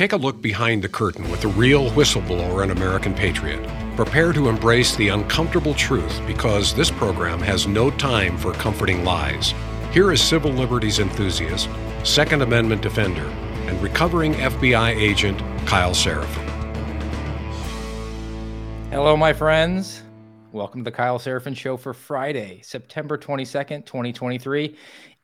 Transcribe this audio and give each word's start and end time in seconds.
take 0.00 0.14
a 0.14 0.16
look 0.16 0.40
behind 0.40 0.82
the 0.82 0.88
curtain 0.88 1.30
with 1.30 1.42
the 1.42 1.48
real 1.48 1.90
whistleblower 1.90 2.62
and 2.62 2.72
American 2.72 3.12
patriot. 3.12 3.62
Prepare 3.96 4.32
to 4.32 4.48
embrace 4.48 4.96
the 4.96 5.08
uncomfortable 5.08 5.74
truth 5.74 6.26
because 6.26 6.72
this 6.72 6.90
program 6.90 7.38
has 7.38 7.66
no 7.66 7.90
time 7.90 8.38
for 8.38 8.54
comforting 8.54 9.04
lies. 9.04 9.52
Here 9.92 10.10
is 10.10 10.22
civil 10.22 10.52
liberties 10.52 11.00
enthusiast, 11.00 11.68
Second 12.02 12.40
Amendment 12.40 12.80
defender, 12.80 13.26
and 13.66 13.82
recovering 13.82 14.32
FBI 14.32 14.96
agent 14.96 15.38
Kyle 15.66 15.92
Seraphin. 15.92 16.48
Hello, 18.88 19.18
my 19.18 19.34
friends. 19.34 20.02
Welcome 20.50 20.80
to 20.80 20.90
the 20.90 20.96
Kyle 20.96 21.18
Seraphin 21.18 21.54
Show 21.54 21.76
for 21.76 21.92
Friday, 21.92 22.62
September 22.62 23.18
22nd, 23.18 23.84
2023. 23.84 24.64
It 24.64 24.76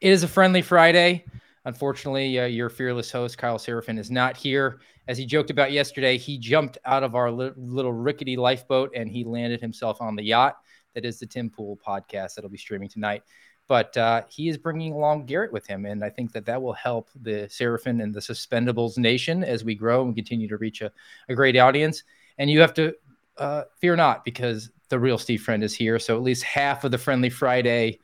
is 0.03 0.23
a 0.23 0.29
friendly 0.29 0.61
Friday. 0.61 1.25
Unfortunately, 1.67 2.39
uh, 2.39 2.47
your 2.47 2.69
fearless 2.71 3.11
host, 3.11 3.39
Kyle 3.39 3.59
Seraphin, 3.59 3.99
is 3.99 4.09
not 4.09 4.37
here. 4.37 4.79
As 5.09 5.19
he 5.19 5.27
joked 5.27 5.51
about 5.51 5.73
yesterday, 5.73 6.17
he 6.17 6.39
jumped 6.39 6.79
out 6.85 7.03
of 7.03 7.17
our 7.17 7.29
li- 7.29 7.51
little 7.57 7.93
rickety 7.93 8.37
lifeboat 8.37 8.93
and 8.95 9.11
he 9.11 9.25
landed 9.25 9.61
himself 9.61 10.01
on 10.01 10.15
the 10.15 10.23
yacht. 10.23 10.59
That 10.95 11.05
is 11.05 11.19
the 11.19 11.27
Tim 11.27 11.51
Pool 11.51 11.77
podcast 11.85 12.37
that'll 12.37 12.51
be 12.51 12.57
streaming 12.57 12.89
tonight. 12.89 13.25
But 13.67 13.97
uh, 13.97 14.23
he 14.29 14.49
is 14.49 14.57
bringing 14.57 14.93
along 14.93 15.27
Garrett 15.27 15.53
with 15.53 15.67
him. 15.67 15.87
And 15.87 16.05
I 16.05 16.09
think 16.09 16.33
that 16.33 16.47
that 16.47 16.63
will 16.63 16.73
help 16.73 17.11
the 17.21 17.49
Seraphin 17.49 18.01
and 18.01 18.15
the 18.15 18.21
Suspendables 18.21 18.97
Nation 18.97 19.43
as 19.43 19.65
we 19.65 19.75
grow 19.75 20.05
and 20.05 20.15
continue 20.15 20.47
to 20.47 20.59
reach 20.59 20.83
a, 20.83 20.93
a 21.29 21.35
great 21.35 21.57
audience. 21.57 22.05
And 22.39 22.49
you 22.49 22.61
have 22.61 22.75
to 22.75 22.95
uh, 23.39 23.65
fear 23.81 23.97
not 23.97 24.25
because 24.25 24.71
the 24.89 25.01
real 25.01 25.19
Steve 25.19 25.43
Friend 25.43 25.65
is 25.65 25.75
here. 25.75 25.99
So 25.99 26.17
at 26.17 26.23
least 26.23 26.45
half 26.45 26.85
of 26.85 26.93
the 26.93 26.99
Friendly 26.99 27.29
Friday 27.29 27.99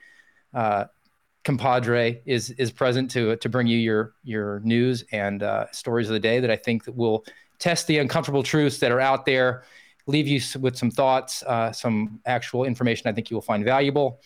uh, 0.52 0.87
compadre 1.45 2.20
is 2.24 2.51
is 2.51 2.70
present 2.70 3.10
to 3.10 3.37
to 3.37 3.48
bring 3.48 3.66
you 3.66 3.78
your 3.78 4.14
your 4.23 4.60
news 4.60 5.05
and 5.12 5.42
uh, 5.42 5.66
stories 5.73 6.09
of 6.09 6.15
the 6.15 6.20
day 6.20 6.41
that 6.41 6.51
I 6.51 6.56
think 6.56 6.84
that 6.84 6.95
will 6.95 7.24
test 7.59 7.87
the 7.87 7.98
uncomfortable 7.98 8.43
truths 8.43 8.79
that 8.79 8.90
are 8.90 9.01
out 9.01 9.24
there, 9.24 9.63
leave 10.07 10.26
you 10.26 10.40
with 10.60 10.76
some 10.76 10.90
thoughts, 10.90 11.43
uh, 11.45 11.70
some 11.73 12.20
actual 12.26 12.65
information 12.65 13.09
I 13.09 13.13
think 13.13 13.30
you 13.30 13.37
will 13.37 13.43
find 13.43 13.65
valuable. 13.65 14.20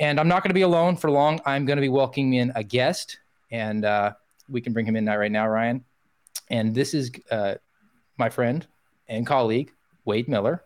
And 0.00 0.18
I'm 0.18 0.28
not 0.28 0.42
going 0.42 0.50
to 0.50 0.54
be 0.54 0.62
alone 0.62 0.96
for 0.96 1.10
long. 1.10 1.40
I'm 1.44 1.66
going 1.66 1.76
to 1.76 1.82
be 1.82 1.88
welcoming 1.88 2.34
in 2.34 2.52
a 2.54 2.64
guest, 2.64 3.18
and 3.50 3.84
uh, 3.84 4.12
we 4.48 4.60
can 4.60 4.72
bring 4.72 4.86
him 4.86 4.96
in 4.96 5.06
right 5.06 5.30
now, 5.30 5.46
Ryan. 5.46 5.84
And 6.50 6.74
this 6.74 6.94
is 6.94 7.12
uh, 7.30 7.56
my 8.16 8.28
friend 8.28 8.66
and 9.08 9.26
colleague 9.26 9.72
Wade 10.04 10.28
Miller, 10.28 10.64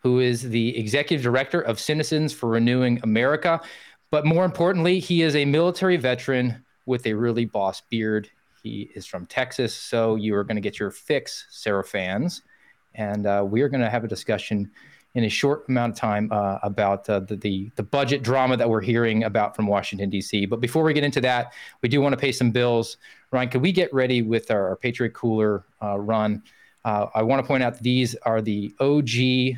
who 0.00 0.20
is 0.20 0.42
the 0.42 0.76
executive 0.78 1.22
director 1.22 1.60
of 1.60 1.80
Citizens 1.80 2.32
for 2.32 2.48
Renewing 2.48 3.00
America. 3.02 3.60
But 4.10 4.24
more 4.24 4.44
importantly, 4.44 5.00
he 5.00 5.22
is 5.22 5.34
a 5.36 5.44
military 5.44 5.96
veteran 5.96 6.64
with 6.86 7.06
a 7.06 7.14
really 7.14 7.44
boss 7.44 7.82
beard. 7.90 8.30
He 8.62 8.90
is 8.94 9.06
from 9.06 9.26
Texas, 9.26 9.74
so 9.74 10.16
you 10.16 10.34
are 10.34 10.44
going 10.44 10.56
to 10.56 10.60
get 10.60 10.78
your 10.78 10.90
fix, 10.90 11.46
Sarah 11.50 11.84
fans. 11.84 12.42
And 12.94 13.26
uh, 13.26 13.44
we 13.46 13.62
are 13.62 13.68
going 13.68 13.82
to 13.82 13.90
have 13.90 14.04
a 14.04 14.08
discussion 14.08 14.70
in 15.14 15.24
a 15.24 15.28
short 15.28 15.66
amount 15.68 15.94
of 15.94 15.98
time 15.98 16.28
uh, 16.30 16.58
about 16.62 17.08
uh, 17.08 17.20
the, 17.20 17.36
the, 17.36 17.70
the 17.76 17.82
budget 17.82 18.22
drama 18.22 18.56
that 18.56 18.68
we're 18.68 18.82
hearing 18.82 19.24
about 19.24 19.56
from 19.56 19.66
Washington 19.66 20.10
D.C. 20.10 20.44
But 20.46 20.60
before 20.60 20.82
we 20.82 20.92
get 20.92 21.04
into 21.04 21.22
that, 21.22 21.54
we 21.82 21.88
do 21.88 22.00
want 22.00 22.12
to 22.12 22.18
pay 22.18 22.32
some 22.32 22.50
bills. 22.50 22.98
Ryan, 23.32 23.48
could 23.48 23.62
we 23.62 23.72
get 23.72 23.92
ready 23.94 24.20
with 24.22 24.50
our, 24.50 24.68
our 24.68 24.76
Patriot 24.76 25.14
Cooler 25.14 25.64
uh, 25.82 25.98
run? 25.98 26.42
Uh, 26.84 27.06
I 27.14 27.22
want 27.22 27.42
to 27.42 27.46
point 27.46 27.62
out 27.62 27.78
these 27.78 28.14
are 28.22 28.42
the 28.42 28.74
OG 28.78 29.56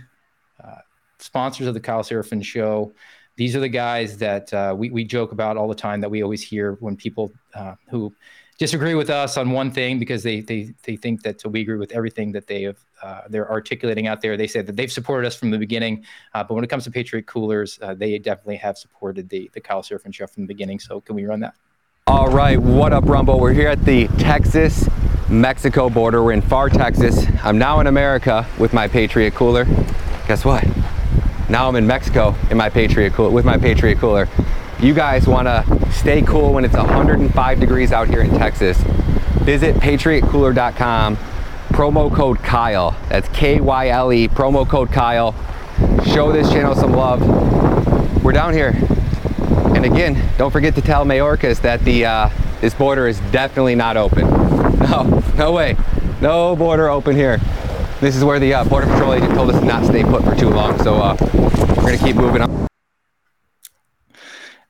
uh, 0.64 0.80
sponsors 1.19 1.66
of 1.66 1.74
the 1.74 1.80
Kyle 1.80 2.02
Seraphin 2.02 2.42
Show 2.42 2.92
these 3.39 3.55
are 3.55 3.61
the 3.61 3.69
guys 3.69 4.19
that 4.19 4.53
uh, 4.53 4.75
we, 4.77 4.91
we 4.91 5.05
joke 5.05 5.31
about 5.31 5.56
all 5.56 5.69
the 5.69 5.75
time 5.75 6.00
that 6.00 6.11
we 6.11 6.22
always 6.22 6.42
hear 6.42 6.72
when 6.81 6.97
people 6.97 7.33
uh, 7.55 7.77
who 7.89 8.12
disagree 8.58 8.94
with 8.94 9.11
us 9.11 9.36
on 9.36 9.53
one 9.53 9.70
thing 9.70 10.00
because 10.00 10.25
they 10.25 10.41
they, 10.41 10.75
they 10.83 10.97
think 10.97 11.22
that 11.22 11.41
we 11.47 11.61
agree 11.61 11.77
with 11.77 11.92
everything 11.92 12.33
that 12.33 12.48
they 12.48 12.62
have 12.62 12.78
uh, 13.00 13.20
they're 13.31 13.48
articulating 13.48 14.09
out 14.09 14.20
there. 14.20 14.36
They 14.36 14.48
say 14.48 14.61
that 14.62 14.75
they've 14.75 14.91
supported 14.91 15.25
us 15.28 15.36
from 15.36 15.50
the 15.53 15.59
beginning, 15.59 16.04
uh, 16.34 16.43
but 16.43 16.54
when 16.54 16.65
it 16.65 16.66
comes 16.66 16.82
to 16.84 16.91
Patriot 16.91 17.26
Coolers, 17.28 17.78
uh, 17.81 17.94
they 17.94 18.19
definitely 18.19 18.56
have 18.56 18.76
supported 18.76 19.28
the 19.28 19.49
the 19.55 19.60
Kyle 19.60 19.82
Seraphin 19.82 20.12
show 20.12 20.26
from 20.26 20.43
the 20.43 20.49
beginning. 20.49 20.81
So 20.81 21.00
can 21.00 21.15
we 21.15 21.25
run 21.25 21.41
that? 21.41 21.55
All 22.09 22.28
right, 22.28 22.59
what 22.59 22.93
up, 22.93 23.05
Rumble? 23.05 23.38
We're 23.38 23.53
here 23.53 23.69
at 23.69 23.84
the 23.84 24.09
Texas 24.19 24.88
Mexico 25.28 25.88
border. 25.88 26.25
We're 26.25 26.32
in 26.32 26.43
far 26.43 26.69
Texas. 26.70 27.25
I'm 27.44 27.59
now 27.59 27.78
in 27.78 27.87
America 27.87 28.44
with 28.59 28.72
my 28.72 28.88
Patriot 28.88 29.34
Cooler. 29.34 29.65
Guess 30.26 30.44
what? 30.44 30.65
Now 31.48 31.66
I'm 31.66 31.76
in 31.76 31.86
Mexico 31.86 32.34
in 32.50 32.59
my 32.59 32.69
Patriot 32.69 33.14
cooler 33.14 33.31
with 33.31 33.44
my 33.44 33.56
Patriot 33.56 33.98
cooler. 33.98 34.28
You 34.81 34.92
guys 34.92 35.26
want 35.26 35.48
to 35.48 35.91
stay 35.92 36.22
cool 36.22 36.53
when 36.53 36.64
it's 36.64 36.76
105 36.76 37.60
degrees 37.60 37.91
out 37.91 38.09
here 38.09 38.20
in 38.20 38.31
Texas. 38.31 38.78
Visit 39.42 39.76
patriotcooler.com. 39.76 41.16
Promo 41.69 42.14
code 42.14 42.38
Kyle. 42.38 42.97
That's 43.08 43.28
K 43.31 43.60
Y 43.60 43.88
L 43.88 44.12
E. 44.12 44.28
Promo 44.28 44.69
code 44.69 44.91
Kyle. 44.92 45.34
Show 46.06 46.32
this 46.32 46.50
channel 46.50 46.75
some 46.75 46.92
love. 46.92 47.22
We're 48.22 48.32
down 48.32 48.53
here. 48.53 48.75
And 49.75 49.84
again, 49.84 50.22
don't 50.37 50.50
forget 50.50 50.75
to 50.75 50.82
tell 50.82 51.04
Mayorkas 51.04 51.62
that 51.62 51.84
the 51.84 52.04
uh, 52.04 52.31
this 52.60 52.75
border 52.75 53.08
is 53.08 53.20
definitely 53.31 53.75
not 53.75 53.97
open. 53.97 54.26
No, 54.78 55.22
no 55.37 55.53
way. 55.53 55.76
No 56.20 56.54
border 56.54 56.88
open 56.88 57.14
here. 57.14 57.38
This 58.00 58.14
is 58.14 58.22
where 58.22 58.38
the 58.38 58.54
uh, 58.54 58.62
Border 58.62 58.86
Patrol 58.86 59.12
agent 59.12 59.34
told 59.34 59.50
us 59.50 59.59
to 59.59 59.64
not 59.66 59.84
stay 59.84 60.04
put 60.04 60.22
for 60.22 60.32
too 60.36 60.50
long, 60.50 60.81
so 60.84 60.94
uh, 61.03 61.16
we're 61.20 61.82
going 61.82 61.98
to 61.98 62.04
keep 62.04 62.14
moving 62.14 62.42
on. 62.42 62.69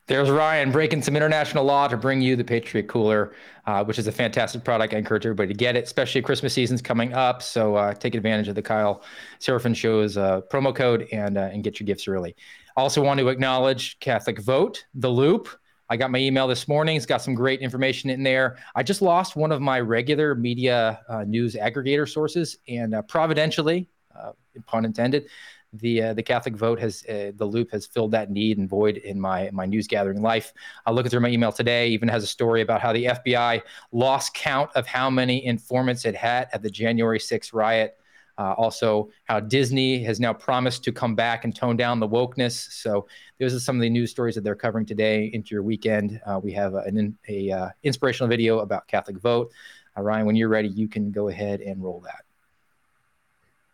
There's 0.07 0.31
Ryan 0.31 0.71
breaking 0.71 1.03
some 1.03 1.15
international 1.15 1.63
law 1.63 1.87
to 1.87 1.95
bring 1.95 2.23
you 2.23 2.35
the 2.35 2.43
Patriot 2.43 2.87
Cooler, 2.87 3.35
uh, 3.67 3.83
which 3.83 3.99
is 3.99 4.07
a 4.07 4.11
fantastic 4.11 4.63
product. 4.63 4.95
I 4.95 4.97
encourage 4.97 5.27
everybody 5.27 5.49
to 5.49 5.53
get 5.53 5.75
it, 5.75 5.83
especially 5.83 6.23
Christmas 6.23 6.55
season's 6.55 6.81
coming 6.81 7.13
up. 7.13 7.43
So 7.43 7.75
uh, 7.75 7.93
take 7.93 8.15
advantage 8.15 8.47
of 8.47 8.55
the 8.55 8.63
Kyle 8.63 9.03
Seraphin 9.39 9.75
Show's 9.75 10.17
uh, 10.17 10.41
promo 10.51 10.75
code 10.75 11.07
and 11.11 11.37
uh, 11.37 11.51
and 11.53 11.63
get 11.63 11.79
your 11.79 11.85
gifts 11.85 12.07
early. 12.07 12.35
Also 12.75 12.99
want 12.99 13.19
to 13.19 13.27
acknowledge 13.27 13.99
Catholic 13.99 14.39
Vote, 14.39 14.85
The 14.95 15.09
Loop. 15.09 15.49
I 15.89 15.97
got 15.97 16.11
my 16.11 16.19
email 16.19 16.47
this 16.47 16.67
morning. 16.67 16.95
It's 16.95 17.07
got 17.07 17.21
some 17.21 17.33
great 17.33 17.61
information 17.61 18.11
in 18.11 18.21
there. 18.21 18.57
I 18.75 18.83
just 18.83 19.01
lost 19.01 19.35
one 19.35 19.51
of 19.51 19.59
my 19.59 19.79
regular 19.79 20.35
media 20.35 21.01
uh, 21.09 21.23
news 21.23 21.55
aggregator 21.55 22.07
sources, 22.07 22.57
and 22.67 22.93
uh, 22.93 23.01
providentially, 23.01 23.89
uh, 24.15 24.33
pun 24.67 24.85
intended, 24.85 25.27
the 25.73 26.01
uh, 26.01 26.13
the 26.13 26.23
Catholic 26.23 26.55
vote 26.55 26.79
has 26.79 27.03
uh, 27.07 27.31
the 27.35 27.45
loop 27.45 27.71
has 27.71 27.85
filled 27.85 28.11
that 28.11 28.31
need 28.31 28.57
and 28.57 28.69
void 28.69 28.97
in 28.97 29.19
my 29.19 29.49
my 29.51 29.65
news 29.65 29.87
gathering 29.87 30.21
life. 30.21 30.53
I 30.85 30.91
look 30.91 31.09
through 31.09 31.19
my 31.19 31.29
email 31.29 31.51
today. 31.51 31.89
Even 31.89 32.07
has 32.09 32.23
a 32.23 32.27
story 32.27 32.61
about 32.61 32.81
how 32.81 32.93
the 32.93 33.05
FBI 33.05 33.61
lost 33.91 34.33
count 34.33 34.71
of 34.75 34.87
how 34.87 35.09
many 35.09 35.45
informants 35.45 36.05
it 36.05 36.15
had 36.15 36.49
at 36.53 36.61
the 36.61 36.69
January 36.69 37.19
6th 37.19 37.53
riot. 37.53 37.98
Uh, 38.39 38.53
also, 38.53 39.09
how 39.25 39.37
Disney 39.37 40.01
has 40.01 40.17
now 40.17 40.33
promised 40.33 40.81
to 40.85 40.93
come 40.93 41.13
back 41.13 41.43
and 41.43 41.53
tone 41.53 41.75
down 41.75 41.99
the 41.99 42.07
wokeness. 42.07 42.71
So, 42.71 43.05
those 43.37 43.53
are 43.53 43.59
some 43.59 43.75
of 43.75 43.81
the 43.81 43.89
news 43.89 44.11
stories 44.11 44.33
that 44.35 44.45
they're 44.45 44.55
covering 44.55 44.85
today 44.85 45.29
into 45.33 45.53
your 45.53 45.61
weekend. 45.61 46.21
Uh, 46.25 46.39
we 46.41 46.53
have 46.53 46.73
an 46.73 47.17
a, 47.27 47.51
uh, 47.51 47.69
inspirational 47.83 48.29
video 48.29 48.59
about 48.59 48.87
Catholic 48.87 49.17
vote. 49.17 49.51
Uh, 49.97 50.03
Ryan, 50.03 50.25
when 50.25 50.37
you're 50.37 50.47
ready, 50.47 50.69
you 50.69 50.87
can 50.87 51.11
go 51.11 51.27
ahead 51.27 51.59
and 51.59 51.83
roll 51.83 51.99
that. 52.05 52.23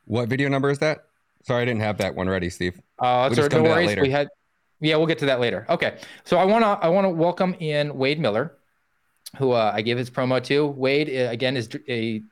What 0.05 0.29
video 0.29 0.49
number 0.49 0.71
is 0.71 0.79
that? 0.79 1.05
Sorry, 1.43 1.61
I 1.61 1.65
didn't 1.65 1.81
have 1.81 1.99
that 1.99 2.15
one 2.15 2.27
ready, 2.27 2.49
Steve. 2.49 2.81
Uh, 2.97 3.29
we'll 3.31 3.49
no 3.49 3.61
worries. 3.61 3.95
We 3.97 4.09
had, 4.09 4.29
yeah, 4.79 4.95
we'll 4.95 5.05
get 5.05 5.19
to 5.19 5.27
that 5.27 5.39
later. 5.39 5.67
Okay, 5.69 5.99
so 6.23 6.37
I 6.37 6.45
want 6.45 6.63
to 6.63 6.83
I 6.83 6.89
want 6.89 7.05
to 7.05 7.09
welcome 7.09 7.53
in 7.59 7.95
Wade 7.95 8.19
Miller, 8.19 8.57
who 9.37 9.51
uh, 9.51 9.71
I 9.75 9.83
gave 9.83 9.95
his 9.95 10.09
promo 10.09 10.43
to. 10.45 10.65
Wade 10.65 11.09
uh, 11.09 11.29
again 11.29 11.55
is 11.55 11.69
a 11.87 12.23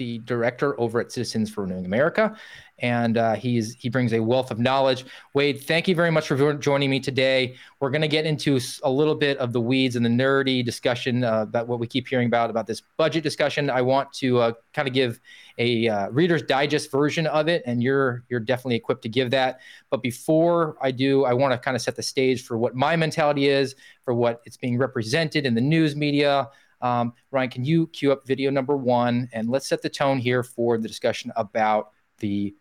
the 0.00 0.18
director 0.20 0.80
over 0.80 0.98
at 0.98 1.12
Citizens 1.12 1.50
for 1.50 1.60
Renewing 1.60 1.84
America, 1.84 2.34
and 2.78 3.18
uh, 3.18 3.34
he's 3.34 3.74
he 3.74 3.90
brings 3.90 4.14
a 4.14 4.20
wealth 4.20 4.50
of 4.50 4.58
knowledge. 4.58 5.04
Wade, 5.34 5.62
thank 5.62 5.86
you 5.86 5.94
very 5.94 6.10
much 6.10 6.26
for 6.26 6.54
joining 6.54 6.88
me 6.88 7.00
today. 7.00 7.54
We're 7.80 7.90
going 7.90 8.00
to 8.00 8.08
get 8.08 8.24
into 8.24 8.58
a 8.82 8.90
little 8.90 9.14
bit 9.14 9.36
of 9.36 9.52
the 9.52 9.60
weeds 9.60 9.96
and 9.96 10.04
the 10.04 10.08
nerdy 10.10 10.64
discussion 10.64 11.22
uh, 11.22 11.42
about 11.42 11.68
what 11.68 11.80
we 11.80 11.86
keep 11.86 12.08
hearing 12.08 12.28
about 12.28 12.48
about 12.48 12.66
this 12.66 12.80
budget 12.96 13.22
discussion. 13.22 13.68
I 13.68 13.82
want 13.82 14.10
to 14.14 14.38
uh, 14.38 14.52
kind 14.72 14.88
of 14.88 14.94
give 14.94 15.20
a 15.58 15.86
uh, 15.86 16.08
Reader's 16.08 16.42
Digest 16.42 16.90
version 16.90 17.26
of 17.26 17.46
it, 17.46 17.62
and 17.66 17.82
you're 17.82 18.24
you're 18.30 18.40
definitely 18.40 18.76
equipped 18.76 19.02
to 19.02 19.10
give 19.10 19.30
that. 19.32 19.60
But 19.90 20.02
before 20.02 20.78
I 20.80 20.92
do, 20.92 21.26
I 21.26 21.34
want 21.34 21.52
to 21.52 21.58
kind 21.58 21.76
of 21.76 21.82
set 21.82 21.94
the 21.94 22.02
stage 22.02 22.46
for 22.46 22.56
what 22.56 22.74
my 22.74 22.96
mentality 22.96 23.48
is, 23.48 23.74
for 24.06 24.14
what 24.14 24.40
it's 24.46 24.56
being 24.56 24.78
represented 24.78 25.44
in 25.44 25.54
the 25.54 25.60
news 25.60 25.94
media. 25.94 26.48
Um, 26.80 27.12
Ryan, 27.30 27.50
can 27.50 27.64
you 27.64 27.86
cue 27.88 28.12
up 28.12 28.26
video 28.26 28.50
number 28.50 28.76
one 28.76 29.28
and 29.32 29.48
let's 29.48 29.68
set 29.68 29.82
the 29.82 29.88
tone 29.90 30.18
here 30.18 30.42
for 30.42 30.78
the 30.78 30.88
discussion 30.88 31.32
about 31.36 31.90
the 32.18 32.54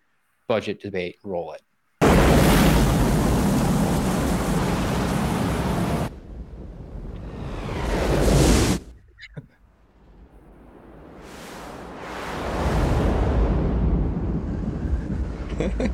budget 0.48 0.82
debate? 0.82 1.18
Roll 1.24 1.54
it. 1.54 1.62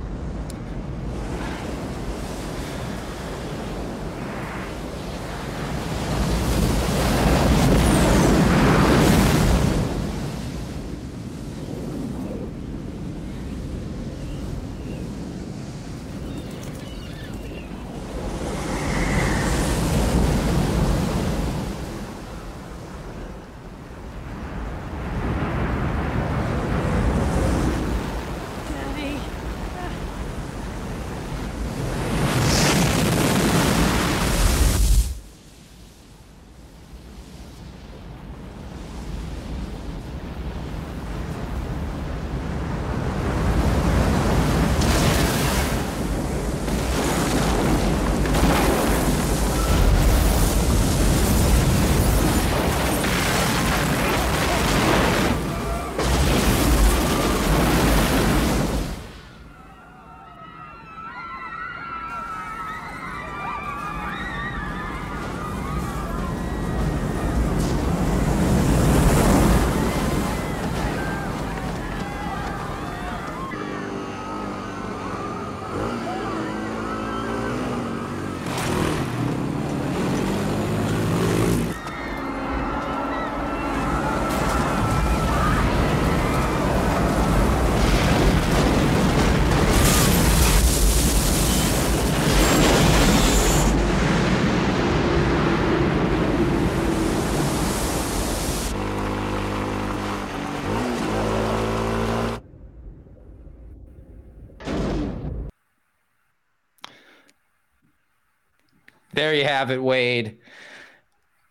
you 109.37 109.45
have 109.45 109.71
it, 109.71 109.81
Wade. 109.81 110.39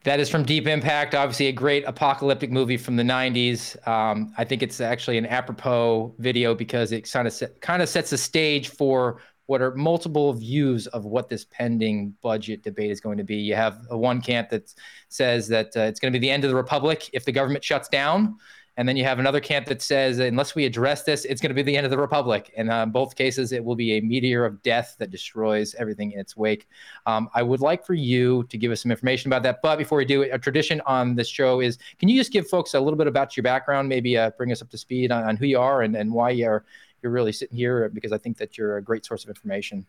That 0.05 0.21
is 0.21 0.29
from 0.29 0.45
Deep 0.45 0.69
Impact, 0.69 1.15
obviously 1.15 1.47
a 1.47 1.53
great 1.53 1.85
apocalyptic 1.85 2.51
movie 2.51 2.77
from 2.77 2.95
the 2.95 3.03
90s. 3.03 3.77
Um, 3.89 4.33
I 4.39 4.45
think 4.45 4.63
it's 4.63 4.81
actually 4.81 5.19
an 5.19 5.27
apropos 5.27 6.15
video 6.19 6.55
because 6.55 6.93
it 6.93 7.11
kind 7.11 7.27
of 7.27 7.33
set, 7.33 7.61
kind 7.61 7.83
of 7.83 7.89
sets 7.89 8.11
the 8.11 8.19
stage 8.19 8.69
for 8.69 9.21
what 9.47 9.63
are 9.63 9.75
multiple 9.75 10.33
views 10.33 10.87
of 10.89 11.05
what 11.05 11.29
this 11.29 11.45
pending 11.45 12.15
budget 12.23 12.63
debate 12.63 12.91
is 12.91 13.01
going 13.01 13.19
to 13.19 13.25
be. 13.25 13.37
You 13.37 13.55
have 13.55 13.81
a 13.91 13.99
one 13.99 14.21
camp 14.21 14.51
that 14.51 14.73
says 15.09 15.49
that 15.49 15.77
uh, 15.77 15.81
it's 15.81 15.99
going 15.99 16.13
to 16.13 16.19
be 16.19 16.25
the 16.25 16.31
end 16.31 16.45
of 16.45 16.51
the 16.51 16.57
republic 16.57 17.11
if 17.13 17.25
the 17.25 17.33
government 17.33 17.65
shuts 17.65 17.89
down. 17.89 18.37
And 18.79 18.87
then 18.87 18.97
you 18.97 19.05
have 19.05 19.19
another 19.19 19.41
camp 19.41 19.67
that 19.67 19.81
says, 19.81 20.19
unless 20.19 20.55
we 20.55 20.67
address 20.67 21.03
this, 21.03 21.25
it's 21.25 21.41
going 21.41 21.51
to 21.51 21.55
be 21.55 21.63
the 21.63 21.77
end 21.77 21.87
of 21.87 21.91
the 21.91 21.99
republic. 21.99 22.53
And 22.57 22.71
uh, 22.71 22.83
in 22.85 22.91
both 22.91 23.17
cases, 23.17 23.53
it 23.53 23.65
will 23.65 23.75
be 23.75 23.95
a 23.95 24.01
meteor 24.01 24.45
of 24.45 24.63
death 24.63 24.97
that 24.99 25.11
destroys 25.11 25.75
everything 25.77 26.13
in 26.13 26.21
its 26.21 26.37
wake. 26.37 26.69
Um, 27.07 27.31
I 27.35 27.43
would 27.43 27.61
like 27.61 27.87
for 27.87 27.95
you 27.95 28.45
to 28.45 28.59
give 28.59 28.71
us 28.71 28.83
some 28.83 28.91
information 28.91 29.31
about 29.31 29.43
that. 29.45 29.61
But 29.63 29.77
before 29.77 29.97
we 29.97 30.05
do, 30.05 30.23
a 30.23 30.39
tradition 30.39 30.83
on 30.85 31.15
this 31.15 31.29
show 31.29 31.61
is 31.61 31.79
can 31.99 32.11
you 32.11 32.21
just 32.21 32.33
give 32.33 32.49
folks 32.49 32.75
a 32.75 32.81
little 32.81 32.99
bit 32.99 33.07
about 33.07 33.35
your 33.35 33.45
background, 33.45 33.89
maybe 33.89 34.19
uh, 34.19 34.31
bring 34.37 34.53
us 34.53 34.61
up 34.61 34.69
to 34.71 34.79
speed 34.79 35.11
on, 35.11 35.25
on, 35.25 35.37
who 35.37 35.47
you 35.47 35.59
are 35.59 35.81
and, 35.81 35.97
and 35.97 36.13
why 36.13 36.31
you're, 36.31 36.65
you're 37.03 37.13
really 37.13 37.33
sitting 37.33 37.57
here? 37.57 37.89
Because 37.89 38.13
I 38.13 38.19
think 38.19 38.37
that 38.37 38.59
you're 38.59 38.77
a 38.77 38.83
great 38.83 39.07
source 39.07 39.25
of 39.25 39.31
information. 39.31 39.87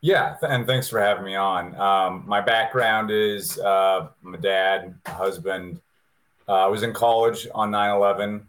Yeah, 0.00 0.36
and 0.42 0.66
thanks 0.66 0.88
for 0.88 1.00
having 1.00 1.24
me 1.24 1.36
on. 1.36 1.76
Um, 1.76 2.24
my 2.26 2.40
background 2.40 3.12
is 3.12 3.58
uh, 3.58 4.08
dad, 4.40 4.96
husband, 5.06 5.80
uh, 6.48 6.52
I 6.52 6.66
was 6.66 6.82
in 6.82 6.92
college 6.92 7.46
on 7.54 7.70
9 7.70 7.90
11. 7.90 8.46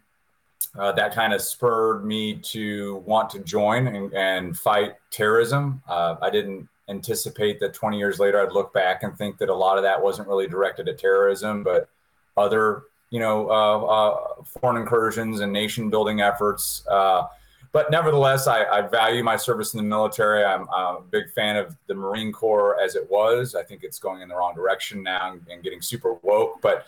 Uh, 0.77 0.91
that 0.93 1.13
kind 1.13 1.33
of 1.33 1.41
spurred 1.41 2.03
me 2.03 2.35
to 2.35 2.95
want 3.05 3.29
to 3.29 3.39
join 3.39 3.87
and, 3.87 4.13
and 4.13 4.57
fight 4.57 4.93
terrorism. 5.11 5.81
Uh, 5.87 6.15
I 6.21 6.29
didn't 6.31 6.67
anticipate 6.89 7.59
that 7.59 7.73
20 7.73 7.97
years 7.97 8.19
later 8.19 8.41
I'd 8.41 8.53
look 8.53 8.73
back 8.73 9.03
and 9.03 9.15
think 9.17 9.37
that 9.37 9.49
a 9.49 9.55
lot 9.55 9.77
of 9.77 9.83
that 9.83 10.01
wasn't 10.01 10.27
really 10.27 10.47
directed 10.47 10.89
at 10.89 10.97
terrorism, 10.97 11.63
but 11.63 11.89
other, 12.35 12.83
you 13.09 13.19
know, 13.19 13.49
uh, 13.49 13.85
uh, 13.85 14.43
foreign 14.59 14.77
incursions 14.77 15.41
and 15.41 15.53
nation 15.53 15.89
building 15.89 16.21
efforts. 16.21 16.85
Uh, 16.87 17.27
but 17.71 17.89
nevertheless, 17.89 18.47
I, 18.47 18.65
I, 18.65 18.81
value 18.81 19.23
my 19.23 19.35
service 19.35 19.73
in 19.73 19.77
the 19.77 19.83
military. 19.83 20.43
I'm, 20.43 20.67
I'm, 20.69 20.97
a 20.97 21.01
big 21.01 21.31
fan 21.31 21.55
of 21.55 21.75
the 21.87 21.95
Marine 21.95 22.31
Corps 22.31 22.79
as 22.79 22.95
it 22.95 23.09
was. 23.09 23.55
I 23.55 23.63
think 23.63 23.83
it's 23.83 23.97
going 23.97 24.21
in 24.21 24.29
the 24.29 24.35
wrong 24.35 24.53
direction 24.53 25.01
now 25.01 25.31
and, 25.31 25.41
and 25.49 25.63
getting 25.63 25.81
super 25.81 26.15
woke. 26.21 26.61
But 26.61 26.85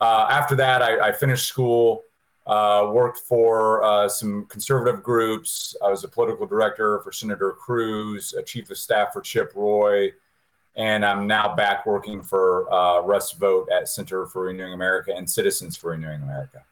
uh, 0.00 0.26
after 0.30 0.54
that, 0.56 0.82
I, 0.82 1.08
I 1.08 1.12
finished 1.12 1.46
school, 1.46 2.04
uh, 2.46 2.90
worked 2.92 3.18
for 3.18 3.82
uh, 3.82 4.08
some 4.08 4.46
conservative 4.46 5.02
groups. 5.02 5.74
I 5.84 5.88
was 5.88 6.04
a 6.04 6.08
political 6.08 6.46
director 6.46 7.00
for 7.00 7.12
Senator 7.12 7.52
Cruz, 7.52 8.34
a 8.34 8.42
chief 8.42 8.70
of 8.70 8.76
staff 8.76 9.12
for 9.12 9.20
Chip 9.20 9.52
Roy, 9.54 10.12
and 10.76 11.04
I'm 11.04 11.26
now 11.26 11.54
back 11.54 11.86
working 11.86 12.22
for 12.22 12.72
uh, 12.72 13.00
Russ 13.00 13.32
Vought 13.32 13.70
at 13.70 13.88
Center 13.88 14.26
for 14.26 14.42
Renewing 14.44 14.74
America 14.74 15.12
and 15.16 15.28
Citizens 15.28 15.76
for 15.76 15.92
Renewing 15.92 16.22
America. 16.22 16.64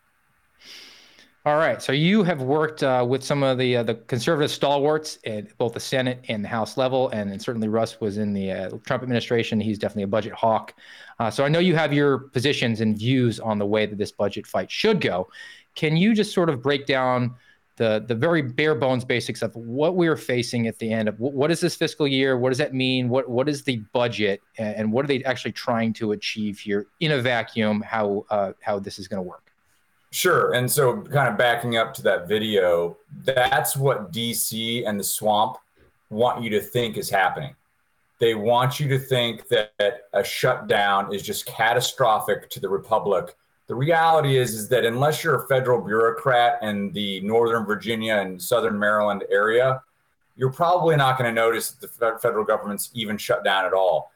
All 1.45 1.57
right. 1.57 1.83
So 1.83 1.91
you 1.91 2.23
have 2.23 2.41
worked 2.41 2.85
uh, 2.85 3.05
with 3.09 3.25
some 3.25 3.43
of 3.43 3.59
the 3.59 3.79
uh, 3.79 3.83
the 3.83 3.97
conservative 3.97 4.49
stalwarts 4.49 5.19
at 5.27 5.57
both 5.59 5.75
the 5.75 5.81
Senate 5.81 6.25
and 6.29 6.45
the 6.45 6.49
House 6.49 6.77
level, 6.77 7.09
and, 7.09 7.33
and 7.33 7.43
certainly 7.43 7.67
Russ 7.67 8.01
was 8.01 8.17
in 8.17 8.33
the 8.33 8.53
uh, 8.53 8.71
Trump 8.87 9.03
administration. 9.03 9.59
He's 9.59 9.77
definitely 9.77 10.05
a 10.05 10.09
budget 10.09 10.35
hawk. 10.35 10.73
Uh, 11.19 11.33
so 11.33 11.45
I 11.45 11.49
know 11.49 11.59
you 11.59 11.75
have 11.75 11.93
your 11.93 12.19
positions 12.19 12.81
and 12.81 12.97
views 12.97 13.41
on 13.41 13.59
the 13.59 13.67
way 13.67 13.87
that 13.87 13.99
this 13.99 14.13
budget 14.13 14.47
fight 14.47 14.71
should 14.71 15.01
go. 15.01 15.29
Can 15.75 15.97
you 15.97 16.15
just 16.15 16.33
sort 16.33 16.49
of 16.49 16.63
break 16.63 16.87
down 16.87 17.35
the 17.75 18.05
the 18.07 18.15
very 18.15 18.43
bare 18.43 18.77
bones 18.77 19.05
basics 19.05 19.43
of 19.43 19.53
what 19.57 19.97
we 19.97 20.07
are 20.07 20.17
facing 20.17 20.69
at 20.69 20.79
the 20.79 20.93
end 20.93 21.09
of 21.09 21.19
what 21.19 21.51
is 21.51 21.59
this 21.59 21.75
fiscal 21.75 22.07
year? 22.07 22.39
What 22.39 22.51
does 22.51 22.59
that 22.59 22.73
mean? 22.73 23.09
What 23.09 23.29
what 23.29 23.49
is 23.49 23.65
the 23.65 23.79
budget, 23.93 24.43
and 24.59 24.93
what 24.93 25.05
are 25.05 25.09
they 25.09 25.25
actually 25.25 25.53
trying 25.53 25.93
to 25.95 26.13
achieve 26.13 26.61
here 26.61 26.87
in 27.01 27.11
a 27.11 27.21
vacuum? 27.21 27.81
How 27.81 28.27
uh, 28.31 28.53
how 28.61 28.79
this 28.79 29.01
is 29.01 29.09
going 29.09 29.19
to 29.19 29.29
work? 29.29 29.52
Sure. 30.13 30.53
And 30.53 30.71
so, 30.71 31.01
kind 31.01 31.29
of 31.29 31.39
backing 31.39 31.79
up 31.79 31.95
to 31.95 32.03
that 32.03 32.29
video, 32.29 32.99
that's 33.25 33.75
what 33.75 34.13
DC 34.13 34.87
and 34.87 35.01
the 35.01 35.05
swamp 35.05 35.57
want 36.11 36.45
you 36.45 36.51
to 36.51 36.61
think 36.61 36.99
is 36.99 37.09
happening. 37.09 37.57
They 38.21 38.35
want 38.35 38.79
you 38.79 38.89
to 38.89 38.99
think 38.99 39.49
that 39.49 40.03
a 40.13 40.23
shutdown 40.23 41.15
is 41.15 41.23
just 41.23 41.47
catastrophic 41.47 42.51
to 42.51 42.61
the 42.61 42.69
republic. 42.69 43.35
The 43.69 43.75
reality 43.75 44.37
is, 44.37 44.55
is 44.55 44.69
that 44.69 44.85
unless 44.85 45.25
you're 45.25 45.45
a 45.45 45.49
federal 45.49 45.81
bureaucrat 45.81 46.63
in 46.63 46.93
the 46.93 47.23
Northern 47.23 47.65
Virginia 47.65 48.17
and 48.17 48.41
Southern 48.41 48.79
Maryland 48.79 49.25
area, 49.31 49.81
you're 50.37 50.53
probably 50.53 50.95
not 50.95 51.17
going 51.17 51.35
to 51.35 51.35
notice 51.35 51.71
that 51.71 51.99
the 51.99 52.19
federal 52.21 52.45
government's 52.45 52.91
even 52.93 53.17
shut 53.17 53.45
down 53.45 53.65
at 53.65 53.73
all. 53.73 54.12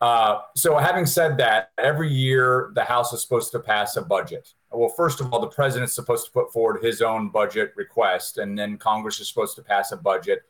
Uh, 0.00 0.40
so, 0.54 0.76
having 0.76 1.06
said 1.06 1.38
that, 1.38 1.70
every 1.78 2.12
year 2.12 2.70
the 2.74 2.84
House 2.84 3.12
is 3.12 3.22
supposed 3.22 3.50
to 3.52 3.58
pass 3.58 3.96
a 3.96 4.02
budget. 4.02 4.52
Well, 4.70 4.90
first 4.90 5.20
of 5.20 5.32
all, 5.32 5.40
the 5.40 5.46
president's 5.46 5.94
supposed 5.94 6.26
to 6.26 6.32
put 6.32 6.52
forward 6.52 6.84
his 6.84 7.00
own 7.00 7.30
budget 7.30 7.72
request, 7.76 8.36
and 8.36 8.58
then 8.58 8.76
Congress 8.76 9.20
is 9.20 9.28
supposed 9.28 9.56
to 9.56 9.62
pass 9.62 9.92
a 9.92 9.96
budget. 9.96 10.42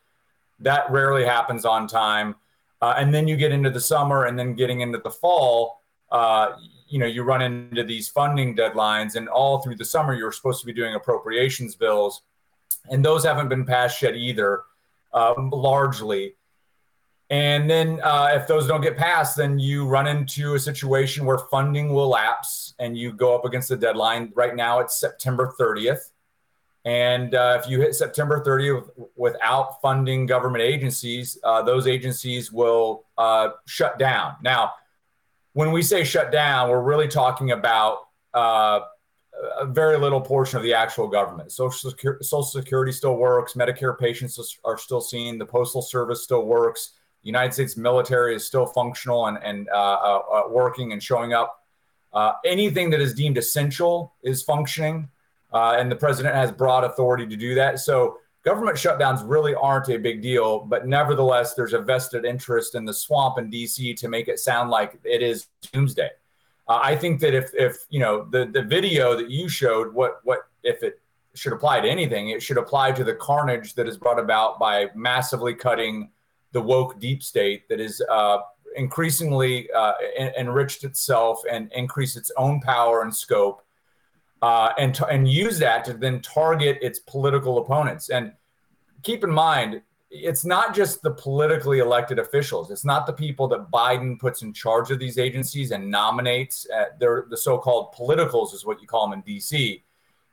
That 0.58 0.90
rarely 0.90 1.24
happens 1.24 1.64
on 1.64 1.86
time. 1.86 2.34
Uh, 2.82 2.94
and 2.98 3.14
then 3.14 3.26
you 3.28 3.36
get 3.36 3.52
into 3.52 3.70
the 3.70 3.80
summer, 3.80 4.24
and 4.24 4.38
then 4.38 4.54
getting 4.54 4.80
into 4.80 4.98
the 4.98 5.10
fall, 5.10 5.80
uh, 6.10 6.52
you 6.88 6.98
know, 6.98 7.06
you 7.06 7.22
run 7.22 7.40
into 7.40 7.84
these 7.84 8.08
funding 8.08 8.56
deadlines, 8.56 9.14
and 9.14 9.28
all 9.28 9.60
through 9.60 9.76
the 9.76 9.84
summer, 9.84 10.12
you're 10.12 10.32
supposed 10.32 10.60
to 10.60 10.66
be 10.66 10.72
doing 10.72 10.94
appropriations 10.94 11.76
bills, 11.76 12.22
and 12.90 13.04
those 13.04 13.24
haven't 13.24 13.48
been 13.48 13.64
passed 13.64 14.02
yet 14.02 14.16
either, 14.16 14.62
um, 15.14 15.50
largely. 15.50 16.34
And 17.28 17.68
then 17.68 18.00
uh, 18.04 18.30
if 18.32 18.46
those 18.46 18.68
don't 18.68 18.82
get 18.82 18.96
passed, 18.96 19.36
then 19.36 19.58
you 19.58 19.86
run 19.86 20.06
into 20.06 20.54
a 20.54 20.60
situation 20.60 21.24
where 21.24 21.38
funding 21.38 21.92
will 21.92 22.08
lapse 22.08 22.74
and 22.78 22.96
you 22.96 23.12
go 23.12 23.34
up 23.34 23.44
against 23.44 23.68
the 23.68 23.76
deadline. 23.76 24.32
Right 24.36 24.54
now, 24.54 24.78
it's 24.78 25.00
September 25.00 25.52
30th. 25.58 26.10
And 26.84 27.34
uh, 27.34 27.60
if 27.60 27.68
you 27.68 27.80
hit 27.80 27.96
September 27.96 28.44
30th 28.44 28.88
without 29.16 29.82
funding 29.82 30.24
government 30.24 30.62
agencies, 30.62 31.36
uh, 31.42 31.62
those 31.62 31.88
agencies 31.88 32.52
will 32.52 33.06
uh, 33.18 33.48
shut 33.66 33.98
down. 33.98 34.36
Now, 34.40 34.74
when 35.52 35.72
we 35.72 35.82
say 35.82 36.04
shut 36.04 36.30
down, 36.30 36.70
we're 36.70 36.80
really 36.80 37.08
talking 37.08 37.50
about 37.50 38.06
uh, 38.34 38.80
a 39.58 39.66
very 39.66 39.98
little 39.98 40.20
portion 40.20 40.58
of 40.58 40.62
the 40.62 40.74
actual 40.74 41.08
government. 41.08 41.50
Social 41.50 41.90
Security, 41.90 42.24
Social 42.24 42.44
Security 42.44 42.92
still 42.92 43.16
works, 43.16 43.54
Medicare 43.54 43.98
patients 43.98 44.58
are 44.64 44.78
still 44.78 45.00
seen, 45.00 45.38
the 45.38 45.46
Postal 45.46 45.82
Service 45.82 46.22
still 46.22 46.44
works 46.44 46.92
the 47.26 47.30
United 47.30 47.52
States 47.52 47.76
military 47.76 48.36
is 48.36 48.46
still 48.46 48.66
functional 48.66 49.26
and, 49.26 49.36
and 49.42 49.68
uh, 49.70 49.72
uh, 49.72 50.22
uh, 50.32 50.42
working 50.48 50.92
and 50.92 51.02
showing 51.02 51.32
up. 51.32 51.64
Uh, 52.12 52.34
anything 52.44 52.88
that 52.88 53.00
is 53.00 53.14
deemed 53.14 53.36
essential 53.36 54.14
is 54.22 54.44
functioning, 54.44 55.08
uh, 55.52 55.74
and 55.76 55.90
the 55.90 55.96
president 55.96 56.36
has 56.36 56.52
broad 56.52 56.84
authority 56.84 57.26
to 57.26 57.34
do 57.34 57.52
that. 57.56 57.80
So 57.80 58.18
government 58.44 58.76
shutdowns 58.76 59.28
really 59.28 59.56
aren't 59.56 59.88
a 59.88 59.96
big 59.96 60.22
deal, 60.22 60.60
but 60.60 60.86
nevertheless, 60.86 61.54
there's 61.54 61.72
a 61.72 61.80
vested 61.80 62.24
interest 62.24 62.76
in 62.76 62.84
the 62.84 62.94
swamp 62.94 63.38
in 63.38 63.50
DC 63.50 63.96
to 63.96 64.08
make 64.08 64.28
it 64.28 64.38
sound 64.38 64.70
like 64.70 64.96
it 65.02 65.20
is 65.20 65.48
doomsday. 65.72 66.10
Uh, 66.68 66.78
I 66.80 66.94
think 66.94 67.20
that 67.22 67.34
if, 67.34 67.50
if 67.54 67.86
you 67.90 67.98
know 67.98 68.28
the, 68.30 68.46
the 68.46 68.62
video 68.62 69.16
that 69.16 69.30
you 69.30 69.48
showed, 69.48 69.92
what 69.92 70.20
what 70.22 70.42
if 70.62 70.84
it 70.84 71.00
should 71.34 71.52
apply 71.52 71.80
to 71.80 71.88
anything, 71.88 72.28
it 72.28 72.40
should 72.40 72.56
apply 72.56 72.92
to 72.92 73.02
the 73.02 73.14
carnage 73.14 73.74
that 73.74 73.88
is 73.88 73.98
brought 73.98 74.20
about 74.20 74.60
by 74.60 74.90
massively 74.94 75.54
cutting 75.54 76.10
the 76.56 76.62
woke 76.62 76.98
deep 76.98 77.22
state 77.22 77.68
that 77.68 77.80
is 77.80 78.02
uh, 78.10 78.38
increasingly 78.76 79.70
uh, 79.72 79.92
en- 80.16 80.32
enriched 80.38 80.84
itself 80.84 81.42
and 81.52 81.70
increased 81.72 82.16
its 82.16 82.32
own 82.38 82.62
power 82.62 83.02
and 83.02 83.14
scope, 83.14 83.60
uh, 84.40 84.70
and 84.78 84.94
t- 84.94 85.04
and 85.10 85.30
use 85.30 85.58
that 85.58 85.84
to 85.84 85.92
then 85.92 86.22
target 86.22 86.78
its 86.80 86.98
political 87.00 87.58
opponents. 87.58 88.08
And 88.08 88.32
keep 89.02 89.22
in 89.22 89.30
mind, 89.30 89.82
it's 90.10 90.46
not 90.46 90.74
just 90.74 91.02
the 91.02 91.10
politically 91.10 91.80
elected 91.80 92.18
officials. 92.18 92.70
It's 92.70 92.86
not 92.86 93.06
the 93.06 93.12
people 93.12 93.46
that 93.48 93.70
Biden 93.70 94.18
puts 94.18 94.40
in 94.40 94.54
charge 94.54 94.90
of 94.90 94.98
these 94.98 95.18
agencies 95.18 95.72
and 95.72 95.90
nominates. 95.90 96.66
Uh, 96.74 96.86
they're 96.98 97.26
the 97.28 97.36
so-called 97.36 97.92
politicals, 97.92 98.54
is 98.54 98.64
what 98.64 98.80
you 98.80 98.86
call 98.86 99.06
them 99.06 99.18
in 99.18 99.20
D.C. 99.26 99.84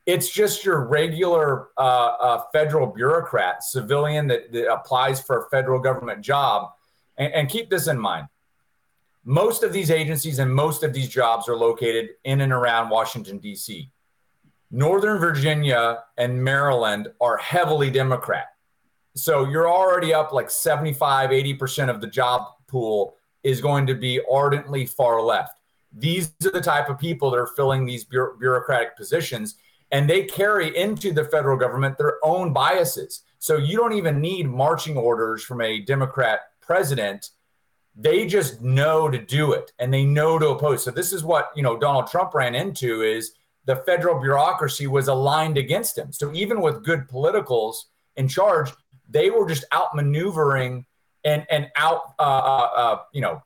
It's 0.06 0.30
just 0.30 0.66
your 0.66 0.86
regular 0.86 1.70
uh, 1.78 1.82
uh, 1.82 2.44
federal 2.52 2.88
bureaucrat, 2.88 3.64
civilian 3.64 4.28
that, 4.28 4.52
that, 4.52 4.72
applies 4.72 5.22
for 5.22 5.46
a 5.46 5.50
federal 5.50 5.80
government 5.80 6.22
job. 6.22 6.72
And, 7.18 7.34
and 7.34 7.50
keep 7.50 7.70
this 7.70 7.88
in 7.88 7.98
mind 7.98 8.28
most 9.26 9.64
of 9.64 9.72
these 9.72 9.90
agencies 9.90 10.40
and 10.40 10.54
most 10.54 10.84
of 10.84 10.94
these 10.94 11.08
jobs 11.08 11.48
are 11.48 11.56
located 11.56 12.10
in 12.24 12.42
and 12.42 12.52
around 12.52 12.90
Washington, 12.90 13.38
D.C. 13.38 13.90
Northern 14.72 15.20
Virginia 15.20 16.04
and 16.18 16.44
Maryland 16.44 17.08
are 17.22 17.38
heavily 17.38 17.90
Democrat. 17.90 18.48
So 19.16 19.48
you're 19.48 19.70
already 19.70 20.14
up 20.14 20.34
like 20.34 20.50
75, 20.50 21.30
80% 21.30 21.90
of 21.90 22.02
the 22.02 22.08
job 22.08 22.48
pool 22.68 23.16
is 23.44 23.62
going 23.62 23.86
to 23.88 23.94
be 23.94 24.20
ardently 24.30 24.86
far 24.86 25.22
left. 25.22 25.60
These 25.96 26.34
are 26.44 26.52
the 26.52 26.62
type 26.62 26.90
of 26.90 26.98
people 26.98 27.30
that 27.32 27.38
are 27.38 27.48
filling 27.56 27.86
these 27.86 28.04
bureaucratic 28.04 28.98
positions 28.98 29.56
and 29.94 30.10
they 30.10 30.24
carry 30.26 30.76
into 30.76 31.14
the 31.14 31.24
federal 31.24 31.58
government 31.58 31.98
their 31.98 32.18
own 32.24 32.52
biases. 32.52 33.22
So 33.40 33.56
you 33.56 33.78
don't 33.78 33.94
even 33.94 34.20
need 34.20 34.50
marching 34.50 34.98
orders 34.98 35.44
from 35.44 35.62
a 35.62 35.80
Democrat 35.80 36.42
president 36.60 37.30
they 37.96 38.26
just 38.26 38.62
know 38.62 39.10
to 39.10 39.20
do 39.20 39.54
it 39.54 39.72
and 39.80 39.94
they 39.94 40.06
know 40.06 40.40
to 40.40 40.50
oppose. 40.50 40.84
So 40.84 40.92
this 40.92 41.14
is 41.14 41.24
what, 41.24 41.52
you 41.56 41.62
know, 41.62 41.78
Donald 41.78 42.08
Trump 42.08 42.34
ran 42.34 42.56
into 42.56 43.02
is 43.02 43.34
the 43.66 43.78
federal 43.78 44.20
bureaucracy 44.20 44.88
was 44.88 45.08
aligned 45.08 45.58
against 45.58 45.98
him. 45.98 46.12
So 46.12 46.34
even 46.34 46.62
with 46.62 46.84
good 46.84 47.08
politicals 47.08 47.88
in 48.16 48.28
charge, 48.28 48.72
they 49.10 49.30
were 49.30 49.48
just 49.48 49.66
outmaneuvering 49.72 50.86
and 51.24 51.46
and 51.50 51.70
out, 51.76 52.16
uh, 52.20 52.22
uh, 52.22 52.70
uh, 52.76 52.98
you 53.14 53.22
know, 53.22 53.42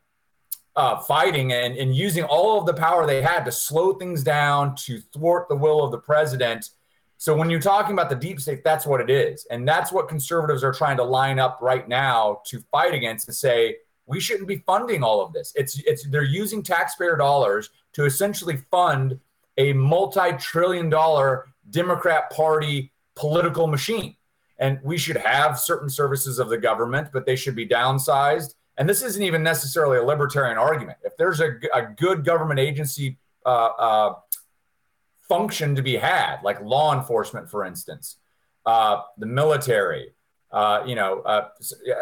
uh, 0.77 0.99
fighting 0.99 1.51
and, 1.51 1.75
and 1.75 1.95
using 1.95 2.23
all 2.23 2.59
of 2.59 2.65
the 2.65 2.73
power 2.73 3.05
they 3.05 3.21
had 3.21 3.43
to 3.43 3.51
slow 3.51 3.93
things 3.93 4.23
down, 4.23 4.75
to 4.75 5.01
thwart 5.11 5.49
the 5.49 5.55
will 5.55 5.83
of 5.83 5.91
the 5.91 5.97
president. 5.97 6.69
So 7.17 7.35
when 7.35 7.49
you're 7.49 7.59
talking 7.59 7.93
about 7.93 8.09
the 8.09 8.15
deep 8.15 8.39
state, 8.39 8.63
that's 8.63 8.85
what 8.85 9.01
it 9.01 9.09
is, 9.09 9.45
and 9.49 9.67
that's 9.67 9.91
what 9.91 10.07
conservatives 10.07 10.63
are 10.63 10.71
trying 10.71 10.97
to 10.97 11.03
line 11.03 11.39
up 11.39 11.59
right 11.61 11.87
now 11.87 12.41
to 12.45 12.61
fight 12.71 12.93
against 12.93 13.27
and 13.27 13.35
say 13.35 13.77
we 14.05 14.19
shouldn't 14.19 14.47
be 14.47 14.63
funding 14.67 15.03
all 15.03 15.19
of 15.19 15.33
this. 15.33 15.51
It's 15.55 15.79
it's 15.79 16.07
they're 16.07 16.23
using 16.23 16.61
taxpayer 16.61 17.17
dollars 17.17 17.71
to 17.93 18.05
essentially 18.05 18.57
fund 18.69 19.19
a 19.57 19.73
multi-trillion 19.73 20.89
dollar 20.89 21.47
Democrat 21.71 22.29
Party 22.31 22.91
political 23.15 23.65
machine. 23.67 24.15
And 24.59 24.79
we 24.83 24.97
should 24.97 25.17
have 25.17 25.59
certain 25.59 25.89
services 25.89 26.39
of 26.39 26.49
the 26.49 26.57
government, 26.57 27.09
but 27.11 27.25
they 27.25 27.35
should 27.35 27.55
be 27.55 27.67
downsized. 27.67 28.53
And 28.77 28.87
this 28.87 29.01
isn't 29.01 29.23
even 29.23 29.41
necessarily 29.41 29.97
a 29.97 30.03
libertarian 30.03 30.57
argument. 30.57 30.99
If 31.03 31.17
there's 31.17 31.41
a, 31.41 31.57
a 31.73 31.81
good 31.97 32.23
government 32.23 32.59
agency 32.59 33.17
uh, 33.45 33.69
uh, 33.79 34.13
function 35.27 35.75
to 35.75 35.81
be 35.81 35.95
had, 35.95 36.37
like 36.43 36.61
law 36.61 36.97
enforcement, 36.97 37.49
for 37.49 37.65
instance, 37.65 38.17
uh, 38.65 39.01
the 39.17 39.25
military, 39.25 40.13
uh, 40.51 40.83
you 40.85 40.95
know, 40.95 41.21
uh, 41.21 41.49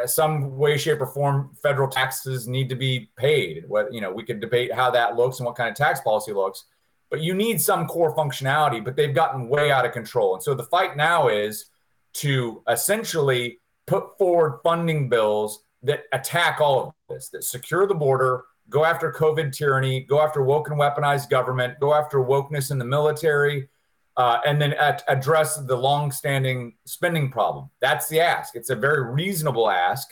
some 0.05 0.57
way, 0.57 0.77
shape, 0.77 1.01
or 1.01 1.07
form, 1.07 1.55
federal 1.63 1.87
taxes 1.87 2.47
need 2.47 2.69
to 2.69 2.75
be 2.75 3.09
paid. 3.15 3.63
What 3.67 3.93
you 3.93 4.01
know, 4.01 4.11
we 4.11 4.23
could 4.23 4.39
debate 4.39 4.73
how 4.73 4.91
that 4.91 5.15
looks 5.15 5.39
and 5.39 5.45
what 5.45 5.55
kind 5.55 5.69
of 5.69 5.75
tax 5.75 6.01
policy 6.01 6.33
looks, 6.33 6.65
but 7.09 7.21
you 7.21 7.33
need 7.33 7.59
some 7.61 7.87
core 7.87 8.15
functionality. 8.15 8.83
But 8.83 8.95
they've 8.95 9.15
gotten 9.15 9.47
way 9.47 9.71
out 9.71 9.85
of 9.85 9.93
control, 9.93 10.35
and 10.35 10.43
so 10.43 10.53
the 10.53 10.63
fight 10.63 10.95
now 10.95 11.29
is 11.29 11.65
to 12.13 12.61
essentially 12.69 13.59
put 13.87 14.17
forward 14.17 14.59
funding 14.63 15.09
bills 15.09 15.64
that 15.85 16.03
attack 16.11 16.59
all 16.59 16.87
of 16.87 16.93
this, 17.09 17.29
that 17.29 17.43
secure 17.43 17.87
the 17.87 17.95
border, 17.95 18.43
go 18.69 18.83
after 18.83 19.11
COVID 19.11 19.55
tyranny, 19.55 20.01
go 20.01 20.21
after 20.21 20.41
woke 20.41 20.69
and 20.69 20.79
weaponized 20.79 21.29
government, 21.29 21.79
go 21.79 21.93
after 21.93 22.19
wokeness 22.19 22.71
in 22.71 22.77
the 22.77 22.85
military, 22.85 23.69
uh, 24.17 24.39
and 24.45 24.61
then 24.61 24.73
at, 24.73 25.03
address 25.07 25.57
the 25.57 25.75
long-standing 25.75 26.73
spending 26.85 27.31
problem. 27.31 27.69
That's 27.81 28.07
the 28.07 28.19
ask. 28.19 28.55
It's 28.55 28.69
a 28.69 28.75
very 28.75 29.11
reasonable 29.11 29.69
ask, 29.69 30.09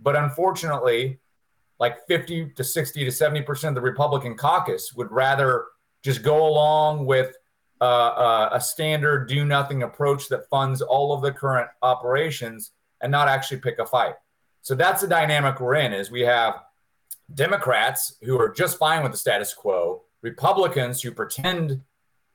but 0.00 0.16
unfortunately, 0.16 1.18
like 1.80 2.06
50 2.06 2.50
to 2.50 2.62
60 2.62 3.04
to 3.04 3.10
70 3.10 3.42
percent 3.42 3.76
of 3.76 3.82
the 3.82 3.90
Republican 3.90 4.36
caucus 4.36 4.92
would 4.92 5.10
rather 5.10 5.66
just 6.04 6.22
go 6.22 6.46
along 6.46 7.06
with 7.06 7.34
uh, 7.80 7.84
uh, 7.84 8.48
a 8.52 8.60
standard 8.60 9.28
do 9.28 9.44
nothing 9.44 9.82
approach 9.82 10.28
that 10.28 10.48
funds 10.48 10.80
all 10.80 11.12
of 11.12 11.22
the 11.22 11.32
current 11.32 11.68
operations 11.82 12.70
and 13.00 13.10
not 13.10 13.26
actually 13.26 13.58
pick 13.58 13.80
a 13.80 13.86
fight. 13.86 14.14
So 14.62 14.74
that's 14.74 15.02
the 15.02 15.08
dynamic 15.08 15.60
we're 15.60 15.74
in 15.74 15.92
is 15.92 16.10
we 16.10 16.22
have 16.22 16.62
Democrats 17.34 18.16
who 18.22 18.40
are 18.40 18.48
just 18.48 18.78
fine 18.78 19.02
with 19.02 19.12
the 19.12 19.18
status 19.18 19.52
quo, 19.54 20.02
Republicans 20.22 21.02
who 21.02 21.10
pretend 21.10 21.82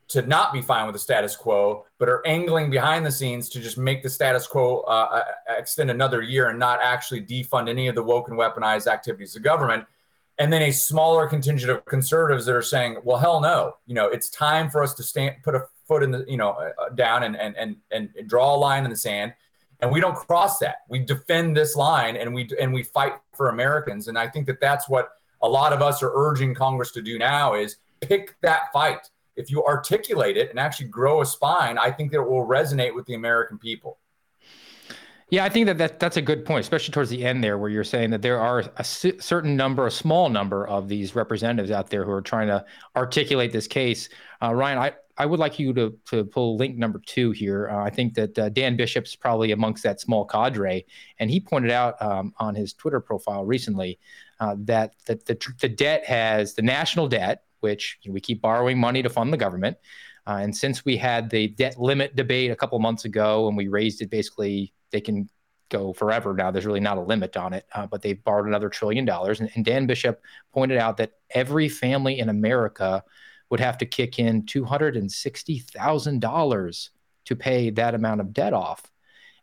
to 0.10 0.22
not 0.22 0.54
be 0.54 0.62
fine 0.62 0.86
with 0.86 0.94
the 0.94 1.00
status 1.00 1.36
quo, 1.36 1.86
but 2.00 2.08
are 2.08 2.26
angling 2.26 2.70
behind 2.70 3.06
the 3.06 3.12
scenes 3.12 3.50
to 3.50 3.60
just 3.60 3.78
make 3.78 4.04
the 4.04 4.10
status 4.10 4.48
quo 4.48 4.82
uh, 4.82 5.24
uh 5.50 5.54
extend 5.58 5.90
another 5.92 6.22
year 6.22 6.50
and 6.50 6.60
not 6.60 6.80
actually 6.82 7.22
defund 7.22 7.68
any 7.68 7.88
of 7.88 7.96
the 7.96 8.04
woke 8.04 8.30
and 8.30 8.38
weaponized 8.38 8.88
activities 8.88 9.36
of 9.36 9.42
government 9.42 9.86
and 10.40 10.54
then 10.54 10.62
a 10.62 10.72
smaller 10.72 11.28
contingent 11.28 11.72
of 11.72 11.84
conservatives 11.86 12.46
that 12.46 12.56
are 12.56 12.62
saying, 12.62 12.98
"Well, 13.04 13.18
hell 13.18 13.42
no, 13.42 13.78
you 13.86 13.96
know, 13.96 14.08
it's 14.08 14.30
time 14.30 14.70
for 14.70 14.84
us 14.84 14.94
to 14.96 15.04
stand, 15.04 15.38
put 15.44 15.56
a 15.56 15.68
foot 15.88 16.04
in 16.04 16.12
the, 16.12 16.26
you 16.28 16.38
know, 16.38 16.52
uh, 16.52 16.90
down 16.90 17.24
and 17.24 17.36
and 17.36 17.56
and 17.92 18.10
and 18.16 18.30
draw 18.30 18.56
a 18.56 18.58
line 18.58 18.84
in 18.84 18.90
the 18.90 18.98
sand." 18.98 19.34
And 19.80 19.92
we 19.92 20.00
don't 20.00 20.16
cross 20.16 20.58
that. 20.60 20.78
We 20.90 21.00
defend 21.00 21.56
this 21.56 21.76
line, 21.76 22.16
and 22.16 22.34
we 22.34 22.50
and 22.60 22.74
we 22.74 22.84
fight 22.84 23.14
for 23.36 23.50
Americans. 23.50 24.08
And 24.08 24.18
I 24.18 24.28
think 24.28 24.48
that 24.48 24.60
that's 24.60 24.90
what 24.90 25.10
a 25.42 25.48
lot 25.48 25.72
of 25.72 25.82
us 25.82 26.02
are 26.02 26.12
urging 26.16 26.56
Congress 26.56 26.92
to 26.94 27.02
do 27.02 27.20
now: 27.20 27.54
is 27.54 27.78
pick 28.02 28.36
that 28.42 28.72
fight. 28.74 29.10
If 29.36 29.52
you 29.52 29.64
articulate 29.64 30.36
it 30.36 30.50
and 30.50 30.60
actually 30.60 30.88
grow 30.88 31.22
a 31.22 31.26
spine, 31.26 31.78
I 31.78 31.92
think 31.92 32.12
that 32.12 32.18
it 32.18 32.28
will 32.28 32.48
resonate 32.48 32.96
with 32.96 33.06
the 33.06 33.14
American 33.14 33.60
people. 33.60 34.00
Yeah, 35.30 35.44
I 35.44 35.50
think 35.50 35.66
that, 35.66 35.78
that 35.78 36.00
that's 36.00 36.16
a 36.16 36.22
good 36.22 36.46
point, 36.46 36.62
especially 36.62 36.94
towards 36.94 37.10
the 37.10 37.26
end 37.26 37.44
there, 37.44 37.58
where 37.58 37.70
you're 37.70 37.84
saying 37.84 38.12
that 38.12 38.22
there 38.22 38.40
are 38.40 38.64
a 38.78 38.84
certain 38.84 39.58
number, 39.58 39.86
a 39.86 39.92
small 39.92 40.30
number 40.30 40.66
of 40.66 40.88
these 40.88 41.16
representatives 41.16 41.70
out 41.70 41.90
there 41.90 42.06
who 42.06 42.12
are 42.12 42.22
trying 42.22 42.48
to 42.48 42.66
articulate 42.96 43.52
this 43.52 43.68
case. 43.68 44.08
Uh, 44.42 44.54
Ryan, 44.54 44.78
I, 44.78 44.94
I 45.18 45.26
would 45.26 45.40
like 45.40 45.58
you 45.58 45.74
to, 45.74 45.98
to 46.08 46.26
pull 46.26 46.58
link 46.58 46.78
number 46.78 47.02
two 47.06 47.32
here. 47.32 47.70
Uh, 47.70 47.84
I 47.84 47.90
think 47.90 48.14
that 48.16 48.38
uh, 48.38 48.50
Dan 48.50 48.78
Bishop's 48.78 49.16
probably 49.16 49.52
amongst 49.52 49.84
that 49.84 50.00
small 50.00 50.26
cadre, 50.26 50.86
and 51.20 51.30
he 51.32 51.40
pointed 51.40 51.72
out 51.72 52.00
um, 52.02 52.34
on 52.38 52.54
his 52.56 52.74
Twitter 52.74 53.00
profile 53.00 53.44
recently 53.46 54.00
uh, 54.40 54.56
that, 54.60 54.94
that 55.08 55.26
the, 55.26 55.38
the 55.60 55.70
debt 55.70 56.06
has 56.06 56.54
the 56.54 56.62
national 56.62 57.08
debt, 57.08 57.44
which 57.62 57.98
we 58.08 58.20
keep 58.20 58.42
borrowing 58.42 58.80
money 58.80 59.02
to 59.02 59.10
fund 59.10 59.34
the 59.34 59.38
government. 59.38 59.78
Uh, 60.28 60.40
and 60.42 60.56
since 60.56 60.86
we 60.86 60.98
had 60.98 61.30
the 61.30 61.48
debt 61.48 61.80
limit 61.80 62.16
debate 62.16 62.52
a 62.52 62.56
couple 62.56 62.78
months 62.80 63.06
ago, 63.06 63.48
and 63.48 63.58
we 63.58 63.68
raised 63.68 64.02
it 64.02 64.10
basically 64.10 64.74
they 64.92 65.02
can 65.02 65.30
go 65.70 65.94
forever 65.94 66.34
now. 66.34 66.52
There's 66.52 66.66
really 66.66 66.80
not 66.80 66.98
a 66.98 67.02
limit 67.02 67.36
on 67.36 67.54
it, 67.54 67.66
uh, 67.74 67.88
but 67.88 68.02
they've 68.02 68.22
borrowed 68.24 68.48
another 68.48 68.70
trillion 68.70 69.06
dollars. 69.06 69.40
And, 69.40 69.50
and, 69.56 69.66
Dan 69.66 69.86
Bishop 69.86 70.22
pointed 70.54 70.78
out 70.78 70.98
that 70.98 71.14
every 71.32 71.68
family 71.68 72.20
in 72.20 72.30
America 72.30 73.04
would 73.50 73.60
have 73.60 73.78
to 73.80 73.86
kick 73.86 74.20
in 74.20 74.44
$260,000 74.44 76.90
to 77.26 77.36
pay 77.36 77.70
that 77.72 77.96
amount 77.96 78.22
of 78.22 78.32
debt 78.34 78.54
off. 78.54 78.84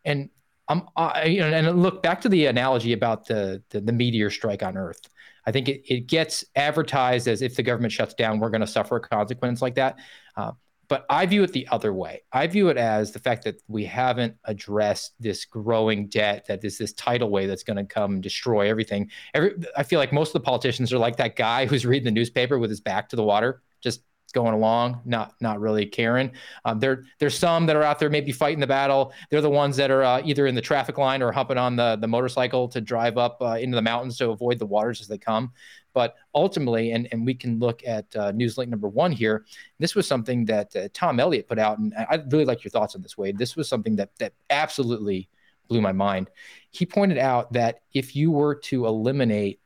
And 0.04 0.30
um, 0.68 0.88
I, 0.96 1.24
you 1.24 1.40
know, 1.40 1.48
and 1.48 1.82
look 1.82 2.02
back 2.02 2.20
to 2.22 2.28
the 2.28 2.46
analogy 2.46 2.92
about 2.92 3.26
the, 3.26 3.62
the, 3.70 3.80
the 3.80 3.92
meteor 3.92 4.30
strike 4.30 4.62
on 4.62 4.76
Earth. 4.76 5.08
I 5.46 5.52
think 5.52 5.68
it, 5.68 5.82
it 5.92 6.06
gets 6.06 6.44
advertised 6.56 7.28
as 7.28 7.42
if 7.42 7.54
the 7.54 7.62
government 7.62 7.92
shuts 7.92 8.14
down, 8.14 8.40
we're 8.40 8.50
going 8.50 8.62
to 8.62 8.66
suffer 8.66 8.96
a 8.96 9.00
consequence 9.00 9.60
like 9.60 9.74
that. 9.74 9.98
Uh, 10.36 10.52
but 10.88 11.06
I 11.08 11.26
view 11.26 11.42
it 11.42 11.52
the 11.52 11.66
other 11.70 11.92
way. 11.92 12.22
I 12.32 12.46
view 12.46 12.68
it 12.68 12.76
as 12.76 13.12
the 13.12 13.18
fact 13.18 13.44
that 13.44 13.60
we 13.68 13.84
haven't 13.84 14.36
addressed 14.44 15.14
this 15.18 15.44
growing 15.44 16.08
debt, 16.08 16.46
that 16.46 16.64
is 16.64 16.78
this 16.78 16.92
tidal 16.92 17.30
wave 17.30 17.48
that's 17.48 17.62
going 17.62 17.78
to 17.78 17.84
come 17.84 18.20
destroy 18.20 18.68
everything. 18.68 19.10
Every, 19.32 19.54
I 19.76 19.82
feel 19.82 19.98
like 19.98 20.12
most 20.12 20.28
of 20.28 20.34
the 20.34 20.40
politicians 20.40 20.92
are 20.92 20.98
like 20.98 21.16
that 21.16 21.36
guy 21.36 21.66
who's 21.66 21.86
reading 21.86 22.04
the 22.04 22.10
newspaper 22.10 22.58
with 22.58 22.70
his 22.70 22.80
back 22.80 23.08
to 23.10 23.16
the 23.16 23.22
water, 23.22 23.62
just 23.84 24.02
going 24.34 24.52
along, 24.52 25.00
not 25.06 25.34
not 25.40 25.60
really 25.60 25.86
caring. 25.86 26.32
Um, 26.64 26.80
there 26.80 27.04
there's 27.18 27.38
some 27.38 27.64
that 27.66 27.76
are 27.76 27.82
out 27.82 27.98
there 27.98 28.10
maybe 28.10 28.32
fighting 28.32 28.60
the 28.60 28.66
battle. 28.66 29.12
They're 29.30 29.40
the 29.40 29.48
ones 29.48 29.76
that 29.76 29.90
are 29.90 30.02
uh, 30.02 30.22
either 30.24 30.46
in 30.46 30.54
the 30.54 30.60
traffic 30.60 30.98
line 30.98 31.22
or 31.22 31.32
humping 31.32 31.56
on 31.56 31.76
the 31.76 31.96
the 31.96 32.08
motorcycle 32.08 32.68
to 32.68 32.80
drive 32.80 33.16
up 33.16 33.38
uh, 33.40 33.56
into 33.60 33.76
the 33.76 33.82
mountains 33.82 34.18
to 34.18 34.30
avoid 34.30 34.58
the 34.58 34.66
waters 34.66 35.00
as 35.00 35.08
they 35.08 35.16
come. 35.18 35.52
But 35.94 36.16
ultimately, 36.34 36.90
and, 36.90 37.08
and 37.12 37.24
we 37.24 37.34
can 37.34 37.60
look 37.60 37.82
at 37.86 38.04
uh, 38.16 38.32
Newslink 38.32 38.66
number 38.66 38.88
one 38.88 39.12
here. 39.12 39.46
This 39.78 39.94
was 39.94 40.08
something 40.08 40.44
that 40.46 40.74
uh, 40.74 40.88
Tom 40.92 41.20
Elliott 41.20 41.46
put 41.46 41.60
out, 41.60 41.78
and 41.78 41.94
I 41.96 42.16
really 42.30 42.44
like 42.44 42.64
your 42.64 42.72
thoughts 42.72 42.96
on 42.96 43.02
this, 43.02 43.16
Wade. 43.16 43.38
This 43.38 43.54
was 43.54 43.68
something 43.68 43.94
that 43.96 44.10
that 44.18 44.32
absolutely 44.50 45.28
blew 45.68 45.80
my 45.80 45.92
mind. 45.92 46.30
He 46.72 46.84
pointed 46.84 47.18
out 47.18 47.52
that 47.52 47.82
if 47.94 48.16
you 48.16 48.32
were 48.32 48.56
to 48.56 48.86
eliminate 48.86 49.60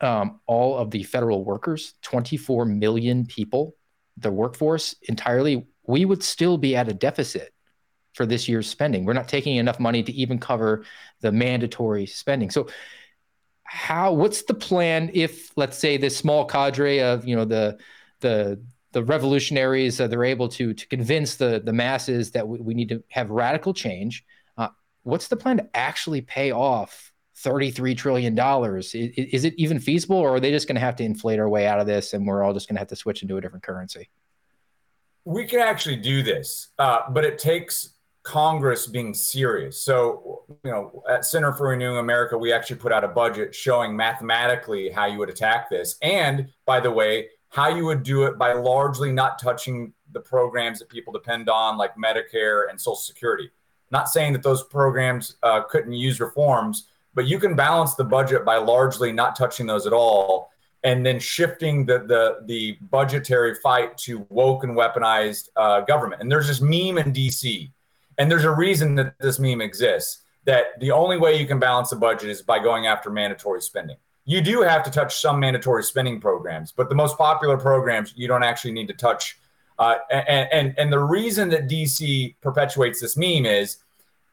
um, 0.00 0.40
all 0.46 0.76
of 0.76 0.90
the 0.90 1.02
federal 1.02 1.44
workers, 1.44 1.94
24 2.02 2.64
million 2.64 3.26
people, 3.26 3.74
the 4.16 4.30
workforce 4.30 4.94
entirely, 5.02 5.66
we 5.86 6.04
would 6.04 6.22
still 6.22 6.58
be 6.58 6.76
at 6.76 6.88
a 6.88 6.94
deficit 6.94 7.52
for 8.14 8.26
this 8.26 8.48
year's 8.48 8.68
spending. 8.68 9.04
We're 9.04 9.12
not 9.12 9.28
taking 9.28 9.56
enough 9.56 9.78
money 9.78 10.02
to 10.02 10.12
even 10.12 10.38
cover 10.38 10.84
the 11.20 11.32
mandatory 11.32 12.06
spending. 12.06 12.50
So 12.50 12.68
how 13.66 14.12
what's 14.12 14.42
the 14.42 14.54
plan 14.54 15.10
if 15.12 15.50
let's 15.56 15.76
say 15.76 15.96
this 15.96 16.16
small 16.16 16.44
cadre 16.44 17.00
of 17.00 17.26
you 17.26 17.34
know 17.34 17.44
the 17.44 17.76
the 18.20 18.62
the 18.92 19.02
revolutionaries 19.02 20.00
uh, 20.00 20.06
they're 20.06 20.24
able 20.24 20.48
to 20.48 20.72
to 20.72 20.86
convince 20.86 21.34
the 21.34 21.60
the 21.64 21.72
masses 21.72 22.30
that 22.30 22.46
we, 22.46 22.60
we 22.60 22.74
need 22.74 22.88
to 22.88 23.02
have 23.08 23.28
radical 23.28 23.74
change 23.74 24.24
uh, 24.56 24.68
what's 25.02 25.28
the 25.28 25.36
plan 25.36 25.56
to 25.56 25.68
actually 25.74 26.20
pay 26.20 26.52
off 26.52 27.12
33 27.38 27.94
trillion 27.94 28.34
dollars 28.34 28.94
is, 28.94 29.10
is, 29.16 29.44
it 29.44 29.54
even 29.56 29.78
feasible 29.78 30.16
or 30.16 30.36
are 30.36 30.40
they 30.40 30.50
just 30.50 30.66
going 30.66 30.74
to 30.74 30.80
have 30.80 30.96
to 30.96 31.04
inflate 31.04 31.38
our 31.38 31.48
way 31.48 31.66
out 31.66 31.78
of 31.78 31.86
this 31.86 32.14
and 32.14 32.26
we're 32.26 32.42
all 32.42 32.54
just 32.54 32.68
going 32.68 32.76
to 32.76 32.78
have 32.80 32.88
to 32.88 32.96
switch 32.96 33.22
into 33.22 33.36
a 33.36 33.40
different 33.40 33.62
currency 33.62 34.08
we 35.24 35.44
can 35.44 35.60
actually 35.60 35.96
do 35.96 36.22
this 36.22 36.68
uh, 36.78 37.00
but 37.10 37.24
it 37.24 37.38
takes 37.38 37.90
Congress 38.26 38.88
being 38.88 39.14
serious. 39.14 39.80
So, 39.80 40.42
you 40.64 40.70
know, 40.72 41.04
at 41.08 41.24
Center 41.24 41.52
for 41.52 41.68
Renewing 41.68 41.98
America, 41.98 42.36
we 42.36 42.52
actually 42.52 42.74
put 42.74 42.90
out 42.90 43.04
a 43.04 43.08
budget 43.08 43.54
showing 43.54 43.94
mathematically 43.94 44.90
how 44.90 45.06
you 45.06 45.18
would 45.18 45.30
attack 45.30 45.70
this. 45.70 45.96
And 46.02 46.48
by 46.64 46.80
the 46.80 46.90
way, 46.90 47.28
how 47.50 47.68
you 47.68 47.84
would 47.84 48.02
do 48.02 48.24
it 48.24 48.36
by 48.36 48.52
largely 48.52 49.12
not 49.12 49.38
touching 49.38 49.92
the 50.10 50.18
programs 50.18 50.80
that 50.80 50.88
people 50.88 51.12
depend 51.12 51.48
on, 51.48 51.78
like 51.78 51.94
Medicare 51.94 52.68
and 52.68 52.80
Social 52.80 52.96
Security. 52.96 53.48
Not 53.92 54.08
saying 54.08 54.32
that 54.32 54.42
those 54.42 54.64
programs 54.64 55.36
uh, 55.44 55.62
couldn't 55.62 55.92
use 55.92 56.18
reforms, 56.18 56.88
but 57.16 57.26
you 57.26 57.40
can 57.40 57.56
balance 57.56 57.94
the 57.94 58.04
budget 58.04 58.44
by 58.44 58.58
largely 58.58 59.10
not 59.10 59.34
touching 59.34 59.66
those 59.66 59.86
at 59.86 59.92
all 59.92 60.50
and 60.84 61.04
then 61.04 61.18
shifting 61.18 61.84
the 61.84 61.98
the 62.00 62.38
the 62.44 62.78
budgetary 62.90 63.54
fight 63.56 63.96
to 63.98 64.24
woke 64.28 64.62
and 64.62 64.76
weaponized 64.76 65.48
uh, 65.56 65.80
government. 65.80 66.22
And 66.22 66.30
there's 66.30 66.46
this 66.46 66.60
meme 66.60 66.98
in 66.98 67.12
DC, 67.12 67.72
and 68.18 68.30
there's 68.30 68.44
a 68.44 68.54
reason 68.54 68.94
that 68.96 69.18
this 69.18 69.40
meme 69.40 69.60
exists. 69.60 70.22
That 70.44 70.78
the 70.78 70.92
only 70.92 71.18
way 71.18 71.40
you 71.40 71.46
can 71.46 71.58
balance 71.58 71.90
the 71.90 71.96
budget 71.96 72.30
is 72.30 72.40
by 72.40 72.60
going 72.60 72.86
after 72.86 73.10
mandatory 73.10 73.60
spending. 73.60 73.96
You 74.26 74.40
do 74.40 74.62
have 74.62 74.84
to 74.84 74.90
touch 74.90 75.20
some 75.20 75.40
mandatory 75.40 75.82
spending 75.82 76.20
programs, 76.20 76.70
but 76.70 76.88
the 76.88 76.94
most 76.94 77.18
popular 77.18 77.56
programs 77.56 78.12
you 78.14 78.28
don't 78.28 78.44
actually 78.44 78.72
need 78.72 78.86
to 78.86 78.94
touch. 78.94 79.38
Uh, 79.78 79.96
and, 80.10 80.48
and 80.52 80.74
and 80.78 80.92
the 80.92 80.98
reason 80.98 81.48
that 81.48 81.68
DC 81.68 82.36
perpetuates 82.42 83.00
this 83.00 83.16
meme 83.16 83.46
is 83.46 83.78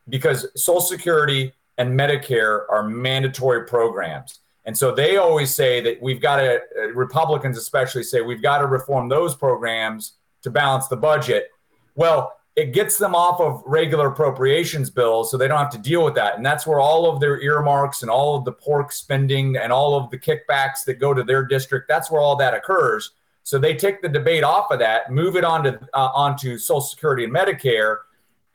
because 0.09 0.45
Social 0.55 0.81
Security 0.81 1.53
and 1.77 1.99
Medicare 1.99 2.61
are 2.69 2.87
mandatory 2.87 3.65
programs 3.65 4.39
and 4.65 4.77
so 4.77 4.93
they 4.93 5.17
always 5.17 5.53
say 5.53 5.81
that 5.81 6.01
we've 6.01 6.21
got 6.21 6.37
to, 6.37 6.61
uh, 6.77 6.87
Republicans 6.93 7.57
especially 7.57 8.03
say 8.03 8.21
we've 8.21 8.41
got 8.41 8.59
to 8.59 8.67
reform 8.67 9.09
those 9.09 9.35
programs 9.35 10.13
to 10.41 10.49
balance 10.49 10.87
the 10.87 10.95
budget. 10.95 11.49
Well, 11.95 12.33
it 12.55 12.71
gets 12.71 12.97
them 12.97 13.15
off 13.15 13.41
of 13.41 13.63
regular 13.65 14.09
appropriations 14.09 14.89
bills 14.89 15.31
so 15.31 15.37
they 15.37 15.47
don't 15.47 15.57
have 15.57 15.71
to 15.71 15.79
deal 15.79 16.05
with 16.05 16.15
that. 16.15 16.37
And 16.37 16.45
that's 16.45 16.67
where 16.67 16.79
all 16.79 17.11
of 17.11 17.19
their 17.19 17.41
earmarks 17.41 18.03
and 18.03 18.11
all 18.11 18.37
of 18.37 18.45
the 18.45 18.51
pork 18.51 18.91
spending 18.91 19.57
and 19.57 19.73
all 19.73 19.95
of 19.95 20.09
the 20.11 20.19
kickbacks 20.19 20.85
that 20.85 20.95
go 20.95 21.13
to 21.13 21.23
their 21.23 21.43
district, 21.43 21.87
that's 21.87 22.11
where 22.11 22.21
all 22.21 22.35
that 22.37 22.53
occurs. 22.53 23.11
So 23.41 23.57
they 23.57 23.75
take 23.75 24.01
the 24.01 24.07
debate 24.07 24.43
off 24.43 24.71
of 24.71 24.79
that, 24.79 25.11
move 25.11 25.35
it 25.35 25.43
onto 25.43 25.71
uh, 25.93 26.11
onto 26.13 26.57
Social 26.57 26.79
Security 26.79 27.25
and 27.25 27.33
Medicare, 27.33 27.97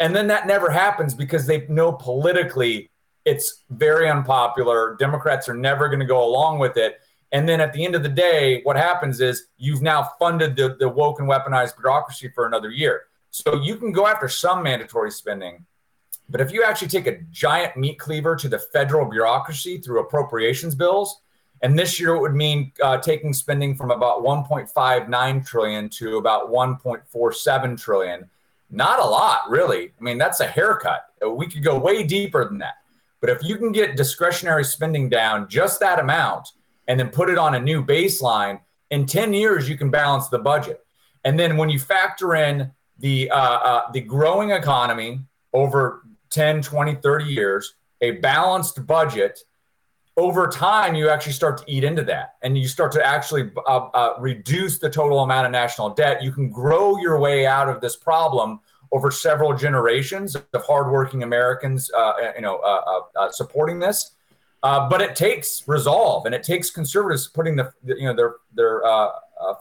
and 0.01 0.17
then 0.17 0.29
that 0.29 0.47
never 0.47 0.71
happens 0.71 1.13
because 1.13 1.45
they 1.45 1.67
know 1.67 1.93
politically 1.93 2.91
it's 3.29 3.65
very 3.71 4.09
unpopular. 4.11 4.97
Democrats 4.99 5.49
are 5.49 5.55
never 5.55 5.89
going 5.89 6.01
to 6.01 6.07
go 6.07 6.25
along 6.25 6.59
with 6.59 6.77
it. 6.77 7.01
And 7.31 7.47
then 7.47 7.61
at 7.61 7.73
the 7.73 7.85
end 7.85 7.95
of 7.95 8.03
the 8.03 8.09
day, 8.09 8.63
what 8.63 8.77
happens 8.77 9.21
is 9.21 9.49
you've 9.59 9.83
now 9.83 10.11
funded 10.19 10.57
the, 10.57 10.77
the 10.79 10.89
woke 10.89 11.21
and 11.21 11.29
weaponized 11.29 11.77
bureaucracy 11.77 12.31
for 12.35 12.47
another 12.47 12.71
year. 12.71 13.03
So 13.31 13.61
you 13.61 13.77
can 13.77 13.93
go 13.93 14.07
after 14.07 14.29
some 14.29 14.63
mandatory 14.63 15.11
spending. 15.11 15.67
But 16.31 16.41
if 16.41 16.53
you 16.53 16.65
actually 16.65 16.89
take 16.89 17.07
a 17.07 17.19
giant 17.31 17.77
meat 17.77 17.99
cleaver 17.99 18.35
to 18.37 18.49
the 18.49 18.59
federal 18.59 19.09
bureaucracy 19.09 19.79
through 19.79 20.01
appropriations 20.01 20.75
bills, 20.75 21.21
and 21.63 21.79
this 21.79 21.99
year 21.99 22.15
it 22.15 22.21
would 22.21 22.35
mean 22.35 22.73
uh, 22.83 22.99
taking 22.99 23.33
spending 23.33 23.75
from 23.75 23.91
about 23.91 24.23
1.59 24.23 25.47
trillion 25.47 25.89
to 25.91 26.19
about 26.19 26.51
1.47 26.51 27.81
trillion. 27.81 28.31
Not 28.71 29.01
a 29.01 29.05
lot, 29.05 29.41
really. 29.49 29.93
I 29.99 30.03
mean, 30.03 30.19
that's 30.19 30.41
a 30.41 30.47
haircut. 30.47 31.07
We 31.27 31.47
could 31.47 31.65
go 31.65 31.79
way 31.79 32.05
deeper 32.05 32.45
than 32.45 32.59
that. 32.59 32.75
But 33.21 33.31
if 33.31 33.43
you 33.43 33.57
can 33.57 33.73
get 33.73 33.97
discretionary 33.97 34.65
spending 34.65 35.09
down 35.09 35.49
just 35.49 35.81
that 35.81 35.99
amount 35.99 36.49
and 36.87 36.99
then 36.99 37.09
put 37.09 37.29
it 37.29 37.39
on 37.39 37.55
a 37.55 37.61
new 37.61 37.85
baseline, 37.85 38.61
in 38.91 39.07
10 39.07 39.33
years, 39.33 39.69
you 39.69 39.77
can 39.77 39.91
balance 39.91 40.29
the 40.29 40.39
budget. 40.39 40.85
And 41.25 41.39
then 41.39 41.57
when 41.57 41.69
you 41.69 41.79
factor 41.79 42.35
in 42.35 42.71
the, 42.99 43.31
uh, 43.31 43.37
uh, 43.37 43.93
the 43.93 44.01
growing 44.01 44.51
economy 44.51 45.21
over 45.53 46.03
10, 46.31 46.63
20, 46.63 46.95
30 46.97 47.25
years, 47.25 47.75
a 48.01 48.13
balanced 48.13 48.87
budget, 48.87 49.41
over 50.17 50.49
time, 50.49 50.97
you 50.97 51.09
actually 51.09 51.33
start 51.33 51.59
to 51.59 51.65
eat 51.69 51.85
into 51.85 52.03
that 52.03 52.35
and 52.43 52.59
you 52.59 52.67
start 52.67 52.91
to 52.91 53.07
actually 53.07 53.53
uh, 53.69 53.89
uh 53.95 54.15
reduce 54.19 54.81
the 54.81 54.91
total 54.91 55.21
amount 55.21 55.47
of 55.47 55.53
national 55.53 55.91
debt. 55.91 56.25
You 56.25 56.33
can 56.33 56.51
grow 56.51 56.99
your 56.99 57.21
way 57.21 57.47
out 57.47 57.69
of 57.69 57.81
this 57.81 57.95
problem 57.95 58.59
over 58.93 59.11
several 59.11 59.55
generations 59.55 60.37
of 60.37 60.65
hardworking 60.67 61.23
Americans, 61.23 61.91
uh, 61.97 62.13
you 62.37 62.43
know, 62.43 62.57
uh, 62.59 62.83
uh, 62.87 63.21
uh, 63.21 63.31
supporting 63.31 63.79
this. 63.79 64.13
Uh, 64.63 64.89
but 64.89 65.01
it 65.01 65.15
takes 65.15 65.63
resolve, 65.69 66.27
and 66.27 66.35
it 66.35 66.43
takes 66.43 66.69
conservatives 66.69 67.29
putting 67.29 67.55
the, 67.55 67.73
you 67.85 68.07
know, 68.07 68.15
their 68.15 68.37
their 68.55 68.85
uh, 68.85 69.11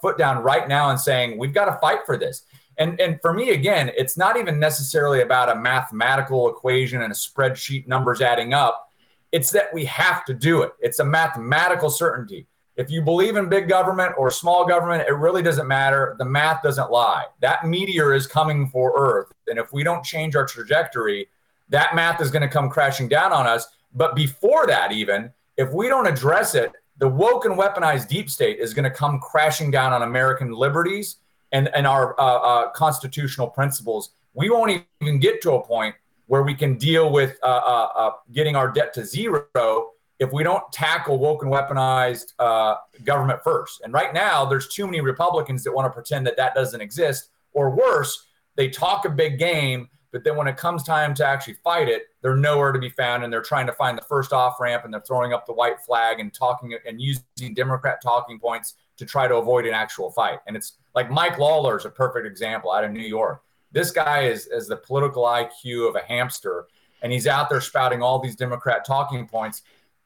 foot 0.02 0.18
down 0.18 0.42
right 0.42 0.68
now 0.68 0.90
and 0.90 1.00
saying 1.00 1.38
we've 1.38 1.54
got 1.54 1.66
to 1.66 1.78
fight 1.80 2.00
for 2.06 2.18
this. 2.18 2.44
And 2.80 3.00
and 3.00 3.20
for 3.22 3.32
me, 3.34 3.52
again, 3.52 3.92
it's 3.96 4.18
not 4.18 4.38
even 4.38 4.60
necessarily 4.60 5.22
about 5.22 5.50
a 5.50 5.56
mathematical 5.56 6.50
equation 6.50 7.02
and 7.04 7.12
a 7.12 7.16
spreadsheet 7.16 7.88
numbers 7.88 8.22
adding 8.22 8.54
up. 8.54 8.92
It's 9.32 9.52
that 9.52 9.72
we 9.74 9.86
have 9.86 10.26
to 10.26 10.34
do 10.34 10.64
it. 10.64 10.72
It's 10.80 11.00
a 11.00 11.06
mathematical 11.06 11.90
certainty. 11.90 12.48
If 12.78 12.92
you 12.92 13.02
believe 13.02 13.38
in 13.38 13.50
big 13.50 13.68
government 13.68 14.14
or 14.20 14.30
small 14.30 14.64
government, 14.64 15.08
it 15.08 15.14
really 15.14 15.42
doesn't 15.42 15.68
matter. 15.68 16.16
The 16.20 16.26
math 16.26 16.62
doesn't 16.62 16.92
lie. 16.92 17.26
That 17.42 17.66
meteor 17.66 18.14
is 18.14 18.28
coming 18.28 18.70
for 18.70 18.94
Earth. 18.96 19.34
And 19.48 19.58
if 19.58 19.74
we 19.74 19.84
don't 19.84 20.06
change 20.06 20.36
our 20.36 20.46
trajectory, 20.46 21.28
that 21.70 21.96
math 21.96 22.22
is 22.22 22.30
going 22.30 22.44
to 22.44 22.48
come 22.48 22.70
crashing 22.70 23.08
down 23.08 23.34
on 23.34 23.48
us. 23.48 23.66
But 23.96 24.16
before 24.16 24.68
that, 24.68 24.92
even, 24.92 25.32
if 25.58 25.72
we 25.74 25.88
don't 25.88 26.06
address 26.06 26.54
it, 26.54 26.72
the 27.00 27.08
woke 27.08 27.46
and 27.46 27.58
weaponized 27.58 28.10
deep 28.10 28.30
state 28.30 28.60
is 28.60 28.76
going 28.76 28.84
to 28.84 28.96
come 28.96 29.20
crashing 29.20 29.72
down 29.72 29.92
on 29.92 30.04
American 30.04 30.52
liberties 30.52 31.18
and, 31.52 31.70
and 31.76 31.88
our 31.88 32.20
uh, 32.20 32.24
uh, 32.24 32.70
constitutional 32.72 33.48
principles. 33.48 34.12
We 34.36 34.52
won't 34.52 34.84
even 35.02 35.20
get 35.20 35.42
to 35.42 35.54
a 35.54 35.66
point 35.66 35.96
where 36.28 36.44
we 36.44 36.54
can 36.54 36.78
deal 36.78 37.12
with 37.12 37.40
uh, 37.42 37.48
uh, 37.48 37.90
uh 37.96 38.12
getting 38.34 38.56
our 38.56 38.72
debt 38.72 38.94
to 38.96 39.06
zero 39.06 39.92
if 40.20 40.32
we 40.32 40.44
don't 40.44 40.64
tackle 40.72 41.20
woke 41.20 41.44
and 41.44 41.52
weaponized 41.52 42.34
uh, 42.40 42.76
government 43.04 43.44
first. 43.44 43.82
And 43.82 43.94
right 43.94 44.14
now, 44.14 44.46
there's 44.46 44.68
too 44.68 44.86
many 44.86 45.02
Republicans 45.02 45.64
that 45.64 45.72
want 45.72 45.86
to 45.86 45.92
pretend 45.92 46.26
that 46.28 46.38
that 46.38 46.56
doesn't 46.56 46.82
exist, 46.82 47.30
or 47.54 47.70
worse, 47.70 48.26
they 48.56 48.70
talk 48.70 49.06
a 49.06 49.10
big 49.10 49.38
game, 49.38 49.90
but 50.12 50.24
then 50.24 50.36
when 50.36 50.48
it 50.48 50.58
comes 50.58 50.84
time 50.84 51.14
to 51.16 51.26
actually 51.26 51.56
fight 51.64 51.88
it, 51.88 52.08
they're 52.22 52.36
nowhere 52.36 52.72
to 52.72 52.80
be 52.80 52.90
found, 52.90 53.24
and 53.24 53.32
they're 53.32 53.42
trying 53.42 53.68
to 53.68 53.74
find 53.74 53.98
the 53.98 54.04
first 54.04 54.34
off 54.34 54.60
ramp, 54.60 54.84
and 54.84 54.94
they're 54.94 55.02
throwing 55.02 55.34
up 55.34 55.46
the 55.46 55.54
white 55.54 55.80
flag 55.82 56.20
and 56.20 56.34
talking 56.34 56.76
and 56.88 57.00
using 57.00 57.54
Democrat 57.54 58.00
talking 58.02 58.40
points 58.40 58.76
to 58.98 59.06
try 59.06 59.28
to 59.28 59.36
avoid 59.36 59.66
an 59.68 59.74
actual 59.74 60.10
fight. 60.10 60.40
And 60.48 60.58
it's 60.58 60.74
like 60.96 61.12
Mike 61.12 61.38
Lawler 61.38 61.78
is 61.78 61.86
a 61.86 61.90
perfect 61.90 62.26
example 62.26 62.72
out 62.72 62.84
of 62.84 62.92
New 62.92 63.00
York. 63.00 63.44
This 63.72 63.92
guy 63.92 64.22
is, 64.22 64.48
is 64.48 64.68
the 64.68 64.78
political 64.78 65.24
IQ 65.24 65.88
of 65.90 65.96
a 65.96 66.02
hamster, 66.02 66.66
and 67.04 67.12
he's 67.12 67.28
out 67.28 67.50
there 67.50 67.62
spouting 67.62 68.02
all 68.02 68.18
these 68.18 68.36
Democrat 68.36 68.86
talking 68.86 69.28
points 69.28 69.62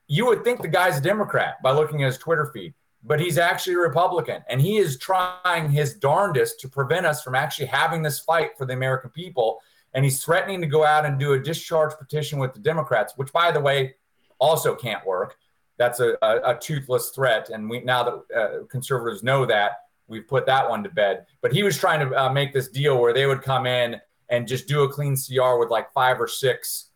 you 0.07 0.25
would 0.25 0.43
think 0.43 0.61
the 0.61 0.67
guy's 0.67 0.97
a 0.97 1.01
Democrat 1.01 1.61
by 1.63 1.71
looking 1.71 2.03
at 2.03 2.07
his 2.07 2.17
Twitter 2.17 2.51
feed, 2.53 2.73
but 3.03 3.19
he's 3.19 3.37
actually 3.37 3.75
a 3.75 3.79
Republican. 3.79 4.43
And 4.49 4.61
he 4.61 4.77
is 4.77 4.97
trying 4.97 5.69
his 5.69 5.95
darndest 5.95 6.59
to 6.61 6.69
prevent 6.69 7.05
us 7.05 7.23
from 7.23 7.35
actually 7.35 7.67
having 7.67 8.01
this 8.01 8.19
fight 8.19 8.57
for 8.57 8.65
the 8.65 8.73
American 8.73 9.09
people. 9.09 9.59
And 9.93 10.03
he's 10.05 10.23
threatening 10.23 10.61
to 10.61 10.67
go 10.67 10.83
out 10.83 11.05
and 11.05 11.19
do 11.19 11.33
a 11.33 11.39
discharge 11.39 11.93
petition 11.97 12.39
with 12.39 12.53
the 12.53 12.59
Democrats, 12.59 13.13
which, 13.15 13.31
by 13.31 13.51
the 13.51 13.59
way, 13.59 13.95
also 14.39 14.75
can't 14.75 15.05
work. 15.05 15.37
That's 15.77 15.99
a, 15.99 16.17
a, 16.21 16.51
a 16.51 16.59
toothless 16.59 17.09
threat. 17.09 17.49
And 17.49 17.69
we 17.69 17.81
now 17.81 18.03
that 18.03 18.37
uh, 18.37 18.65
conservatives 18.67 19.23
know 19.23 19.45
that, 19.45 19.79
we've 20.07 20.27
put 20.27 20.45
that 20.45 20.69
one 20.69 20.83
to 20.83 20.89
bed. 20.89 21.25
But 21.41 21.53
he 21.53 21.63
was 21.63 21.77
trying 21.77 22.07
to 22.07 22.25
uh, 22.25 22.31
make 22.31 22.53
this 22.53 22.67
deal 22.67 22.99
where 22.99 23.13
they 23.13 23.25
would 23.25 23.41
come 23.41 23.65
in 23.65 23.99
and 24.29 24.47
just 24.47 24.67
do 24.67 24.83
a 24.83 24.89
clean 24.89 25.15
CR 25.15 25.57
with 25.57 25.69
like 25.69 25.91
five 25.93 26.19
or 26.21 26.27
six 26.27 26.89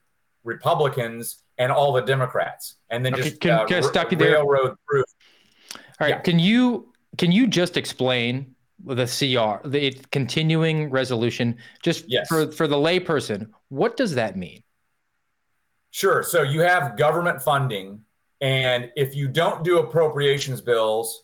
Republicans 0.44 1.44
and 1.58 1.72
all 1.72 1.94
the 1.94 2.02
Democrats, 2.02 2.76
and 2.90 3.06
then 3.06 3.14
okay, 3.14 3.24
just 3.24 3.40
can, 3.40 3.52
uh, 3.52 3.66
can 3.66 3.84
stop 3.84 4.12
you 4.12 4.18
there? 4.18 4.34
railroad 4.34 4.76
through. 4.90 5.04
All 5.74 5.82
right, 6.02 6.10
yeah. 6.10 6.20
can 6.20 6.40
you 6.40 6.92
can 7.18 7.32
you 7.32 7.48
just 7.48 7.78
explain 7.78 8.56
the 8.84 9.06
CR, 9.06 9.68
the 9.68 9.92
continuing 10.12 10.90
resolution, 10.90 11.58
just 11.82 12.06
yes. 12.08 12.28
for 12.28 12.52
for 12.52 12.68
the 12.68 12.76
layperson? 12.76 13.50
What 13.70 13.98
does 13.98 14.16
that 14.16 14.36
mean? 14.36 14.62
Sure. 15.92 16.24
So 16.24 16.42
you 16.42 16.60
have 16.62 16.98
government 16.98 17.42
funding, 17.42 18.02
and 18.42 18.92
if 18.98 19.16
you 19.16 19.30
don't 19.30 19.64
do 19.64 19.80
appropriations 19.80 20.60
bills, 20.60 21.24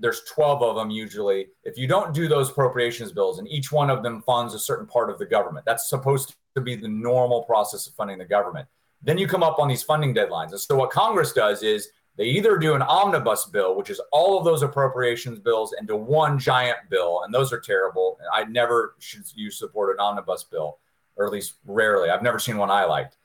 there's 0.00 0.22
12 0.34 0.62
of 0.62 0.76
them 0.76 0.90
usually. 0.90 1.48
If 1.62 1.78
you 1.78 1.86
don't 1.86 2.12
do 2.12 2.26
those 2.26 2.50
appropriations 2.50 3.12
bills, 3.12 3.38
and 3.38 3.48
each 3.48 3.70
one 3.70 3.90
of 3.90 4.02
them 4.02 4.22
funds 4.22 4.54
a 4.54 4.58
certain 4.58 4.86
part 4.86 5.10
of 5.10 5.18
the 5.18 5.26
government, 5.26 5.66
that's 5.66 5.88
supposed 5.88 6.34
to 6.54 6.60
be 6.60 6.74
the 6.74 6.88
normal 6.88 7.44
process 7.44 7.86
of 7.86 7.94
funding 7.94 8.18
the 8.18 8.24
government. 8.24 8.66
Then 9.02 9.18
you 9.18 9.28
come 9.28 9.42
up 9.42 9.58
on 9.58 9.68
these 9.68 9.82
funding 9.82 10.14
deadlines. 10.14 10.50
And 10.50 10.60
so 10.60 10.76
what 10.76 10.90
Congress 10.90 11.32
does 11.32 11.62
is 11.62 11.88
they 12.16 12.24
either 12.24 12.56
do 12.56 12.74
an 12.74 12.82
omnibus 12.82 13.46
bill, 13.46 13.76
which 13.76 13.90
is 13.90 14.00
all 14.10 14.36
of 14.36 14.44
those 14.44 14.62
appropriations 14.62 15.38
bills 15.38 15.72
into 15.78 15.94
one 15.94 16.38
giant 16.38 16.78
bill, 16.90 17.22
and 17.24 17.32
those 17.32 17.52
are 17.52 17.60
terrible. 17.60 18.18
I 18.34 18.44
never 18.44 18.96
should 18.98 19.24
you 19.36 19.52
support 19.52 19.94
an 19.94 20.00
omnibus 20.00 20.42
bill, 20.42 20.78
or 21.14 21.26
at 21.26 21.32
least 21.32 21.54
rarely. 21.64 22.10
I've 22.10 22.22
never 22.22 22.40
seen 22.40 22.56
one 22.56 22.72
I 22.72 22.84
liked. 22.86 23.16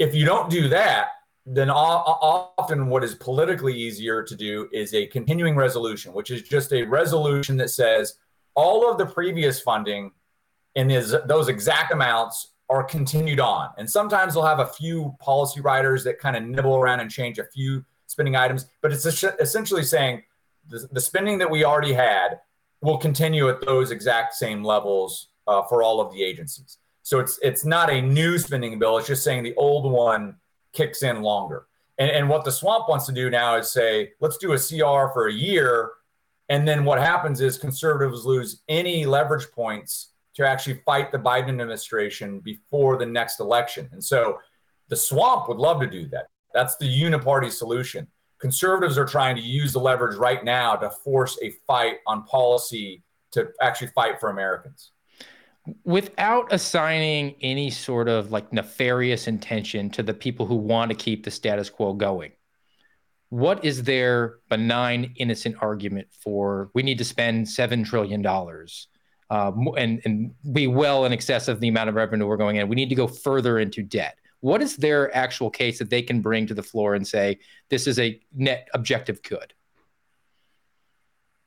If 0.00 0.16
you 0.16 0.24
don't 0.24 0.50
do 0.50 0.68
that, 0.70 1.10
then 1.46 1.70
often 1.70 2.88
what 2.88 3.04
is 3.04 3.14
politically 3.14 3.74
easier 3.74 4.22
to 4.24 4.34
do 4.34 4.68
is 4.72 4.94
a 4.94 5.06
continuing 5.06 5.54
resolution, 5.54 6.12
which 6.12 6.32
is 6.32 6.42
just 6.42 6.72
a 6.72 6.82
resolution 6.82 7.56
that 7.58 7.70
says 7.70 8.14
all 8.54 8.90
of 8.90 8.98
the 8.98 9.06
previous 9.06 9.60
funding 9.60 10.10
in 10.74 10.88
those 10.88 11.48
exact 11.48 11.92
amounts 11.92 12.53
are 12.70 12.82
continued 12.82 13.40
on. 13.40 13.70
And 13.76 13.88
sometimes 13.88 14.34
they'll 14.34 14.44
have 14.44 14.60
a 14.60 14.66
few 14.66 15.14
policy 15.20 15.60
writers 15.60 16.04
that 16.04 16.18
kind 16.18 16.36
of 16.36 16.42
nibble 16.42 16.76
around 16.76 17.00
and 17.00 17.10
change 17.10 17.38
a 17.38 17.44
few 17.44 17.84
spending 18.06 18.36
items, 18.36 18.66
but 18.80 18.92
it's 18.92 19.04
essentially 19.06 19.82
saying 19.82 20.22
the, 20.68 20.88
the 20.92 21.00
spending 21.00 21.38
that 21.38 21.50
we 21.50 21.64
already 21.64 21.92
had 21.92 22.40
will 22.80 22.98
continue 22.98 23.48
at 23.48 23.60
those 23.64 23.90
exact 23.90 24.34
same 24.34 24.62
levels 24.62 25.28
uh, 25.46 25.62
for 25.62 25.82
all 25.82 26.00
of 26.00 26.12
the 26.12 26.22
agencies. 26.22 26.78
So 27.02 27.18
it's 27.18 27.38
it's 27.42 27.64
not 27.64 27.90
a 27.90 28.00
new 28.00 28.38
spending 28.38 28.78
bill. 28.78 28.96
It's 28.98 29.06
just 29.06 29.24
saying 29.24 29.42
the 29.42 29.54
old 29.56 29.90
one 29.90 30.36
kicks 30.72 31.02
in 31.02 31.22
longer. 31.22 31.66
And, 31.98 32.10
and 32.10 32.28
what 32.28 32.44
the 32.44 32.52
swamp 32.52 32.88
wants 32.88 33.06
to 33.06 33.12
do 33.12 33.30
now 33.30 33.56
is 33.56 33.70
say, 33.70 34.12
let's 34.20 34.38
do 34.38 34.52
a 34.52 34.58
CR 34.58 35.12
for 35.12 35.28
a 35.28 35.32
year. 35.32 35.92
And 36.48 36.66
then 36.66 36.84
what 36.84 36.98
happens 36.98 37.40
is 37.40 37.56
conservatives 37.56 38.24
lose 38.24 38.62
any 38.68 39.06
leverage 39.06 39.50
points 39.52 40.10
to 40.34 40.46
actually 40.46 40.80
fight 40.84 41.12
the 41.12 41.18
Biden 41.18 41.48
administration 41.48 42.40
before 42.40 42.96
the 42.96 43.06
next 43.06 43.40
election. 43.40 43.88
And 43.92 44.02
so 44.02 44.38
the 44.88 44.96
swamp 44.96 45.48
would 45.48 45.58
love 45.58 45.80
to 45.80 45.86
do 45.86 46.08
that. 46.08 46.28
That's 46.52 46.76
the 46.76 46.86
uniparty 46.86 47.50
solution. 47.50 48.06
Conservatives 48.38 48.98
are 48.98 49.06
trying 49.06 49.36
to 49.36 49.42
use 49.42 49.72
the 49.72 49.78
leverage 49.78 50.16
right 50.16 50.44
now 50.44 50.76
to 50.76 50.90
force 50.90 51.38
a 51.42 51.50
fight 51.66 51.96
on 52.06 52.24
policy 52.24 53.02
to 53.32 53.48
actually 53.60 53.88
fight 53.88 54.20
for 54.20 54.30
Americans. 54.30 54.92
Without 55.84 56.52
assigning 56.52 57.36
any 57.40 57.70
sort 57.70 58.08
of 58.08 58.30
like 58.30 58.52
nefarious 58.52 59.26
intention 59.28 59.88
to 59.90 60.02
the 60.02 60.12
people 60.12 60.46
who 60.46 60.56
want 60.56 60.90
to 60.90 60.96
keep 60.96 61.24
the 61.24 61.30
status 61.30 61.70
quo 61.70 61.94
going, 61.94 62.32
what 63.30 63.64
is 63.64 63.82
their 63.82 64.36
benign, 64.50 65.14
innocent 65.16 65.56
argument 65.60 66.06
for 66.22 66.70
we 66.74 66.82
need 66.82 66.98
to 66.98 67.04
spend 67.04 67.46
$7 67.46 67.84
trillion 67.84 68.22
uh, 69.30 69.52
and, 69.76 70.00
and 70.04 70.34
be 70.52 70.66
well 70.66 71.04
in 71.04 71.12
excess 71.12 71.48
of 71.48 71.60
the 71.60 71.68
amount 71.68 71.88
of 71.88 71.94
revenue 71.94 72.26
we're 72.26 72.36
going 72.36 72.56
in? 72.56 72.68
We 72.68 72.76
need 72.76 72.88
to 72.88 72.94
go 72.94 73.06
further 73.06 73.58
into 73.58 73.82
debt. 73.82 74.18
What 74.40 74.60
is 74.60 74.76
their 74.76 75.14
actual 75.16 75.50
case 75.50 75.78
that 75.78 75.88
they 75.88 76.02
can 76.02 76.20
bring 76.20 76.46
to 76.48 76.54
the 76.54 76.62
floor 76.62 76.94
and 76.94 77.06
say, 77.06 77.38
this 77.70 77.86
is 77.86 77.98
a 77.98 78.20
net 78.34 78.68
objective 78.74 79.22
good? 79.22 79.54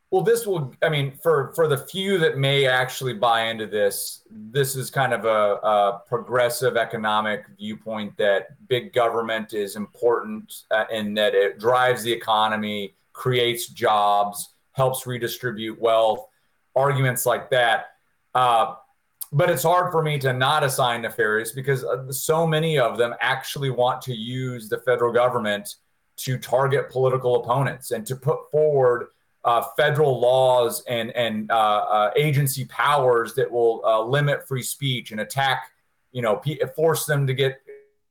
Well, 0.10 0.24
this 0.24 0.48
will, 0.48 0.74
I 0.82 0.88
mean, 0.88 1.12
for, 1.22 1.52
for 1.54 1.68
the 1.68 1.78
few 1.78 2.18
that 2.20 2.38
may 2.38 2.66
actually 2.66 3.14
buy 3.14 3.50
into 3.50 3.68
this, 3.68 4.24
this 4.32 4.78
is 4.78 4.90
kind 4.90 5.14
of 5.14 5.26
a, 5.26 5.60
a 5.68 6.02
progressive 6.08 6.78
economic 6.78 7.44
viewpoint 7.58 8.16
that 8.18 8.68
big 8.70 8.94
government 8.94 9.54
is 9.54 9.76
important 9.76 10.64
uh, 10.72 10.86
in 10.90 11.14
that 11.16 11.36
it 11.36 11.60
drives 11.60 12.04
the 12.04 12.12
economy, 12.14 12.96
creates 13.12 13.68
jobs, 13.68 14.54
helps 14.72 15.06
redistribute 15.06 15.78
wealth, 15.78 16.30
arguments 16.78 17.26
like 17.26 17.50
that. 17.50 17.88
Uh, 18.36 18.76
but 19.32 19.50
it's 19.50 19.64
hard 19.64 19.92
for 19.92 20.02
me 20.02 20.18
to 20.20 20.32
not 20.32 20.64
assign 20.64 21.02
nefarious 21.02 21.52
because 21.52 21.84
uh, 21.84 22.12
so 22.12 22.48
many 22.48 22.80
of 22.80 22.98
them 22.98 23.14
actually 23.20 23.70
want 23.70 24.02
to 24.04 24.16
use 24.16 24.70
the 24.70 24.78
federal 24.80 25.12
government 25.12 25.76
to 26.18 26.38
target 26.38 26.90
political 26.90 27.44
opponents 27.44 27.92
and 27.92 28.06
to 28.06 28.16
put 28.16 28.50
forward 28.52 29.08
uh, 29.44 29.64
federal 29.78 30.20
laws 30.20 30.84
and 30.90 31.12
and 31.12 31.50
uh, 31.52 31.56
uh, 31.56 32.12
agency 32.16 32.66
powers 32.66 33.34
that 33.36 33.50
will 33.50 33.82
uh, 33.86 34.02
limit 34.02 34.48
free 34.48 34.64
speech 34.64 35.12
and 35.12 35.22
attack, 35.22 35.72
you 36.12 36.22
know, 36.22 36.42
force 36.76 37.06
them 37.06 37.26
to 37.28 37.34
get 37.34 37.62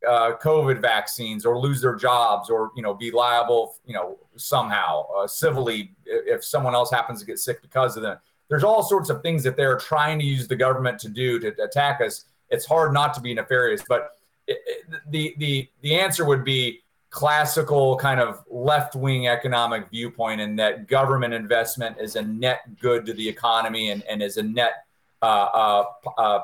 uh, 0.08 0.32
COVID 0.42 0.80
vaccines 0.80 1.44
or 1.44 1.58
lose 1.58 1.80
their 1.80 1.94
jobs 1.94 2.48
or 2.48 2.70
you 2.76 2.82
know 2.82 2.94
be 2.94 3.10
liable, 3.10 3.76
you 3.84 3.92
know, 3.92 4.18
somehow 4.36 5.26
civilly 5.26 5.94
if 6.04 6.44
someone 6.44 6.74
else 6.74 6.90
happens 6.90 7.20
to 7.20 7.26
get 7.26 7.38
sick 7.38 7.60
because 7.60 7.96
of 7.96 8.02
them 8.02 8.18
there's 8.48 8.64
all 8.64 8.82
sorts 8.82 9.10
of 9.10 9.22
things 9.22 9.42
that 9.42 9.56
they're 9.56 9.78
trying 9.78 10.18
to 10.18 10.24
use 10.24 10.46
the 10.46 10.56
government 10.56 10.98
to 11.00 11.08
do 11.08 11.38
to 11.40 11.48
attack 11.62 12.00
us. 12.00 12.24
It's 12.50 12.64
hard 12.64 12.92
not 12.92 13.14
to 13.14 13.20
be 13.20 13.34
nefarious, 13.34 13.82
but 13.88 14.12
it, 14.46 14.58
it, 14.66 15.00
the 15.10 15.34
the 15.38 15.68
the 15.82 15.98
answer 15.98 16.24
would 16.24 16.44
be 16.44 16.82
classical 17.10 17.96
kind 17.96 18.20
of 18.20 18.44
left 18.48 18.94
wing 18.94 19.26
economic 19.28 19.90
viewpoint, 19.90 20.40
and 20.40 20.58
that 20.58 20.86
government 20.86 21.34
investment 21.34 21.96
is 22.00 22.16
a 22.16 22.22
net 22.22 22.60
good 22.80 23.06
to 23.06 23.12
the 23.14 23.28
economy 23.28 23.90
and, 23.90 24.02
and 24.04 24.22
is 24.22 24.36
a 24.36 24.42
net 24.42 24.84
uh, 25.22 25.24
uh, 25.24 25.84
uh, 26.18 26.40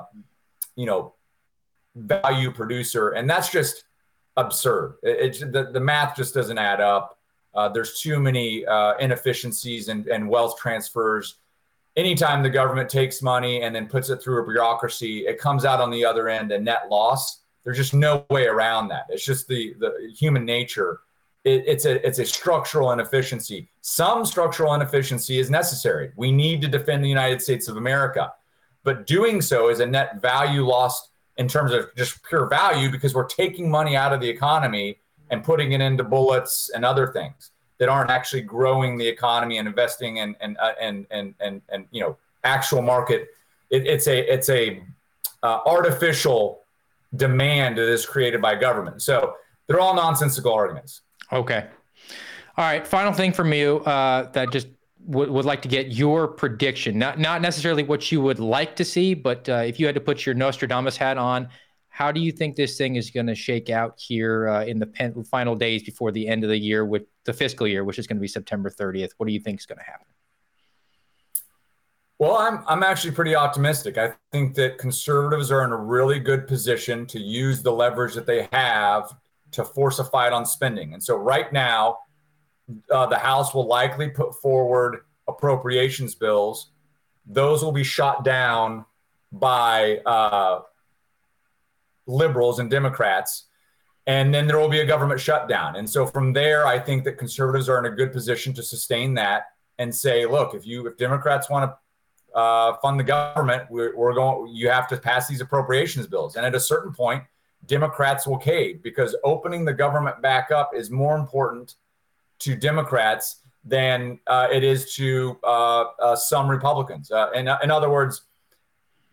you 0.74 0.86
know 0.86 1.14
value 1.94 2.50
producer, 2.50 3.10
and 3.10 3.28
that's 3.28 3.50
just 3.50 3.84
absurd. 4.36 4.96
It, 5.02 5.42
it, 5.42 5.52
the, 5.52 5.70
the 5.70 5.80
math 5.80 6.16
just 6.16 6.34
doesn't 6.34 6.58
add 6.58 6.80
up. 6.80 7.18
Uh, 7.54 7.68
there's 7.68 8.00
too 8.00 8.18
many 8.18 8.64
uh, 8.64 8.96
inefficiencies 8.96 9.88
and, 9.88 10.06
and 10.06 10.26
wealth 10.26 10.58
transfers 10.58 11.36
anytime 11.96 12.42
the 12.42 12.50
government 12.50 12.88
takes 12.88 13.22
money 13.22 13.62
and 13.62 13.74
then 13.74 13.87
puts 13.87 14.11
it 14.11 14.22
through 14.22 14.42
a 14.42 14.46
bureaucracy, 14.46 15.26
it 15.26 15.38
comes 15.38 15.64
out 15.64 15.81
on 15.81 15.90
the 15.90 16.05
other 16.05 16.28
end 16.28 16.52
a 16.52 16.59
net 16.59 16.88
loss. 16.90 17.40
There's 17.64 17.76
just 17.76 17.94
no 17.94 18.26
way 18.31 18.46
around 18.46 18.88
that. 18.88 19.07
It's 19.09 19.24
just 19.24 19.46
the 19.46 19.74
the 19.78 20.12
human 20.16 20.44
nature. 20.44 21.00
It, 21.44 21.64
it's 21.66 21.85
a 21.85 22.05
it's 22.07 22.18
a 22.18 22.24
structural 22.24 22.92
inefficiency. 22.92 23.68
Some 23.81 24.24
structural 24.24 24.74
inefficiency 24.74 25.38
is 25.38 25.50
necessary. 25.50 26.12
We 26.16 26.33
need 26.33 26.61
to 26.62 26.68
defend 26.68 27.05
the 27.05 27.09
United 27.09 27.40
States 27.40 27.68
of 27.68 27.76
America, 27.76 28.33
but 28.83 29.07
doing 29.07 29.40
so 29.40 29.68
is 29.68 29.81
a 29.81 29.87
net 29.87 30.20
value 30.20 30.66
lost 30.66 31.11
in 31.37 31.48
terms 31.48 31.72
of 31.72 31.94
just 31.96 32.22
pure 32.24 32.46
value 32.46 32.90
because 32.90 33.14
we're 33.14 33.26
taking 33.26 33.70
money 33.70 33.96
out 33.96 34.12
of 34.12 34.20
the 34.20 34.28
economy 34.28 34.98
and 35.31 35.42
putting 35.42 35.72
it 35.72 35.81
into 35.81 36.05
bullets 36.05 36.70
and 36.74 36.85
other 36.85 37.07
things 37.07 37.51
that 37.83 37.88
aren't 37.88 38.12
actually 38.12 38.42
growing 38.42 38.97
the 38.97 39.09
economy 39.09 39.59
and 39.59 39.66
investing 39.66 40.21
and 40.21 40.37
and 40.40 40.57
uh, 40.59 40.71
and, 40.81 41.05
and 41.11 41.35
and 41.40 41.61
and 41.68 41.85
you 41.90 42.01
know 42.01 42.16
actual 42.45 42.81
market. 42.81 43.31
It, 43.71 43.88
it's 43.88 44.07
a 44.07 44.21
it's 44.33 44.49
a 44.49 44.81
uh, 45.42 45.59
artificial 45.66 46.61
demand 47.16 47.79
that 47.79 47.88
is 47.88 48.07
created 48.07 48.40
by 48.40 48.55
government. 48.55 49.03
So 49.03 49.35
they're 49.66 49.81
all 49.81 49.97
nonsensical 49.97 50.53
arguments. 50.53 51.01
Okay. 51.33 51.66
All 52.57 52.64
right. 52.64 52.87
Final 52.87 53.12
thing 53.12 53.33
from 53.33 53.53
you 53.53 53.79
uh, 53.79 54.31
that 54.31 54.53
just 54.53 54.68
would, 55.07 55.29
would 55.29 55.45
like 55.45 55.62
to 55.62 55.68
get 55.68 55.88
your 55.88 56.29
prediction. 56.29 57.01
Not 57.01 57.18
not 57.18 57.42
necessarily 57.42 57.83
what 57.83 58.12
you 58.12 58.21
would 58.21 58.38
like 58.38 58.77
to 58.77 58.85
see, 58.85 59.12
but 59.12 59.49
uh, 59.49 59.55
if 59.66 59.81
you 59.81 59.87
had 59.87 59.97
to 59.97 60.01
put 60.01 60.25
your 60.25 60.37
Nostradamus 60.37 60.97
hat 60.97 61.18
on 61.18 61.49
how 61.92 62.11
do 62.11 62.20
you 62.20 62.33
think 62.33 62.57
this 62.57 62.78
thing 62.78 62.96
is 62.96 63.11
going 63.11 63.26
to 63.26 63.35
shake 63.35 63.68
out 63.68 64.00
here 64.00 64.48
uh, 64.48 64.64
in 64.64 64.78
the 64.78 64.87
pen- 64.87 65.22
final 65.24 65.55
days 65.55 65.83
before 65.83 66.11
the 66.11 66.26
end 66.26 66.42
of 66.42 66.48
the 66.48 66.57
year 66.57 66.87
with 66.87 67.02
the 67.24 67.35
fiscal 67.35 67.68
year, 67.68 67.85
which 67.85 67.98
is 67.98 68.07
going 68.07 68.16
to 68.16 68.20
be 68.20 68.26
September 68.26 68.70
30th? 68.70 69.11
What 69.18 69.26
do 69.26 69.33
you 69.35 69.40
think 69.40 69.61
is 69.61 69.66
going 69.66 69.78
to 69.78 69.85
happen? 69.85 70.07
Well, 72.18 72.37
I'm 72.37 72.64
I'm 72.66 72.83
actually 72.83 73.11
pretty 73.11 73.35
optimistic. 73.35 73.98
I 73.98 74.14
think 74.31 74.55
that 74.55 74.78
conservatives 74.78 75.50
are 75.50 75.64
in 75.64 75.72
a 75.72 75.76
really 75.76 76.18
good 76.18 76.46
position 76.46 77.05
to 77.09 77.20
use 77.20 77.62
the 77.62 77.72
leverage 77.72 78.14
that 78.14 78.26
they 78.26 78.48
have 78.52 79.14
to 79.50 79.62
force 79.62 79.98
a 79.98 80.05
fight 80.05 80.33
on 80.33 80.46
spending. 80.46 80.94
And 80.94 81.02
so 81.02 81.16
right 81.16 81.52
now, 81.52 81.98
uh, 82.90 83.05
the 83.05 83.18
House 83.18 83.52
will 83.52 83.66
likely 83.66 84.09
put 84.09 84.35
forward 84.40 85.00
appropriations 85.28 86.14
bills. 86.14 86.70
Those 87.26 87.62
will 87.62 87.72
be 87.72 87.85
shot 87.85 88.24
down 88.24 88.87
by 89.31 89.98
uh, 90.07 90.61
liberals 92.06 92.58
and 92.58 92.70
Democrats. 92.70 93.46
And 94.06 94.34
then 94.34 94.46
there 94.46 94.58
will 94.58 94.68
be 94.68 94.80
a 94.80 94.86
government 94.86 95.20
shutdown. 95.20 95.76
And 95.76 95.88
so 95.88 96.06
from 96.06 96.32
there, 96.32 96.66
I 96.66 96.78
think 96.78 97.04
that 97.04 97.18
conservatives 97.18 97.68
are 97.68 97.78
in 97.78 97.92
a 97.92 97.94
good 97.94 98.12
position 98.12 98.52
to 98.54 98.62
sustain 98.62 99.14
that 99.14 99.44
and 99.78 99.94
say, 99.94 100.26
look, 100.26 100.54
if 100.54 100.66
you 100.66 100.86
if 100.86 100.96
Democrats 100.96 101.48
want 101.48 101.70
to 101.70 102.38
uh, 102.38 102.76
fund 102.78 102.98
the 102.98 103.04
government, 103.04 103.64
we're, 103.70 103.96
we're 103.96 104.14
going. 104.14 104.54
You 104.54 104.70
have 104.70 104.88
to 104.88 104.96
pass 104.96 105.28
these 105.28 105.40
appropriations 105.40 106.06
bills. 106.06 106.36
And 106.36 106.44
at 106.44 106.54
a 106.54 106.60
certain 106.60 106.92
point, 106.92 107.22
Democrats 107.66 108.26
will 108.26 108.38
cave 108.38 108.82
because 108.82 109.16
opening 109.22 109.64
the 109.64 109.72
government 109.72 110.20
back 110.20 110.50
up 110.50 110.70
is 110.74 110.90
more 110.90 111.16
important 111.16 111.74
to 112.40 112.56
Democrats 112.56 113.42
than 113.64 114.18
uh, 114.26 114.48
it 114.50 114.64
is 114.64 114.94
to 114.94 115.38
uh, 115.44 115.84
uh 116.00 116.16
some 116.16 116.48
Republicans. 116.48 117.12
Uh, 117.12 117.30
in, 117.32 117.48
in 117.62 117.70
other 117.70 117.88
words, 117.88 118.22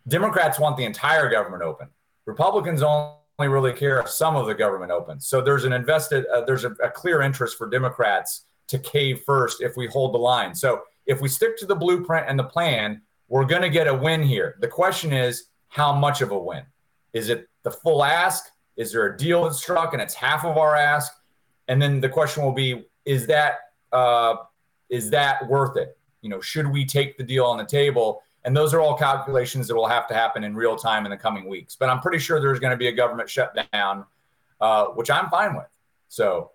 Democrats 0.07 0.59
want 0.59 0.75
the 0.77 0.85
entire 0.85 1.29
government 1.29 1.61
open. 1.61 1.89
Republicans 2.29 2.83
only 2.83 3.17
really 3.39 3.73
care 3.73 3.99
if 3.99 4.07
some 4.07 4.35
of 4.35 4.45
the 4.45 4.53
government 4.53 4.91
opens. 4.91 5.25
So 5.25 5.41
there's 5.41 5.65
an 5.65 5.73
invested, 5.73 6.25
uh, 6.27 6.41
there's 6.41 6.63
a, 6.63 6.71
a 6.83 6.89
clear 6.89 7.21
interest 7.21 7.57
for 7.57 7.67
Democrats 7.67 8.45
to 8.67 8.77
cave 8.77 9.23
first 9.25 9.61
if 9.61 9.75
we 9.75 9.87
hold 9.87 10.13
the 10.13 10.19
line. 10.19 10.53
So 10.53 10.83
if 11.07 11.21
we 11.21 11.27
stick 11.27 11.57
to 11.57 11.65
the 11.65 11.75
blueprint 11.75 12.27
and 12.29 12.37
the 12.37 12.43
plan, 12.43 13.01
we're 13.29 13.45
going 13.45 13.63
to 13.63 13.69
get 13.69 13.87
a 13.87 13.93
win 13.93 14.21
here. 14.21 14.57
The 14.59 14.67
question 14.67 15.11
is, 15.11 15.45
how 15.69 15.91
much 15.91 16.21
of 16.21 16.29
a 16.31 16.37
win? 16.37 16.63
Is 17.13 17.29
it 17.29 17.49
the 17.63 17.71
full 17.71 18.03
ask? 18.03 18.43
Is 18.77 18.91
there 18.91 19.07
a 19.07 19.17
deal 19.17 19.43
that's 19.43 19.59
struck 19.59 19.93
and 19.93 20.01
it's 20.01 20.13
half 20.13 20.45
of 20.45 20.57
our 20.57 20.75
ask? 20.75 21.11
And 21.67 21.81
then 21.81 21.99
the 21.99 22.09
question 22.09 22.43
will 22.43 22.51
be, 22.51 22.85
is 23.05 23.25
that 23.27 23.53
uh, 23.91 24.35
is 24.89 25.09
that 25.09 25.47
worth 25.47 25.77
it? 25.77 25.97
You 26.21 26.29
know, 26.29 26.41
should 26.41 26.67
we 26.67 26.85
take 26.85 27.17
the 27.17 27.23
deal 27.23 27.45
on 27.45 27.57
the 27.57 27.65
table? 27.65 28.21
And 28.45 28.55
those 28.55 28.73
are 28.73 28.79
all 28.79 28.97
calculations 28.97 29.67
that 29.67 29.75
will 29.75 29.87
have 29.87 30.07
to 30.07 30.13
happen 30.13 30.43
in 30.43 30.55
real 30.55 30.75
time 30.75 31.05
in 31.05 31.11
the 31.11 31.17
coming 31.17 31.47
weeks. 31.47 31.75
But 31.75 31.89
I'm 31.89 31.99
pretty 31.99 32.19
sure 32.19 32.39
there's 32.39 32.59
going 32.59 32.71
to 32.71 32.77
be 32.77 32.87
a 32.87 32.91
government 32.91 33.29
shutdown, 33.29 34.05
uh, 34.61 34.85
which 34.87 35.09
I'm 35.09 35.29
fine 35.29 35.55
with. 35.55 35.67
So, 36.07 36.51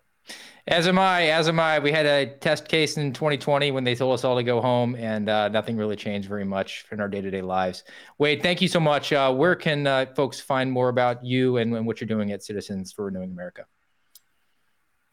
as 0.66 0.88
am 0.88 0.98
I. 0.98 1.28
As 1.28 1.46
am 1.46 1.60
I. 1.60 1.78
We 1.78 1.92
had 1.92 2.06
a 2.06 2.26
test 2.26 2.68
case 2.68 2.96
in 2.96 3.12
2020 3.12 3.70
when 3.70 3.84
they 3.84 3.94
told 3.94 4.14
us 4.14 4.24
all 4.24 4.36
to 4.36 4.42
go 4.42 4.62
home, 4.62 4.94
and 4.94 5.28
uh, 5.28 5.48
nothing 5.48 5.76
really 5.76 5.96
changed 5.96 6.26
very 6.26 6.44
much 6.44 6.86
in 6.90 7.00
our 7.00 7.08
day 7.08 7.20
to 7.20 7.30
day 7.30 7.42
lives. 7.42 7.84
Wade, 8.16 8.42
thank 8.42 8.62
you 8.62 8.68
so 8.68 8.80
much. 8.80 9.12
Uh, 9.12 9.32
where 9.32 9.54
can 9.54 9.86
uh, 9.86 10.06
folks 10.16 10.40
find 10.40 10.72
more 10.72 10.88
about 10.88 11.22
you 11.22 11.58
and, 11.58 11.74
and 11.76 11.86
what 11.86 12.00
you're 12.00 12.08
doing 12.08 12.32
at 12.32 12.42
Citizens 12.42 12.92
for 12.92 13.04
Renewing 13.04 13.30
America? 13.30 13.66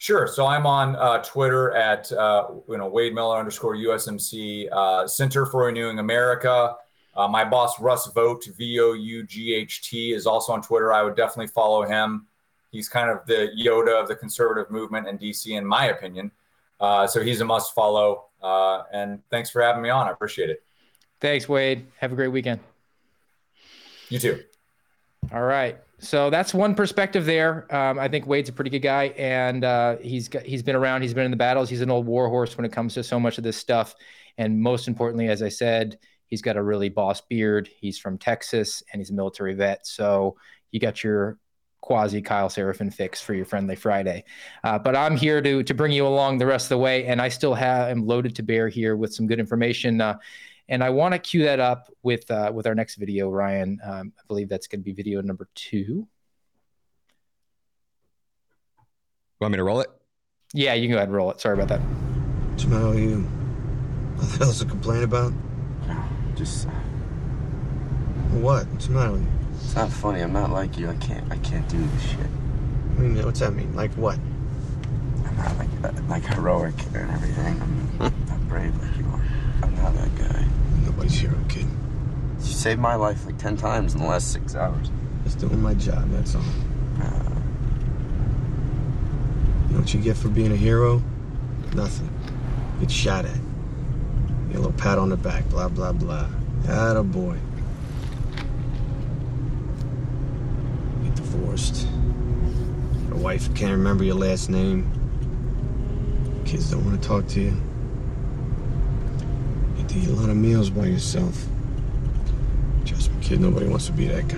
Sure. 0.01 0.25
So 0.25 0.47
I'm 0.47 0.65
on 0.65 0.95
uh, 0.95 1.19
Twitter 1.19 1.73
at 1.73 2.11
uh, 2.11 2.47
you 2.67 2.75
know 2.75 2.87
Wade 2.87 3.13
Miller 3.13 3.37
underscore 3.37 3.75
USMC 3.75 4.67
uh, 4.71 5.07
Center 5.07 5.45
for 5.45 5.65
Renewing 5.65 5.99
America. 5.99 6.75
Uh, 7.15 7.27
my 7.27 7.45
boss 7.45 7.79
Russ 7.79 8.11
Vought 8.11 8.43
V 8.57 8.79
O 8.79 8.93
U 8.93 9.23
G 9.23 9.53
H 9.53 9.87
T 9.87 10.11
is 10.11 10.25
also 10.25 10.53
on 10.53 10.63
Twitter. 10.63 10.91
I 10.91 11.03
would 11.03 11.15
definitely 11.15 11.51
follow 11.53 11.83
him. 11.83 12.25
He's 12.71 12.89
kind 12.89 13.11
of 13.11 13.23
the 13.27 13.49
Yoda 13.55 14.01
of 14.01 14.07
the 14.07 14.15
conservative 14.15 14.71
movement 14.71 15.07
in 15.07 15.19
DC, 15.19 15.55
in 15.55 15.63
my 15.63 15.89
opinion. 15.89 16.31
Uh, 16.79 17.05
so 17.05 17.21
he's 17.21 17.41
a 17.41 17.45
must 17.45 17.75
follow. 17.75 18.25
Uh, 18.41 18.81
and 18.91 19.21
thanks 19.29 19.51
for 19.51 19.61
having 19.61 19.83
me 19.83 19.91
on. 19.91 20.07
I 20.07 20.11
appreciate 20.13 20.49
it. 20.49 20.63
Thanks, 21.19 21.47
Wade. 21.47 21.85
Have 21.99 22.11
a 22.11 22.15
great 22.15 22.29
weekend. 22.29 22.59
You 24.09 24.17
too. 24.17 24.43
All 25.31 25.43
right. 25.43 25.77
So 26.01 26.31
that's 26.31 26.51
one 26.51 26.73
perspective 26.73 27.25
there. 27.25 27.73
Um, 27.73 27.99
I 27.99 28.07
think 28.07 28.25
Wade's 28.25 28.49
a 28.49 28.53
pretty 28.53 28.71
good 28.71 28.79
guy, 28.79 29.13
and 29.17 29.63
uh, 29.63 29.97
he's 29.97 30.27
got, 30.27 30.41
he's 30.41 30.63
been 30.63 30.75
around. 30.75 31.03
He's 31.03 31.13
been 31.13 31.25
in 31.25 31.31
the 31.31 31.37
battles. 31.37 31.69
He's 31.69 31.81
an 31.81 31.91
old 31.91 32.07
war 32.07 32.27
horse 32.27 32.57
when 32.57 32.65
it 32.65 32.71
comes 32.71 32.95
to 32.95 33.03
so 33.03 33.19
much 33.19 33.37
of 33.37 33.43
this 33.43 33.55
stuff. 33.55 33.93
And 34.37 34.59
most 34.59 34.87
importantly, 34.87 35.27
as 35.27 35.43
I 35.43 35.49
said, 35.49 35.99
he's 36.25 36.41
got 36.41 36.57
a 36.57 36.63
really 36.63 36.89
boss 36.89 37.21
beard. 37.21 37.69
He's 37.79 37.99
from 37.99 38.17
Texas, 38.17 38.81
and 38.91 38.99
he's 38.99 39.11
a 39.11 39.13
military 39.13 39.53
vet. 39.53 39.85
So 39.85 40.37
you 40.71 40.79
got 40.79 41.03
your 41.03 41.37
quasi 41.81 42.21
Kyle 42.21 42.49
Seraphin 42.49 42.91
fix 42.91 43.21
for 43.21 43.35
your 43.35 43.45
friendly 43.45 43.75
Friday. 43.75 44.23
Uh, 44.63 44.79
but 44.79 44.95
I'm 44.95 45.15
here 45.15 45.39
to 45.39 45.61
to 45.61 45.73
bring 45.75 45.91
you 45.91 46.07
along 46.07 46.39
the 46.39 46.47
rest 46.47 46.65
of 46.65 46.69
the 46.69 46.77
way, 46.79 47.05
and 47.05 47.21
I 47.21 47.29
still 47.29 47.53
have 47.53 47.89
am 47.89 48.07
loaded 48.07 48.35
to 48.37 48.43
bear 48.43 48.69
here 48.69 48.95
with 48.95 49.13
some 49.13 49.27
good 49.27 49.39
information. 49.39 50.01
Uh, 50.01 50.17
and 50.69 50.83
I 50.83 50.89
want 50.89 51.13
to 51.13 51.19
cue 51.19 51.43
that 51.43 51.59
up 51.59 51.89
with 52.03 52.29
uh, 52.31 52.51
with 52.53 52.67
our 52.67 52.75
next 52.75 52.95
video, 52.95 53.29
Ryan. 53.29 53.79
Um, 53.83 54.13
I 54.17 54.21
believe 54.27 54.49
that's 54.49 54.67
going 54.67 54.81
to 54.81 54.83
be 54.83 54.93
video 54.93 55.21
number 55.21 55.47
two. 55.55 56.07
Want 59.39 59.51
me 59.51 59.57
to 59.57 59.63
roll 59.63 59.81
it? 59.81 59.89
Yeah, 60.53 60.73
you 60.75 60.83
can 60.83 60.91
go 60.91 60.97
ahead 60.97 61.07
and 61.07 61.15
roll 61.15 61.31
it. 61.31 61.41
Sorry 61.41 61.55
about 61.55 61.69
that. 61.69 61.79
What's 61.79 62.63
the 62.63 62.69
matter 62.69 62.89
with 62.89 62.99
you? 62.99 63.21
What 63.21 64.29
the 64.29 64.37
hell's 64.45 64.59
to 64.59 64.65
complain 64.65 65.03
about? 65.03 65.33
Just 66.35 66.67
What? 68.29 68.67
What's 68.67 68.87
the 68.87 68.93
matter 68.93 69.11
with 69.13 69.21
you? 69.21 69.27
it's 69.55 69.75
not 69.75 69.89
funny. 69.91 70.21
I'm 70.21 70.33
not 70.33 70.51
like 70.51 70.77
you. 70.77 70.89
I 70.89 70.95
can't. 70.97 71.29
I 71.31 71.37
can't 71.37 71.67
do 71.69 71.77
this 71.77 72.03
shit. 72.03 72.19
I 72.19 72.99
mean, 73.01 73.25
what's 73.25 73.39
that 73.39 73.53
mean? 73.53 73.73
Like 73.75 73.91
what? 73.93 74.19
I'm 75.25 75.37
not 75.37 75.57
like 75.57 75.69
uh, 75.83 76.01
like 76.07 76.23
heroic 76.25 76.75
and 76.93 77.09
everything. 77.11 77.61
I'm 77.99 78.25
not 78.27 78.47
brave 78.47 78.79
like 78.81 78.95
you 78.97 79.03
I'm 79.83 79.95
that 79.95 80.15
guy. 80.15 80.45
Nobody's 80.85 81.13
hero, 81.19 81.35
kid. 81.49 81.65
You 82.39 82.45
saved 82.53 82.79
my 82.79 82.95
life 82.95 83.25
like 83.25 83.37
ten 83.37 83.57
times 83.57 83.93
in 83.93 84.01
the 84.01 84.07
last 84.07 84.31
six 84.31 84.55
hours. 84.55 84.89
Just 85.23 85.39
doing 85.39 85.61
my 85.61 85.73
job, 85.75 86.09
that's 86.11 86.35
all. 86.35 86.41
Uh, 87.01 87.27
You 89.69 89.75
know 89.77 89.79
what 89.83 89.93
you 89.93 90.01
get 90.01 90.17
for 90.17 90.27
being 90.27 90.51
a 90.51 90.55
hero? 90.57 91.01
Nothing. 91.73 92.09
Get 92.81 92.91
shot 92.91 93.23
at. 93.25 93.39
Get 94.47 94.55
a 94.57 94.59
little 94.59 94.73
pat 94.73 94.97
on 94.97 95.09
the 95.09 95.15
back, 95.17 95.47
blah, 95.49 95.69
blah, 95.69 95.93
blah. 95.93 96.27
Atta 96.67 97.03
boy. 97.03 97.37
Get 101.03 101.15
divorced. 101.15 101.87
Your 103.07 103.17
wife 103.17 103.53
can't 103.55 103.71
remember 103.71 104.03
your 104.03 104.15
last 104.15 104.49
name. 104.49 104.91
Kids 106.45 106.69
don't 106.71 106.83
want 106.85 107.01
to 107.01 107.07
talk 107.07 107.27
to 107.27 107.39
you. 107.41 107.53
Get 109.91 110.03
to 110.03 110.03
eat 110.03 110.09
a 110.09 110.13
lot 110.21 110.29
of 110.29 110.37
meals 110.37 110.69
by 110.69 110.85
yourself. 110.85 111.45
Trust 112.85 113.11
me, 113.11 113.17
kid, 113.21 113.41
nobody 113.41 113.67
wants 113.67 113.87
to 113.87 113.91
be 113.91 114.07
that 114.07 114.25
guy. 114.25 114.37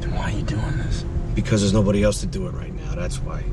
then 0.00 0.12
why 0.12 0.22
are 0.22 0.30
you 0.30 0.42
doing 0.42 0.76
this? 0.78 1.04
Because 1.34 1.60
there's 1.60 1.72
nobody 1.72 2.02
else 2.02 2.20
to 2.22 2.26
do 2.26 2.48
it 2.48 2.54
right 2.54 2.74
now, 2.74 2.96
that's 2.96 3.18
why. 3.18 3.44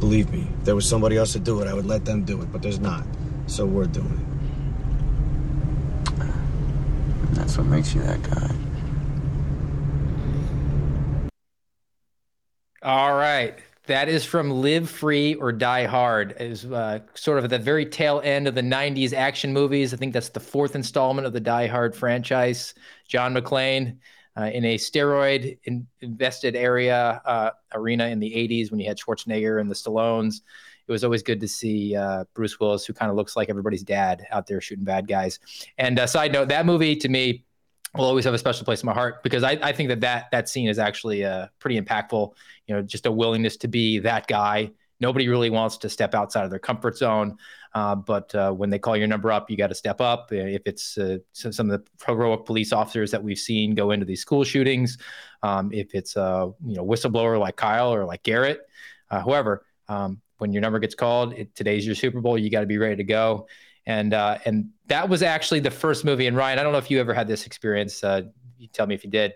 Believe 0.00 0.30
me, 0.30 0.46
if 0.58 0.64
there 0.66 0.74
was 0.74 0.86
somebody 0.86 1.16
else 1.16 1.32
to 1.32 1.38
do 1.38 1.62
it, 1.62 1.66
I 1.66 1.72
would 1.72 1.86
let 1.86 2.04
them 2.04 2.24
do 2.24 2.42
it, 2.42 2.52
but 2.52 2.60
there's 2.60 2.78
not. 2.78 3.06
So 3.46 3.64
we're 3.64 3.86
doing 3.86 4.20
it. 6.18 6.24
That's 7.32 7.56
what 7.56 7.66
makes 7.66 7.94
you 7.94 8.02
that 8.02 8.22
guy. 8.22 8.54
All 12.82 13.14
right. 13.14 13.63
That 13.86 14.08
is 14.08 14.24
from 14.24 14.50
Live 14.50 14.88
Free 14.88 15.34
or 15.34 15.52
Die 15.52 15.84
Hard. 15.84 16.34
It 16.40 16.48
was 16.48 16.64
uh, 16.64 17.00
sort 17.14 17.36
of 17.36 17.44
at 17.44 17.50
the 17.50 17.58
very 17.58 17.84
tail 17.84 18.22
end 18.24 18.48
of 18.48 18.54
the 18.54 18.62
90s 18.62 19.12
action 19.12 19.52
movies. 19.52 19.92
I 19.92 19.98
think 19.98 20.14
that's 20.14 20.30
the 20.30 20.40
fourth 20.40 20.74
installment 20.74 21.26
of 21.26 21.34
the 21.34 21.40
Die 21.40 21.66
Hard 21.66 21.94
franchise. 21.94 22.72
John 23.08 23.34
McClane 23.34 23.98
uh, 24.38 24.44
in 24.44 24.64
a 24.64 24.76
steroid 24.76 25.58
in- 25.64 25.86
invested 26.00 26.56
area 26.56 27.20
uh, 27.26 27.50
arena 27.74 28.06
in 28.06 28.20
the 28.20 28.30
80s 28.30 28.70
when 28.70 28.80
you 28.80 28.86
had 28.88 28.98
Schwarzenegger 28.98 29.60
and 29.60 29.70
the 29.70 29.74
Stallones. 29.74 30.40
It 30.86 30.92
was 30.92 31.04
always 31.04 31.22
good 31.22 31.40
to 31.40 31.48
see 31.48 31.94
uh, 31.94 32.24
Bruce 32.32 32.58
Willis, 32.58 32.86
who 32.86 32.94
kind 32.94 33.10
of 33.10 33.16
looks 33.16 33.36
like 33.36 33.50
everybody's 33.50 33.82
dad 33.82 34.26
out 34.30 34.46
there 34.46 34.62
shooting 34.62 34.84
bad 34.84 35.06
guys. 35.06 35.40
And 35.76 35.98
uh, 35.98 36.06
side 36.06 36.32
note, 36.32 36.48
that 36.48 36.64
movie 36.64 36.96
to 36.96 37.08
me 37.08 37.44
will 37.96 38.06
always 38.06 38.24
have 38.24 38.34
a 38.34 38.38
special 38.38 38.64
place 38.64 38.82
in 38.82 38.86
my 38.86 38.94
heart 38.94 39.22
because 39.22 39.42
I, 39.42 39.52
I 39.62 39.72
think 39.72 39.88
that, 39.88 40.00
that 40.00 40.30
that 40.32 40.48
scene 40.48 40.68
is 40.68 40.78
actually 40.78 41.24
uh, 41.24 41.48
pretty 41.58 41.80
impactful. 41.80 42.32
You 42.66 42.74
know, 42.74 42.82
just 42.82 43.06
a 43.06 43.12
willingness 43.12 43.56
to 43.58 43.68
be 43.68 43.98
that 44.00 44.26
guy. 44.26 44.70
Nobody 45.00 45.28
really 45.28 45.50
wants 45.50 45.76
to 45.78 45.88
step 45.88 46.14
outside 46.14 46.44
of 46.44 46.50
their 46.50 46.58
comfort 46.58 46.96
zone, 46.96 47.36
uh, 47.74 47.94
but 47.96 48.34
uh, 48.34 48.52
when 48.52 48.70
they 48.70 48.78
call 48.78 48.96
your 48.96 49.08
number 49.08 49.30
up, 49.32 49.50
you 49.50 49.56
got 49.56 49.66
to 49.66 49.74
step 49.74 50.00
up. 50.00 50.32
If 50.32 50.62
it's 50.66 50.96
uh, 50.96 51.18
some 51.32 51.70
of 51.70 51.82
the 51.82 52.06
heroic 52.06 52.46
police 52.46 52.72
officers 52.72 53.10
that 53.10 53.22
we've 53.22 53.38
seen 53.38 53.74
go 53.74 53.90
into 53.90 54.06
these 54.06 54.20
school 54.20 54.44
shootings, 54.44 54.98
um, 55.42 55.72
if 55.72 55.94
it's 55.94 56.16
a 56.16 56.52
you 56.64 56.76
know 56.76 56.84
whistleblower 56.84 57.38
like 57.38 57.56
Kyle 57.56 57.92
or 57.92 58.04
like 58.04 58.22
Garrett, 58.22 58.60
uh, 59.10 59.20
whoever, 59.20 59.64
um, 59.88 60.20
when 60.38 60.52
your 60.52 60.62
number 60.62 60.78
gets 60.78 60.94
called, 60.94 61.32
it, 61.34 61.54
today's 61.54 61.84
your 61.84 61.94
Super 61.94 62.20
Bowl. 62.20 62.38
You 62.38 62.50
got 62.50 62.60
to 62.60 62.66
be 62.66 62.78
ready 62.78 62.96
to 62.96 63.04
go 63.04 63.46
and 63.86 64.14
uh, 64.14 64.38
and 64.44 64.70
that 64.86 65.08
was 65.08 65.22
actually 65.22 65.60
the 65.60 65.70
first 65.70 66.04
movie. 66.04 66.26
And 66.26 66.36
Ryan, 66.36 66.58
I 66.58 66.62
don't 66.62 66.72
know 66.72 66.78
if 66.78 66.90
you 66.90 67.00
ever 67.00 67.14
had 67.14 67.28
this 67.28 67.46
experience. 67.46 68.02
Uh, 68.02 68.22
you 68.58 68.68
tell 68.68 68.86
me 68.86 68.94
if 68.94 69.04
you 69.04 69.10
did. 69.10 69.34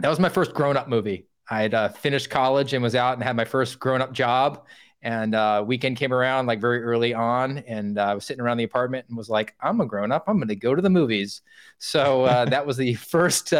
That 0.00 0.08
was 0.08 0.18
my 0.18 0.28
first 0.28 0.54
grown-up 0.54 0.88
movie. 0.88 1.26
I 1.48 1.62
had 1.62 1.74
uh, 1.74 1.88
finished 1.90 2.30
college 2.30 2.72
and 2.72 2.82
was 2.82 2.94
out 2.94 3.14
and 3.14 3.22
had 3.22 3.36
my 3.36 3.44
first 3.44 3.78
grown-up 3.78 4.12
job. 4.12 4.66
And 5.02 5.34
uh, 5.34 5.62
weekend 5.66 5.98
came 5.98 6.14
around 6.14 6.46
like 6.46 6.62
very 6.62 6.82
early 6.82 7.12
on, 7.12 7.58
and 7.58 7.98
uh, 7.98 8.04
I 8.04 8.14
was 8.14 8.24
sitting 8.24 8.40
around 8.40 8.56
the 8.56 8.64
apartment 8.64 9.04
and 9.08 9.18
was 9.18 9.28
like, 9.28 9.54
"I'm 9.60 9.82
a 9.82 9.86
grown-up. 9.86 10.24
I'm 10.26 10.38
going 10.38 10.48
to 10.48 10.56
go 10.56 10.74
to 10.74 10.80
the 10.80 10.88
movies." 10.88 11.42
So 11.76 12.24
uh, 12.24 12.44
that 12.46 12.66
was 12.66 12.78
the 12.78 12.94
first 12.94 13.52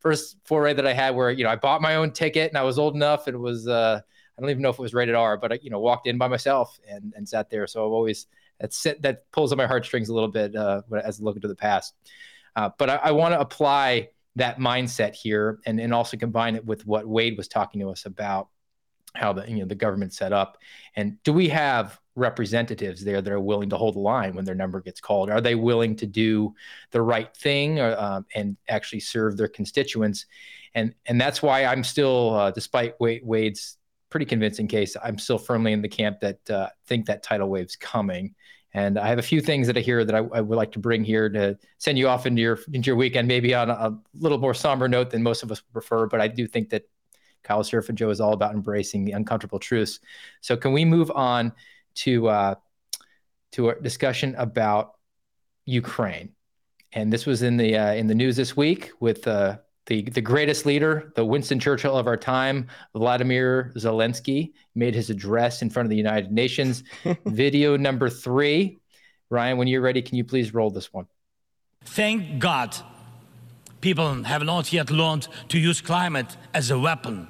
first 0.00 0.36
foray 0.44 0.74
that 0.74 0.86
I 0.86 0.92
had, 0.92 1.14
where 1.14 1.30
you 1.30 1.44
know 1.44 1.50
I 1.50 1.56
bought 1.56 1.80
my 1.80 1.94
own 1.94 2.10
ticket 2.10 2.50
and 2.50 2.58
I 2.58 2.62
was 2.62 2.78
old 2.78 2.94
enough. 2.94 3.26
It 3.26 3.38
was 3.38 3.66
I 3.66 4.02
don't 4.38 4.50
even 4.50 4.62
know 4.62 4.68
if 4.68 4.78
it 4.78 4.82
was 4.82 4.92
rated 4.92 5.14
R, 5.14 5.38
but 5.38 5.52
I, 5.52 5.58
you 5.62 5.70
know 5.70 5.80
walked 5.80 6.06
in 6.06 6.18
by 6.18 6.28
myself 6.28 6.78
and 6.86 7.14
and 7.16 7.26
sat 7.26 7.48
there. 7.48 7.66
So 7.66 7.86
I've 7.86 7.92
always 7.92 8.26
that's 8.62 8.82
that 9.00 9.30
pulls 9.32 9.52
on 9.52 9.58
my 9.58 9.66
heartstrings 9.66 10.08
a 10.08 10.14
little 10.14 10.30
bit 10.30 10.54
uh, 10.54 10.82
as 11.04 11.20
I 11.20 11.24
look 11.24 11.36
into 11.36 11.48
the 11.48 11.56
past. 11.56 11.94
Uh, 12.54 12.70
but 12.78 12.88
I, 12.88 12.96
I 12.96 13.10
want 13.10 13.34
to 13.34 13.40
apply 13.40 14.10
that 14.36 14.58
mindset 14.58 15.14
here 15.14 15.58
and, 15.66 15.80
and 15.80 15.92
also 15.92 16.16
combine 16.16 16.54
it 16.54 16.64
with 16.64 16.86
what 16.86 17.06
Wade 17.06 17.36
was 17.36 17.48
talking 17.48 17.80
to 17.80 17.90
us 17.90 18.06
about 18.06 18.48
how 19.14 19.32
the 19.32 19.46
you 19.48 19.58
know 19.58 19.66
the 19.66 19.74
government 19.74 20.14
set 20.14 20.32
up. 20.32 20.58
And 20.96 21.22
do 21.22 21.32
we 21.32 21.48
have 21.48 21.98
representatives 22.14 23.04
there 23.04 23.20
that 23.20 23.32
are 23.32 23.40
willing 23.40 23.70
to 23.70 23.76
hold 23.76 23.94
the 23.94 24.00
line 24.00 24.34
when 24.34 24.44
their 24.44 24.54
number 24.54 24.80
gets 24.80 25.00
called? 25.00 25.28
Are 25.28 25.40
they 25.40 25.54
willing 25.54 25.96
to 25.96 26.06
do 26.06 26.54
the 26.90 27.02
right 27.02 27.34
thing 27.36 27.80
or, 27.80 27.98
um, 27.98 28.26
and 28.34 28.56
actually 28.68 29.00
serve 29.00 29.36
their 29.36 29.48
constituents? 29.48 30.26
And 30.74 30.94
and 31.04 31.20
that's 31.20 31.42
why 31.42 31.66
i'm 31.66 31.84
still 31.84 32.34
uh, 32.34 32.50
despite 32.50 32.94
Wade, 32.98 33.20
wade's 33.24 33.76
pretty 34.12 34.26
convincing 34.26 34.68
case 34.68 34.96
i'm 35.02 35.18
still 35.18 35.38
firmly 35.38 35.72
in 35.72 35.82
the 35.82 35.88
camp 35.88 36.20
that 36.20 36.50
uh, 36.50 36.68
think 36.86 37.06
that 37.06 37.22
tidal 37.22 37.48
wave's 37.48 37.76
coming 37.76 38.34
and 38.74 38.98
I 38.98 39.08
have 39.08 39.18
a 39.18 39.22
few 39.22 39.40
things 39.40 39.66
that 39.66 39.76
I 39.76 39.80
hear 39.80 40.04
that 40.04 40.14
I, 40.14 40.18
I, 40.18 40.40
would 40.40 40.56
like 40.56 40.72
to 40.72 40.78
bring 40.78 41.04
here 41.04 41.28
to 41.28 41.58
send 41.78 41.98
you 41.98 42.08
off 42.08 42.24
into 42.24 42.40
your 42.40 42.58
into 42.72 42.86
your 42.86 42.96
weekend, 42.96 43.28
maybe 43.28 43.54
on 43.54 43.68
a, 43.68 43.74
a 43.74 43.98
little 44.14 44.38
more 44.38 44.54
somber 44.54 44.88
note 44.88 45.10
than 45.10 45.22
most 45.22 45.42
of 45.42 45.52
us 45.52 45.60
prefer. 45.60 46.06
But 46.06 46.20
I 46.20 46.28
do 46.28 46.46
think 46.46 46.70
that 46.70 46.88
Kyle 47.42 47.62
Seraphin 47.62 47.98
Show 47.98 48.08
is 48.10 48.20
all 48.20 48.32
about 48.32 48.54
embracing 48.54 49.04
the 49.04 49.12
uncomfortable 49.12 49.58
truths. 49.58 50.00
So 50.40 50.56
can 50.56 50.72
we 50.72 50.84
move 50.84 51.10
on 51.10 51.52
to 51.96 52.28
uh, 52.28 52.54
to 53.52 53.70
a 53.70 53.80
discussion 53.80 54.34
about 54.36 54.94
Ukraine? 55.66 56.30
And 56.92 57.12
this 57.12 57.26
was 57.26 57.42
in 57.42 57.58
the 57.58 57.76
uh, 57.76 57.92
in 57.92 58.06
the 58.06 58.14
news 58.14 58.36
this 58.36 58.56
week 58.56 58.92
with 59.00 59.26
uh, 59.26 59.58
the 59.86 60.02
the 60.02 60.20
greatest 60.20 60.66
leader, 60.66 61.12
the 61.16 61.24
Winston 61.24 61.58
Churchill 61.58 61.96
of 61.96 62.06
our 62.06 62.16
time, 62.16 62.68
Vladimir 62.94 63.72
Zelensky, 63.76 64.52
made 64.74 64.94
his 64.94 65.10
address 65.10 65.62
in 65.62 65.70
front 65.70 65.86
of 65.86 65.90
the 65.90 65.96
United 65.96 66.30
Nations. 66.30 66.84
Video 67.26 67.76
number 67.76 68.08
three. 68.08 68.78
Ryan, 69.30 69.56
when 69.56 69.66
you're 69.66 69.80
ready, 69.80 70.02
can 70.02 70.16
you 70.16 70.24
please 70.24 70.52
roll 70.52 70.70
this 70.70 70.92
one? 70.92 71.06
Thank 71.84 72.38
God 72.38 72.76
people 73.80 74.22
have 74.24 74.44
not 74.44 74.72
yet 74.72 74.90
learned 74.90 75.26
to 75.48 75.58
use 75.58 75.80
climate 75.80 76.36
as 76.54 76.70
a 76.70 76.78
weapon. 76.78 77.28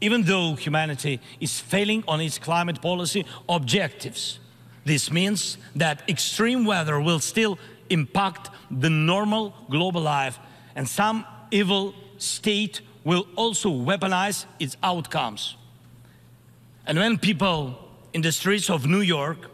Even 0.00 0.22
though 0.22 0.54
humanity 0.54 1.20
is 1.40 1.58
failing 1.58 2.04
on 2.06 2.20
its 2.20 2.38
climate 2.38 2.82
policy 2.82 3.24
objectives, 3.48 4.40
this 4.84 5.10
means 5.10 5.56
that 5.74 6.02
extreme 6.08 6.66
weather 6.66 7.00
will 7.00 7.18
still 7.18 7.58
impact 7.88 8.50
the 8.70 8.90
normal 8.90 9.54
global 9.70 10.02
life 10.02 10.38
and 10.74 10.86
some 10.86 11.24
evil 11.50 11.94
state 12.18 12.80
will 13.04 13.26
also 13.36 13.70
weaponize 13.70 14.46
its 14.58 14.76
outcomes. 14.82 15.56
And 16.86 16.98
when 16.98 17.18
people 17.18 17.78
in 18.12 18.22
the 18.22 18.32
streets 18.32 18.70
of 18.70 18.86
New 18.86 19.00
York 19.00 19.50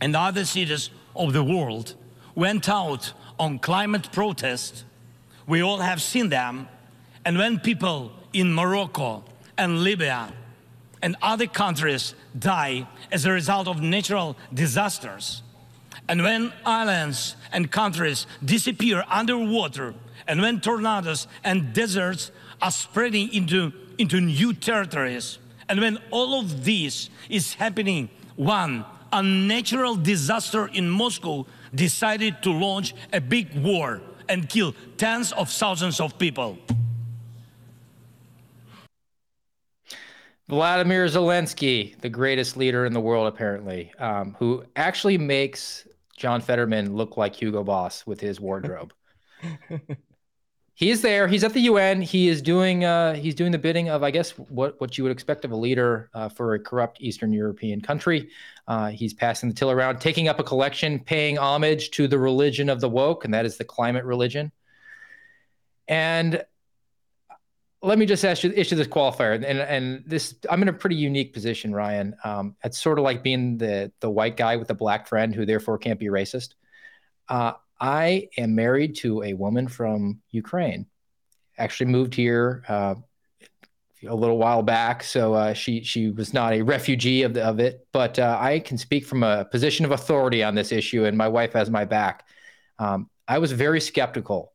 and 0.00 0.16
other 0.16 0.44
cities 0.44 0.90
of 1.14 1.32
the 1.32 1.44
world 1.44 1.94
went 2.34 2.68
out 2.68 3.12
on 3.38 3.58
climate 3.58 4.10
protest, 4.12 4.84
we 5.46 5.62
all 5.62 5.78
have 5.78 6.00
seen 6.00 6.28
them. 6.28 6.68
And 7.24 7.38
when 7.38 7.58
people 7.58 8.12
in 8.32 8.52
Morocco 8.52 9.24
and 9.56 9.82
Libya 9.82 10.32
and 11.02 11.16
other 11.22 11.46
countries 11.46 12.14
die 12.38 12.86
as 13.12 13.26
a 13.26 13.30
result 13.30 13.68
of 13.68 13.80
natural 13.80 14.36
disasters. 14.52 15.42
And 16.08 16.22
when 16.22 16.52
islands 16.64 17.36
and 17.52 17.70
countries 17.70 18.26
disappear 18.44 19.04
underwater, 19.08 19.94
and 20.26 20.40
when 20.40 20.60
tornadoes 20.60 21.26
and 21.42 21.72
deserts 21.72 22.30
are 22.62 22.70
spreading 22.70 23.32
into, 23.32 23.72
into 23.98 24.20
new 24.20 24.52
territories, 24.52 25.38
and 25.68 25.80
when 25.80 25.98
all 26.10 26.40
of 26.40 26.64
this 26.64 27.10
is 27.28 27.54
happening, 27.54 28.08
one 28.36 28.84
unnatural 29.12 29.94
disaster 29.96 30.66
in 30.68 30.90
Moscow 30.90 31.46
decided 31.74 32.42
to 32.42 32.50
launch 32.50 32.94
a 33.12 33.20
big 33.20 33.54
war 33.62 34.00
and 34.28 34.48
kill 34.48 34.74
tens 34.96 35.32
of 35.32 35.50
thousands 35.50 36.00
of 36.00 36.18
people. 36.18 36.58
Vladimir 40.48 41.06
Zelensky, 41.06 41.98
the 42.00 42.08
greatest 42.08 42.56
leader 42.56 42.84
in 42.84 42.92
the 42.92 43.00
world, 43.00 43.26
apparently, 43.26 43.92
um, 43.98 44.36
who 44.38 44.62
actually 44.76 45.16
makes 45.16 45.88
John 46.16 46.42
Fetterman 46.42 46.94
look 46.94 47.16
like 47.16 47.34
Hugo 47.34 47.64
Boss 47.64 48.06
with 48.06 48.20
his 48.20 48.40
wardrobe. 48.40 48.92
he 50.76 50.90
is 50.90 51.02
there. 51.02 51.28
He's 51.28 51.44
at 51.44 51.52
the 51.52 51.60
UN. 51.60 52.02
He 52.02 52.28
is 52.28 52.42
doing. 52.42 52.84
Uh, 52.84 53.14
he's 53.14 53.36
doing 53.36 53.52
the 53.52 53.58
bidding 53.58 53.88
of, 53.88 54.02
I 54.02 54.10
guess, 54.10 54.30
what 54.32 54.80
what 54.80 54.98
you 54.98 55.04
would 55.04 55.12
expect 55.12 55.44
of 55.44 55.52
a 55.52 55.56
leader 55.56 56.10
uh, 56.14 56.28
for 56.28 56.54
a 56.54 56.58
corrupt 56.58 57.00
Eastern 57.00 57.32
European 57.32 57.80
country. 57.80 58.30
Uh, 58.66 58.88
he's 58.88 59.14
passing 59.14 59.48
the 59.48 59.54
till 59.54 59.70
around, 59.70 60.00
taking 60.00 60.26
up 60.26 60.40
a 60.40 60.44
collection, 60.44 60.98
paying 60.98 61.38
homage 61.38 61.90
to 61.92 62.08
the 62.08 62.18
religion 62.18 62.68
of 62.68 62.80
the 62.80 62.88
woke, 62.88 63.24
and 63.24 63.32
that 63.32 63.46
is 63.46 63.56
the 63.56 63.64
climate 63.64 64.04
religion. 64.04 64.50
And 65.86 66.44
let 67.80 67.98
me 67.98 68.06
just 68.06 68.24
ask 68.24 68.42
you 68.42 68.50
issue 68.56 68.74
this 68.74 68.88
qualifier 68.88 69.34
and 69.34 69.44
and 69.44 70.02
this 70.06 70.34
i'm 70.48 70.62
in 70.62 70.68
a 70.68 70.72
pretty 70.72 70.96
unique 70.96 71.34
position 71.34 71.74
ryan 71.74 72.16
um, 72.24 72.56
it's 72.64 72.80
sort 72.80 72.98
of 72.98 73.04
like 73.04 73.22
being 73.22 73.58
the 73.58 73.92
the 74.00 74.08
white 74.08 74.38
guy 74.38 74.56
with 74.56 74.68
the 74.68 74.74
black 74.74 75.06
friend 75.06 75.34
who 75.34 75.44
therefore 75.44 75.76
can't 75.76 76.00
be 76.00 76.06
racist 76.06 76.54
uh, 77.28 77.52
i 77.84 78.28
am 78.38 78.54
married 78.54 78.96
to 78.96 79.22
a 79.22 79.34
woman 79.34 79.68
from 79.68 80.20
ukraine 80.30 80.86
actually 81.58 81.90
moved 81.90 82.14
here 82.14 82.64
uh, 82.68 82.94
a 84.08 84.14
little 84.14 84.38
while 84.38 84.62
back 84.62 85.02
so 85.02 85.34
uh, 85.34 85.52
she 85.52 85.82
she 85.82 86.10
was 86.10 86.32
not 86.34 86.52
a 86.52 86.62
refugee 86.62 87.22
of, 87.22 87.34
the, 87.34 87.44
of 87.44 87.60
it 87.60 87.86
but 87.92 88.18
uh, 88.18 88.38
i 88.40 88.58
can 88.58 88.78
speak 88.78 89.06
from 89.06 89.22
a 89.22 89.44
position 89.44 89.84
of 89.84 89.92
authority 89.92 90.42
on 90.42 90.54
this 90.54 90.72
issue 90.72 91.04
and 91.04 91.16
my 91.16 91.28
wife 91.28 91.52
has 91.52 91.70
my 91.70 91.84
back 91.84 92.26
um, 92.78 93.08
i 93.28 93.38
was 93.38 93.52
very 93.52 93.80
skeptical 93.80 94.52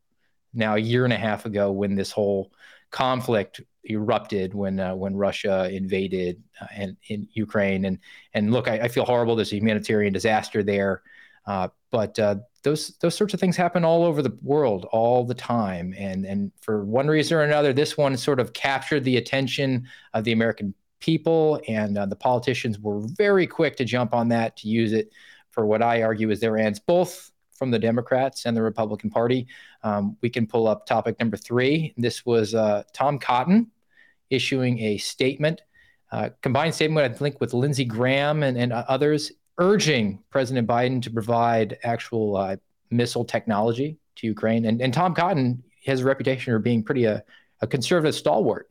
now 0.54 0.76
a 0.76 0.80
year 0.80 1.04
and 1.04 1.13
a 1.13 1.18
half 1.18 1.46
ago 1.46 1.72
when 1.72 1.96
this 1.96 2.12
whole 2.12 2.52
conflict 2.92 3.62
erupted 3.89 4.54
when 4.54 4.80
uh, 4.80 4.96
when 4.96 5.15
Russia 5.15 5.70
invaded 5.72 6.42
uh, 6.62 6.68
in, 6.76 6.98
in 7.08 7.28
Ukraine. 7.34 7.86
And 7.86 8.00
and 8.34 8.52
look, 8.52 8.68
I, 8.68 8.80
I, 8.80 8.88
feel 8.88 9.06
horrible. 9.06 9.36
There's 9.36 9.52
a 9.52 9.58
humanitarian 9.58 10.13
disaster 10.13 10.63
there, 10.63 11.02
uh, 11.46 11.70
but 11.92 12.18
uh, 12.20 12.36
those 12.63 12.89
those 12.98 13.15
sorts 13.15 13.34
of 13.34 13.39
things 13.39 13.56
happen 13.56 13.84
all 13.84 14.04
over 14.04 14.22
the 14.22 14.38
world 14.41 14.86
all 14.91 15.26
the 15.26 15.34
time. 15.34 15.93
And 15.98 16.26
and 16.26 16.52
for 16.62 16.84
one 16.84 17.08
reason 17.08 17.38
or 17.38 17.41
another, 17.41 17.74
this 17.74 17.98
one 17.98 18.17
sort 18.17 18.39
of 18.39 18.54
captured 18.54 19.04
the 19.04 19.17
attention 19.17 19.88
of 20.13 20.24
the 20.24 20.32
American 20.32 20.74
people, 21.00 21.62
and 21.67 21.98
uh, 21.98 22.06
the 22.06 22.15
politicians 22.15 22.80
were 22.80 23.00
very 23.00 23.48
quick 23.48 23.76
to 23.78 23.86
jump 23.86 24.13
on 24.13 24.30
that 24.30 24.58
to 24.58 24.67
use 24.67 24.93
it 24.93 25.12
for 25.52 25.65
what 25.65 25.82
I 25.82 26.04
argue 26.04 26.30
is 26.30 26.39
their 26.39 26.58
ends, 26.58 26.80
both 26.80 27.32
from 27.52 27.72
the 27.72 27.80
Democrats 27.80 28.45
and 28.45 28.56
the 28.56 28.62
Republican 28.62 29.10
Party. 29.10 29.48
Um, 29.84 30.17
we 30.22 30.30
can 30.30 30.48
pull 30.48 30.67
up 30.67 30.86
topic 30.86 31.19
number 31.19 31.38
three. 31.38 31.93
This 31.98 32.26
was 32.26 32.56
uh, 32.56 32.84
Tom 32.93 33.19
Cotton 33.19 33.72
issuing 34.30 34.80
a 34.80 34.98
statement, 34.98 35.62
uh, 36.12 36.30
combined 36.41 36.76
statement, 36.76 37.12
I 37.12 37.15
think, 37.15 37.41
with 37.41 37.54
Lindsey 37.54 37.86
Graham 37.86 38.43
and, 38.43 38.58
and 38.58 38.72
others, 38.72 39.32
urging 39.60 40.24
President 40.30 40.67
Biden 40.67 41.02
to 41.04 41.12
provide 41.12 41.78
actual 41.84 42.38
uh, 42.38 42.56
missile 42.89 43.26
technology 43.26 43.98
to 44.15 44.28
Ukraine. 44.28 44.65
And, 44.65 44.82
and 44.82 44.93
Tom 44.93 45.13
Cotton 45.13 45.63
has 45.86 46.02
a 46.02 46.06
reputation 46.06 46.54
for 46.54 46.60
being 46.60 46.84
pretty 46.84 47.06
a, 47.06 47.15
uh, 47.15 47.19
a 47.62 47.67
conservative 47.67 48.15
stalwart, 48.15 48.69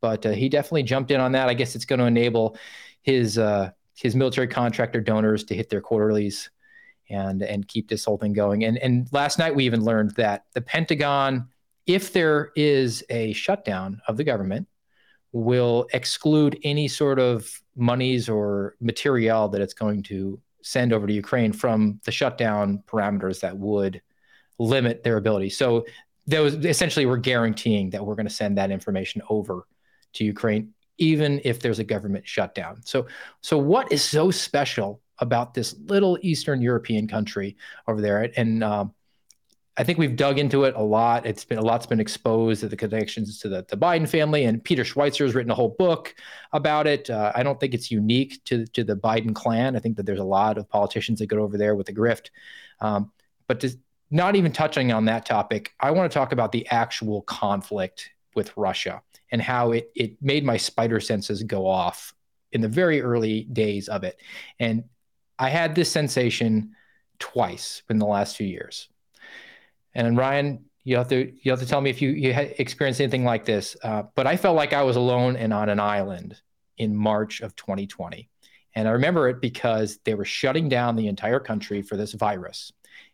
but 0.00 0.24
uh, 0.24 0.30
he 0.30 0.48
definitely 0.48 0.84
jumped 0.84 1.10
in 1.10 1.20
on 1.20 1.32
that. 1.32 1.48
I 1.48 1.54
guess 1.54 1.74
it's 1.74 1.84
going 1.84 1.98
to 1.98 2.04
enable 2.04 2.56
his 3.02 3.36
uh, 3.36 3.70
his 3.96 4.14
military 4.14 4.46
contractor 4.46 5.00
donors 5.00 5.42
to 5.44 5.56
hit 5.56 5.68
their 5.70 5.80
quarterlies 5.80 6.50
and 7.10 7.42
and 7.42 7.66
keep 7.66 7.88
this 7.88 8.04
whole 8.04 8.16
thing 8.16 8.32
going. 8.32 8.64
And 8.64 8.78
and 8.78 9.08
last 9.10 9.40
night 9.40 9.56
we 9.56 9.64
even 9.64 9.84
learned 9.84 10.12
that 10.12 10.44
the 10.54 10.60
Pentagon, 10.60 11.48
if 11.86 12.12
there 12.12 12.52
is 12.54 13.02
a 13.10 13.32
shutdown 13.32 14.00
of 14.06 14.16
the 14.16 14.22
government, 14.22 14.68
will 15.32 15.86
exclude 15.92 16.58
any 16.62 16.88
sort 16.88 17.18
of 17.18 17.50
monies 17.76 18.28
or 18.28 18.76
material 18.80 19.48
that 19.48 19.60
it's 19.60 19.74
going 19.74 20.02
to 20.02 20.40
send 20.62 20.92
over 20.92 21.06
to 21.06 21.12
Ukraine 21.12 21.52
from 21.52 22.00
the 22.04 22.12
shutdown 22.12 22.82
parameters 22.86 23.40
that 23.40 23.56
would 23.56 24.00
limit 24.58 25.02
their 25.02 25.16
ability. 25.16 25.50
So 25.50 25.86
those 26.26 26.54
essentially 26.54 27.06
we're 27.06 27.16
guaranteeing 27.16 27.90
that 27.90 28.04
we're 28.04 28.16
going 28.16 28.26
to 28.26 28.32
send 28.32 28.58
that 28.58 28.70
information 28.70 29.22
over 29.30 29.66
to 30.14 30.24
Ukraine 30.24 30.72
even 31.00 31.40
if 31.44 31.60
there's 31.60 31.78
a 31.78 31.84
government 31.84 32.26
shutdown. 32.26 32.80
So 32.84 33.06
so 33.40 33.56
what 33.56 33.92
is 33.92 34.02
so 34.02 34.30
special 34.30 35.00
about 35.20 35.54
this 35.54 35.74
little 35.86 36.18
Eastern 36.22 36.60
European 36.60 37.08
country 37.08 37.56
over 37.86 38.00
there. 38.00 38.30
And 38.36 38.62
um, 38.62 38.94
I 39.78 39.84
think 39.84 39.96
we've 39.96 40.16
dug 40.16 40.40
into 40.40 40.64
it 40.64 40.74
a 40.74 40.82
lot. 40.82 41.24
It's 41.24 41.44
been 41.44 41.56
a 41.56 41.62
lot's 41.62 41.86
been 41.86 42.00
exposed 42.00 42.62
to 42.62 42.68
the 42.68 42.76
connections 42.76 43.38
to 43.38 43.48
the, 43.48 43.64
the 43.68 43.76
Biden 43.76 44.08
family, 44.08 44.44
and 44.44 44.62
Peter 44.62 44.82
Schweizer 44.82 45.24
has 45.24 45.36
written 45.36 45.52
a 45.52 45.54
whole 45.54 45.76
book 45.78 46.16
about 46.52 46.88
it. 46.88 47.08
Uh, 47.08 47.30
I 47.32 47.44
don't 47.44 47.60
think 47.60 47.74
it's 47.74 47.88
unique 47.88 48.44
to 48.46 48.66
to 48.66 48.82
the 48.82 48.96
Biden 48.96 49.32
clan. 49.32 49.76
I 49.76 49.78
think 49.78 49.96
that 49.96 50.04
there's 50.04 50.18
a 50.18 50.24
lot 50.24 50.58
of 50.58 50.68
politicians 50.68 51.20
that 51.20 51.26
go 51.26 51.38
over 51.38 51.56
there 51.56 51.76
with 51.76 51.86
the 51.86 51.94
grift. 51.94 52.30
Um, 52.80 53.12
but 53.46 53.60
to, 53.60 53.70
not 54.10 54.34
even 54.34 54.50
touching 54.50 54.92
on 54.92 55.04
that 55.04 55.24
topic, 55.24 55.72
I 55.78 55.92
want 55.92 56.10
to 56.10 56.18
talk 56.18 56.32
about 56.32 56.50
the 56.50 56.66
actual 56.68 57.22
conflict 57.22 58.10
with 58.34 58.56
Russia 58.56 59.00
and 59.30 59.40
how 59.40 59.70
it 59.70 59.92
it 59.94 60.20
made 60.20 60.44
my 60.44 60.56
spider 60.56 60.98
senses 60.98 61.44
go 61.44 61.66
off 61.66 62.14
in 62.50 62.62
the 62.62 62.68
very 62.68 63.00
early 63.00 63.44
days 63.44 63.88
of 63.88 64.02
it. 64.02 64.18
And 64.58 64.84
I 65.38 65.50
had 65.50 65.76
this 65.76 65.92
sensation 65.92 66.74
twice 67.20 67.82
in 67.88 68.00
the 68.00 68.06
last 68.06 68.36
few 68.36 68.46
years. 68.46 68.88
And 69.98 70.16
Ryan, 70.16 70.64
you 70.84 70.96
have 70.96 71.08
to 71.08 71.32
you 71.42 71.50
have 71.50 71.58
to 71.58 71.66
tell 71.66 71.80
me 71.80 71.90
if 71.90 72.00
you 72.00 72.10
you 72.10 72.30
experienced 72.30 73.00
anything 73.00 73.24
like 73.24 73.44
this. 73.44 73.76
Uh, 73.82 74.04
but 74.14 74.28
I 74.28 74.36
felt 74.36 74.54
like 74.54 74.72
I 74.72 74.82
was 74.82 74.94
alone 74.94 75.34
and 75.36 75.52
on 75.52 75.68
an 75.68 75.80
island 75.80 76.40
in 76.78 76.96
March 76.96 77.40
of 77.40 77.56
2020, 77.56 78.28
and 78.76 78.86
I 78.86 78.92
remember 78.92 79.28
it 79.28 79.40
because 79.40 79.98
they 80.04 80.14
were 80.14 80.24
shutting 80.24 80.68
down 80.68 80.94
the 80.94 81.08
entire 81.08 81.40
country 81.40 81.82
for 81.82 81.96
this 81.96 82.12
virus. 82.12 82.72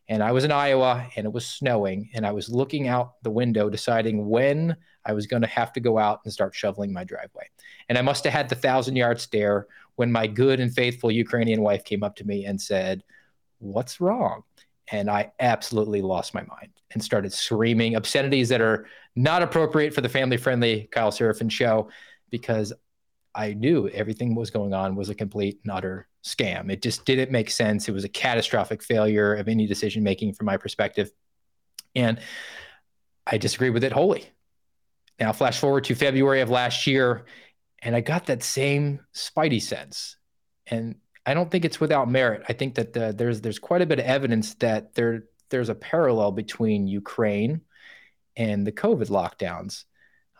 And 0.09 0.23
I 0.23 0.33
was 0.33 0.45
in 0.45 0.53
Iowa, 0.53 1.07
and 1.17 1.25
it 1.25 1.33
was 1.33 1.47
snowing, 1.47 2.11
and 2.13 2.27
I 2.27 2.33
was 2.33 2.51
looking 2.51 2.87
out 2.87 3.15
the 3.23 3.31
window, 3.31 3.71
deciding 3.71 4.29
when 4.29 4.77
I 5.07 5.15
was 5.15 5.27
going 5.27 5.41
to 5.41 5.49
have 5.49 5.73
to 5.73 5.81
go 5.81 5.99
out 5.99 6.21
and 6.25 6.33
start 6.35 6.55
shoveling 6.55 6.93
my 6.93 7.05
driveway. 7.05 7.49
And 7.89 7.97
I 7.97 8.03
must 8.03 8.25
have 8.25 8.35
had 8.35 8.51
the 8.51 8.57
thousand 8.57 8.97
yard 8.97 9.19
stare 9.19 9.67
when 9.97 10.13
my 10.13 10.27
good 10.27 10.61
and 10.61 10.71
faithful 10.71 11.11
Ukrainian 11.11 11.63
wife 11.63 11.85
came 11.85 12.03
up 12.03 12.15
to 12.17 12.25
me 12.25 12.45
and 12.45 12.61
said, 12.61 13.03
What's 13.59 14.03
wrong? 14.03 14.43
And 14.91 15.11
I 15.11 15.33
absolutely 15.41 16.03
lost 16.03 16.35
my 16.35 16.43
mind 16.43 16.71
and 16.93 17.03
started 17.03 17.33
screaming 17.33 17.97
obscenities 17.97 18.49
that 18.51 18.61
are 18.61 18.87
not 19.17 19.43
appropriate 19.43 19.95
for 19.95 20.01
the 20.01 20.09
family 20.09 20.37
friendly 20.37 20.89
Kyle 20.93 21.11
Seraphin 21.11 21.51
show 21.51 21.89
because 22.31 22.73
I 23.35 23.55
knew 23.55 23.89
everything 23.89 24.35
was 24.35 24.51
going 24.51 24.75
on 24.75 24.95
was 24.95 25.09
a 25.09 25.15
complete 25.15 25.61
and 25.65 25.73
utter 25.73 26.09
scam. 26.25 26.71
It 26.71 26.83
just 26.83 27.05
didn't 27.05 27.31
make 27.31 27.51
sense. 27.51 27.89
It 27.89 27.93
was 27.93 28.05
a 28.05 28.09
catastrophic 28.09 28.83
failure 28.83 29.35
of 29.35 29.49
any 29.49 29.67
decision 29.67 30.03
making 30.03 30.35
from 30.35 30.47
my 30.47 30.57
perspective. 30.57 31.11
And 31.95 32.21
I 33.27 33.39
disagreed 33.39 33.75
with 33.75 33.85
it 33.85 33.93
wholly. 33.93 34.29
Now, 35.19 35.33
flash 35.33 35.59
forward 35.59 35.85
to 35.85 35.95
February 35.95 36.41
of 36.41 36.51
last 36.51 36.87
year, 36.87 37.25
and 37.83 37.95
I 37.95 38.01
got 38.01 38.27
that 38.27 38.43
same 38.43 39.01
Spidey 39.15 39.63
sense. 39.63 40.17
And 40.67 40.97
I 41.27 41.35
don't 41.35 41.51
think 41.51 41.65
it's 41.65 41.81
without 41.81 42.11
merit. 42.11 42.43
I 42.49 42.53
think 42.53 42.75
that 42.75 42.93
the, 42.93 43.15
there's 43.17 43.41
there's 43.41 43.59
quite 43.59 43.83
a 43.83 43.87
bit 43.87 43.99
of 43.99 44.05
evidence 44.05 44.55
that 44.57 44.95
there 44.95 45.25
there's 45.51 45.69
a 45.69 45.75
parallel 45.75 46.33
between 46.33 46.87
Ukraine 46.87 47.61
and 48.37 48.67
the 48.67 48.73
COVID 48.73 49.09
lockdowns. 49.09 49.85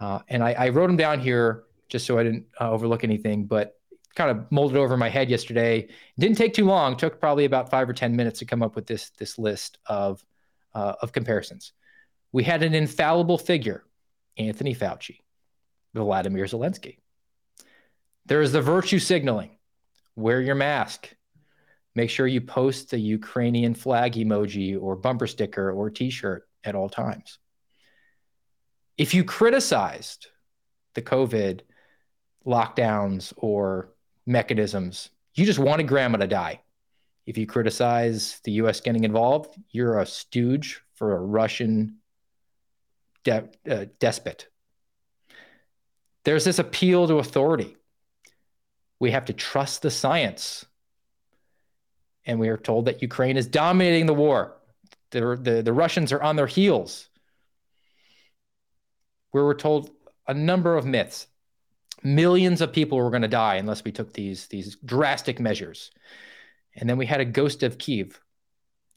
Uh, 0.01 0.21
and 0.29 0.43
I, 0.43 0.53
I, 0.53 0.69
wrote 0.71 0.89
them 0.89 0.97
down 0.97 1.21
here 1.21 1.65
just 1.89 2.05
so 2.05 2.19
I 2.19 2.25
didn't 2.25 2.47
uh, 2.61 2.71
overlook 2.71 3.05
anything, 3.05 3.45
but 3.45 3.79
kind 4.17 4.31
of 4.31 4.51
molded 4.51 4.77
over 4.77 4.97
my 4.97 5.09
head 5.09 5.31
yesterday. 5.31 5.89
Didn't 6.19 6.37
take 6.37 6.53
too 6.53 6.65
long. 6.65 6.97
Took 6.97 7.21
probably 7.21 7.45
about 7.45 7.71
five 7.71 7.89
or 7.89 7.93
ten 7.93 8.17
minutes 8.17 8.41
to 8.41 8.45
come 8.45 8.63
up 8.63 8.75
with 8.75 8.87
this 8.87 9.11
this 9.11 9.39
list 9.39 9.79
of 9.87 10.25
uh, 10.75 10.95
of 11.01 11.13
comparisons. 11.13 11.73
We 12.33 12.43
had 12.43 12.63
an 12.63 12.75
infallible 12.75 13.39
figure, 13.39 13.85
Anthony 14.37 14.75
Fauci, 14.75 15.21
Vladimir 15.95 16.47
Zelensky. 16.47 16.99
There 18.27 18.43
is 18.43 18.53
the 18.53 18.63
virtue 18.63 18.99
signaling. 18.99 19.57
Wear 20.17 20.41
your 20.41 20.55
mask. 20.55 21.15
Make 21.95 22.11
sure 22.11 22.27
you 22.27 22.41
post 22.41 22.91
the 22.91 22.99
Ukrainian 22.99 23.75
flag 23.75 24.15
emoji 24.15 24.81
or 24.81 24.97
bumper 24.97 25.27
sticker 25.27 25.71
or 25.71 25.91
t 25.91 26.11
shirt 26.11 26.49
at 26.65 26.75
all 26.75 26.89
times. 26.89 27.39
If 28.97 29.15
you 29.15 29.25
criticized 29.25 30.29
the 30.95 31.03
COVID 31.03 31.61
lockdowns 32.47 33.33
or 33.37 33.95
mechanisms. 34.27 35.11
You 35.35 35.45
just 35.45 35.59
wanted 35.59 35.89
grandma 35.89 36.19
to 36.19 36.27
die. 36.27 36.61
If 37.27 37.39
you 37.39 37.47
criticize 37.47 38.41
the 38.45 38.53
US 38.53 38.81
getting 38.81 39.05
involved, 39.05 39.55
you're 39.71 39.99
a 39.99 40.07
stooge 40.07 40.83
for 40.95 41.17
a 41.17 41.21
Russian 41.21 41.99
de- 43.25 43.49
uh, 43.69 43.87
despot. 43.99 44.49
There's 46.25 46.45
this 46.45 46.59
appeal 46.59 47.07
to 47.09 47.19
authority. 47.19 47.77
We 49.01 49.11
have 49.11 49.27
to 49.27 49.33
trust 49.33 49.83
the 49.83 49.91
science. 49.91 50.65
And 52.27 52.41
we 52.41 52.49
are 52.49 52.57
told 52.57 52.87
that 52.87 53.03
Ukraine 53.03 53.37
is 53.37 53.47
dominating 53.47 54.07
the 54.07 54.15
war. 54.15 54.57
The, 55.11 55.39
the, 55.41 55.63
the 55.63 55.73
Russians 55.73 56.13
are 56.13 56.23
on 56.23 56.37
their 56.37 56.47
heels. 56.47 57.09
We 59.33 59.43
were 59.43 59.55
told 59.55 59.91
a 60.27 60.35
number 60.35 60.77
of 60.77 60.87
myths. 60.87 61.27
Millions 62.03 62.61
of 62.61 62.73
people 62.73 62.99
were 62.99 63.11
going 63.11 63.23
to 63.23 63.29
die 63.29 63.57
unless 63.57 63.85
we 63.85 63.93
took 63.93 64.13
these, 64.13 64.47
these 64.47 64.77
drastic 64.85 65.41
measures. 65.41 65.91
And 66.77 66.89
then 66.89 66.97
we 66.97 67.07
had 67.07 67.21
a 67.21 67.25
ghost 67.25 67.63
of 67.63 67.79
Kiev. 67.79 68.21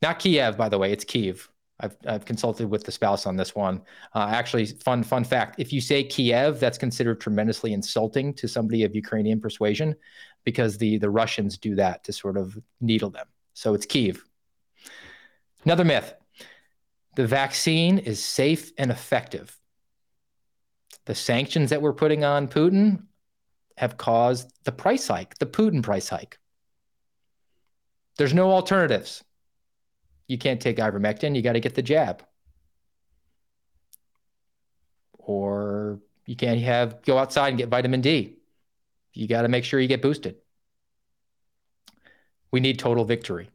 Not 0.01 0.19
Kiev, 0.19 0.57
by 0.57 0.69
the 0.69 0.77
way, 0.77 0.91
it's 0.91 1.05
Kyiv. 1.05 1.47
I've, 1.79 1.95
I've 2.07 2.25
consulted 2.25 2.69
with 2.69 2.83
the 2.83 2.91
spouse 2.91 3.25
on 3.27 3.35
this 3.35 3.53
one. 3.53 3.81
Uh, 4.15 4.27
actually, 4.31 4.65
fun 4.65 5.03
fun 5.03 5.23
fact: 5.23 5.59
if 5.59 5.71
you 5.71 5.81
say 5.81 6.03
Kiev, 6.03 6.59
that's 6.59 6.77
considered 6.77 7.21
tremendously 7.21 7.73
insulting 7.73 8.33
to 8.35 8.47
somebody 8.47 8.83
of 8.83 8.95
Ukrainian 8.95 9.39
persuasion, 9.39 9.95
because 10.43 10.77
the 10.77 10.97
the 10.97 11.09
Russians 11.09 11.57
do 11.57 11.75
that 11.75 12.03
to 12.05 12.13
sort 12.13 12.37
of 12.37 12.57
needle 12.81 13.09
them. 13.09 13.27
So 13.53 13.73
it's 13.73 13.85
Kyiv. 13.85 14.19
Another 15.65 15.85
myth: 15.85 16.13
the 17.15 17.27
vaccine 17.27 17.99
is 17.99 18.23
safe 18.23 18.71
and 18.77 18.89
effective. 18.89 19.55
The 21.05 21.15
sanctions 21.15 21.69
that 21.69 21.81
we're 21.81 21.93
putting 21.93 22.23
on 22.25 22.47
Putin 22.47 23.03
have 23.77 23.97
caused 23.97 24.51
the 24.63 24.71
price 24.71 25.07
hike, 25.07 25.37
the 25.37 25.45
Putin 25.45 25.83
price 25.83 26.09
hike. 26.09 26.39
There's 28.17 28.33
no 28.33 28.51
alternatives. 28.51 29.23
You 30.27 30.37
can't 30.37 30.61
take 30.61 30.77
ivermectin, 30.77 31.35
you 31.35 31.41
got 31.41 31.53
to 31.53 31.59
get 31.59 31.75
the 31.75 31.81
jab. 31.81 32.23
Or 35.13 35.99
you 36.25 36.35
can't 36.35 36.61
have 36.61 37.01
go 37.03 37.17
outside 37.17 37.49
and 37.49 37.57
get 37.57 37.69
vitamin 37.69 38.01
D. 38.01 38.37
You 39.13 39.27
got 39.27 39.43
to 39.43 39.47
make 39.47 39.63
sure 39.63 39.79
you 39.79 39.87
get 39.87 40.01
boosted. 40.01 40.35
We 42.51 42.59
need 42.59 42.79
total 42.79 43.03
victory. 43.05 43.49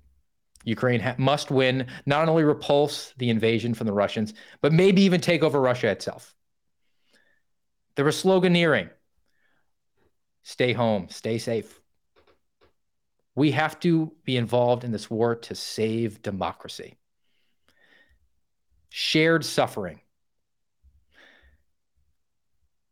Ukraine 0.65 1.01
ha- 1.01 1.15
must 1.19 1.51
win, 1.51 1.87
not 2.07 2.29
only 2.29 2.45
repulse 2.45 3.15
the 3.19 3.31
invasion 3.31 3.75
from 3.75 3.87
the 3.87 3.93
Russians, 3.93 4.35
but 4.61 4.73
maybe 4.73 5.03
even 5.03 5.21
take 5.21 5.43
over 5.43 5.61
Russia 5.61 5.89
itself. 5.89 6.35
There 7.97 8.05
was 8.05 8.23
sloganeering 8.23 8.91
stay 10.45 10.73
home, 10.73 11.09
stay 11.09 11.39
safe. 11.39 11.82
We 13.35 13.53
have 13.53 13.81
to 13.81 14.13
be 14.25 14.37
involved 14.37 14.85
in 14.85 14.93
this 14.93 15.11
war 15.11 15.35
to 15.37 15.55
save 15.55 16.23
democracy. 16.23 16.97
Shared 18.91 19.45
suffering. 19.45 20.01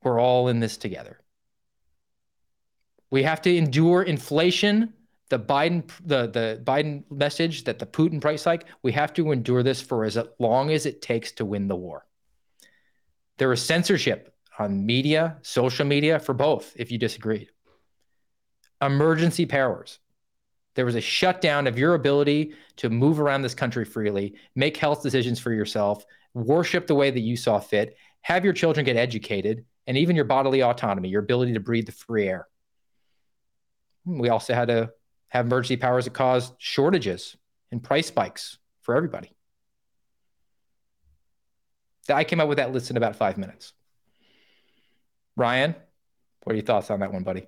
We're 0.02 0.20
all 0.20 0.48
in 0.48 0.60
this 0.60 0.78
together. 0.78 1.20
We 3.10 3.24
have 3.24 3.42
to 3.42 3.54
endure 3.54 4.02
inflation, 4.02 4.94
the 5.28 5.38
Biden 5.38 5.90
the 6.04 6.26
the 6.26 6.62
Biden 6.64 7.04
message 7.10 7.64
that 7.64 7.78
the 7.78 7.86
Putin 7.86 8.20
price 8.20 8.44
hike, 8.44 8.64
we 8.82 8.92
have 8.92 9.12
to 9.14 9.32
endure 9.32 9.62
this 9.62 9.80
for 9.82 10.04
as 10.04 10.16
long 10.38 10.70
as 10.70 10.86
it 10.86 11.02
takes 11.02 11.32
to 11.32 11.44
win 11.44 11.68
the 11.68 11.76
war. 11.76 12.06
There 13.36 13.52
is 13.52 13.62
censorship 13.62 14.34
on 14.58 14.86
media, 14.86 15.38
social 15.42 15.86
media 15.86 16.18
for 16.18 16.34
both 16.34 16.72
if 16.76 16.90
you 16.90 16.98
disagree. 16.98 17.48
Emergency 18.80 19.44
powers 19.44 19.98
there 20.74 20.84
was 20.84 20.94
a 20.94 21.00
shutdown 21.00 21.66
of 21.66 21.78
your 21.78 21.94
ability 21.94 22.54
to 22.76 22.90
move 22.90 23.20
around 23.20 23.42
this 23.42 23.54
country 23.54 23.84
freely, 23.84 24.34
make 24.54 24.76
health 24.76 25.02
decisions 25.02 25.38
for 25.38 25.52
yourself, 25.52 26.04
worship 26.34 26.86
the 26.86 26.94
way 26.94 27.10
that 27.10 27.20
you 27.20 27.36
saw 27.36 27.58
fit, 27.58 27.96
have 28.22 28.44
your 28.44 28.54
children 28.54 28.84
get 28.84 28.96
educated, 28.96 29.64
and 29.86 29.96
even 29.96 30.14
your 30.14 30.24
bodily 30.24 30.62
autonomy, 30.62 31.08
your 31.08 31.22
ability 31.22 31.54
to 31.54 31.60
breathe 31.60 31.86
the 31.86 31.92
free 31.92 32.28
air. 32.28 32.46
Hmm, 34.04 34.18
we 34.18 34.28
also 34.28 34.54
had 34.54 34.68
to 34.68 34.92
have 35.28 35.46
emergency 35.46 35.76
powers 35.76 36.04
that 36.04 36.14
caused 36.14 36.54
shortages 36.58 37.36
and 37.72 37.82
price 37.82 38.06
spikes 38.06 38.58
for 38.82 38.96
everybody. 38.96 39.32
I 42.08 42.24
came 42.24 42.40
up 42.40 42.48
with 42.48 42.58
that 42.58 42.72
list 42.72 42.90
in 42.90 42.96
about 42.96 43.16
five 43.16 43.38
minutes. 43.38 43.72
Ryan, 45.36 45.74
what 46.42 46.52
are 46.52 46.56
your 46.56 46.64
thoughts 46.64 46.90
on 46.90 47.00
that 47.00 47.12
one, 47.12 47.22
buddy? 47.22 47.46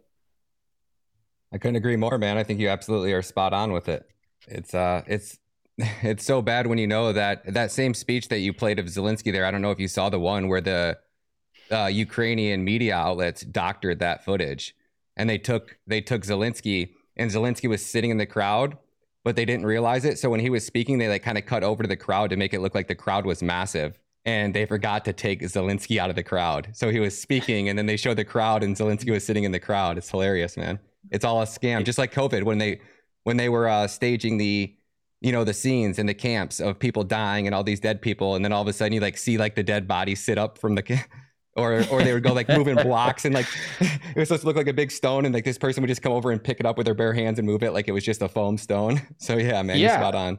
I 1.53 1.59
couldn't 1.59 1.77
agree 1.77 1.97
more, 1.97 2.17
man. 2.19 2.39
I 2.39 2.45
think 2.45 2.61
you 2.61 2.69
absolutely 2.69 3.13
are 3.13 3.23
spot 3.23 3.53
on 3.53 3.73
with 3.73 3.89
it. 3.89 4.09
It's 4.49 4.75
uh 4.75 5.03
it's 5.07 5.39
it's 5.79 6.25
so 6.25 6.43
bad 6.43 6.67
when 6.67 6.79
you 6.79 6.87
know 6.87 7.13
that 7.13 7.53
that 7.53 7.71
same 7.71 7.95
speech 7.95 8.29
that 8.29 8.39
you 8.39 8.53
played 8.53 8.79
of 8.79 8.87
Zelensky 8.87 9.33
there. 9.33 9.45
I 9.45 9.51
don't 9.51 9.63
know 9.63 9.71
if 9.71 9.81
you 9.81 9.89
saw 9.89 10.09
the 10.09 10.21
one 10.21 10.49
where 10.49 10.61
the 10.61 10.99
uh, 11.71 11.87
Ukrainian 11.87 12.65
media 12.65 12.95
outlets 12.95 13.43
doctored 13.43 13.99
that 14.01 14.25
footage, 14.25 14.75
and 15.17 15.29
they 15.29 15.39
took 15.39 15.79
they 15.87 16.01
took 16.01 16.23
Zelensky, 16.23 16.91
and 17.17 17.31
Zelensky 17.31 17.69
was 17.69 17.85
sitting 17.85 18.11
in 18.11 18.19
the 18.19 18.27
crowd, 18.27 18.77
but 19.25 19.37
they 19.37 19.45
didn't 19.45 19.67
realize 19.67 20.05
it. 20.05 20.19
So 20.19 20.31
when 20.31 20.41
he 20.41 20.51
was 20.51 20.67
speaking, 20.67 20.99
they 20.99 21.09
like 21.09 21.23
kind 21.23 21.39
of 21.39 21.47
cut 21.47 21.65
over 21.65 21.83
to 21.83 21.89
the 21.89 21.97
crowd 21.97 22.31
to 22.31 22.37
make 22.37 22.55
it 22.55 22.61
look 22.61 22.75
like 22.75 22.89
the 22.89 22.95
crowd 22.95 23.25
was 23.25 23.43
massive, 23.43 23.99
and 24.25 24.55
they 24.55 24.67
forgot 24.67 25.05
to 25.07 25.13
take 25.13 25.41
Zelensky 25.43 25.99
out 25.99 26.11
of 26.11 26.17
the 26.17 26.23
crowd. 26.23 26.71
So 26.73 26.91
he 26.91 27.01
was 27.01 27.19
speaking, 27.21 27.69
and 27.69 27.79
then 27.79 27.87
they 27.87 27.97
showed 27.97 28.19
the 28.19 28.25
crowd, 28.25 28.63
and 28.63 28.77
Zelensky 28.77 29.11
was 29.11 29.25
sitting 29.25 29.45
in 29.45 29.53
the 29.53 29.61
crowd. 29.61 29.99
It's 29.99 30.11
hilarious, 30.11 30.57
man. 30.57 30.79
It's 31.13 31.25
all 31.25 31.43
a 31.43 31.45
scam, 31.45 31.85
just 31.85 31.99
like 31.99 32.13
COVID 32.13 32.43
when 32.43 32.59
they 32.59 32.81
when 33.25 33.37
they 33.37 33.49
were 33.49 33.69
uh, 33.69 33.87
staging 33.87 34.39
the 34.39 34.75
you 35.21 35.31
know 35.31 35.45
the 35.45 35.55
scenes 35.55 35.99
in 35.99 36.07
the 36.07 36.15
camps 36.15 36.59
of 36.59 36.79
people 36.79 37.05
dying 37.05 37.47
and 37.47 37.55
all 37.55 37.63
these 37.63 37.81
dead 37.81 38.03
people, 38.03 38.35
and 38.35 38.45
then 38.45 38.53
all 38.53 38.63
of 38.63 38.69
a 38.69 38.73
sudden 38.73 38.93
you 38.93 39.01
like 39.01 39.17
see 39.17 39.39
like 39.39 39.55
the 39.55 39.63
dead 39.63 39.87
bodies 39.87 40.23
sit 40.23 40.39
up 40.39 40.59
from 40.59 40.75
the. 40.75 41.05
or, 41.55 41.85
or 41.91 42.03
they 42.03 42.15
would 42.15 42.23
go 42.23 42.33
like 42.33 42.49
moving 42.49 42.75
blocks 42.83 43.27
and 43.27 43.35
like 43.35 43.47
it 43.81 44.17
was 44.17 44.29
supposed 44.29 44.41
to 44.41 44.47
look 44.47 44.57
like 44.57 44.69
a 44.69 44.73
big 44.73 44.91
stone 44.91 45.27
and 45.27 45.35
like 45.35 45.45
this 45.45 45.59
person 45.59 45.83
would 45.83 45.89
just 45.89 46.01
come 46.01 46.11
over 46.11 46.31
and 46.31 46.43
pick 46.43 46.59
it 46.59 46.65
up 46.65 46.79
with 46.79 46.87
their 46.87 46.95
bare 46.95 47.13
hands 47.13 47.39
and 47.39 47.47
move 47.47 47.63
it 47.63 47.73
like 47.73 47.89
it 47.89 47.93
was 47.93 48.03
just 48.03 48.23
a 48.23 48.29
foam 48.29 48.57
stone. 48.57 49.03
So 49.19 49.37
yeah, 49.37 49.61
man, 49.61 49.79
yeah. 49.79 49.99
spot 49.99 50.15
on 50.15 50.39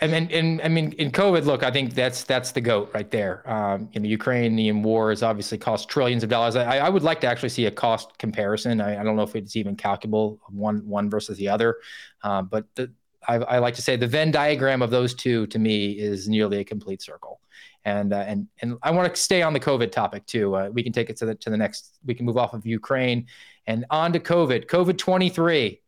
and 0.00 0.12
and, 0.12 0.32
and 0.32 0.60
I 0.62 0.68
mean 0.68 0.92
in 0.92 1.10
COVID, 1.10 1.44
look, 1.44 1.62
I 1.62 1.70
think 1.70 1.94
that's 1.94 2.24
that's 2.24 2.52
the 2.52 2.60
goat 2.60 2.90
right 2.94 3.10
there. 3.10 3.48
Um, 3.50 3.88
you 3.92 4.00
know, 4.00 4.08
Ukrainian 4.08 4.82
war 4.82 5.10
has 5.10 5.22
obviously 5.22 5.58
cost 5.58 5.88
trillions 5.88 6.22
of 6.22 6.30
dollars. 6.30 6.56
I, 6.56 6.78
I 6.78 6.88
would 6.88 7.02
like 7.02 7.20
to 7.20 7.26
actually 7.26 7.50
see 7.50 7.66
a 7.66 7.70
cost 7.70 8.18
comparison. 8.18 8.80
I, 8.80 9.00
I 9.00 9.04
don't 9.04 9.16
know 9.16 9.22
if 9.22 9.36
it's 9.36 9.56
even 9.56 9.76
calculable 9.76 10.40
one 10.48 10.86
one 10.86 11.10
versus 11.10 11.38
the 11.38 11.48
other, 11.48 11.76
um, 12.22 12.46
but 12.46 12.66
the, 12.74 12.92
I, 13.26 13.36
I, 13.36 13.58
like 13.58 13.74
to 13.74 13.82
say 13.82 13.96
the 13.96 14.06
Venn 14.06 14.30
diagram 14.30 14.82
of 14.82 14.90
those 14.90 15.14
two 15.14 15.46
to 15.48 15.58
me 15.58 15.92
is 15.92 16.28
nearly 16.28 16.58
a 16.58 16.64
complete 16.64 17.00
circle. 17.00 17.40
And 17.84 18.12
uh, 18.12 18.24
and 18.26 18.48
and 18.62 18.76
I 18.82 18.90
want 18.90 19.14
to 19.14 19.20
stay 19.20 19.42
on 19.42 19.52
the 19.52 19.60
COVID 19.60 19.92
topic 19.92 20.26
too. 20.26 20.56
Uh, 20.56 20.70
we 20.72 20.82
can 20.82 20.92
take 20.92 21.10
it 21.10 21.16
to 21.18 21.26
the 21.26 21.34
to 21.36 21.50
the 21.50 21.56
next. 21.56 21.98
We 22.04 22.14
can 22.14 22.26
move 22.26 22.38
off 22.38 22.54
of 22.54 22.66
Ukraine 22.66 23.26
and 23.66 23.84
on 23.90 24.12
to 24.14 24.20
COVID. 24.20 24.66
COVID 24.66 24.98
twenty 24.98 25.28
three, 25.28 25.82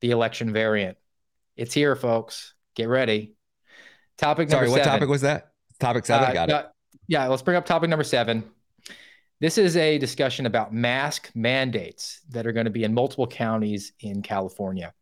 the 0.00 0.12
election 0.12 0.52
variant. 0.52 0.96
It's 1.56 1.74
here, 1.74 1.94
folks. 1.96 2.54
Get 2.74 2.88
ready. 2.88 3.33
Topic 4.16 4.48
number. 4.48 4.66
Sorry, 4.66 4.78
what 4.78 4.84
topic 4.84 5.08
was 5.08 5.22
that? 5.22 5.52
Topic 5.80 6.06
seven. 6.06 6.30
Uh, 6.30 6.32
got 6.32 6.50
it. 6.50 6.66
Yeah, 7.08 7.26
let's 7.26 7.42
bring 7.42 7.56
up 7.56 7.66
topic 7.66 7.90
number 7.90 8.04
seven. 8.04 8.44
This 9.40 9.58
is 9.58 9.76
a 9.76 9.98
discussion 9.98 10.46
about 10.46 10.72
mask 10.72 11.30
mandates 11.34 12.20
that 12.30 12.46
are 12.46 12.52
going 12.52 12.64
to 12.64 12.70
be 12.70 12.84
in 12.84 12.94
multiple 12.94 13.26
counties 13.26 13.92
in 14.00 14.22
California. 14.22 14.94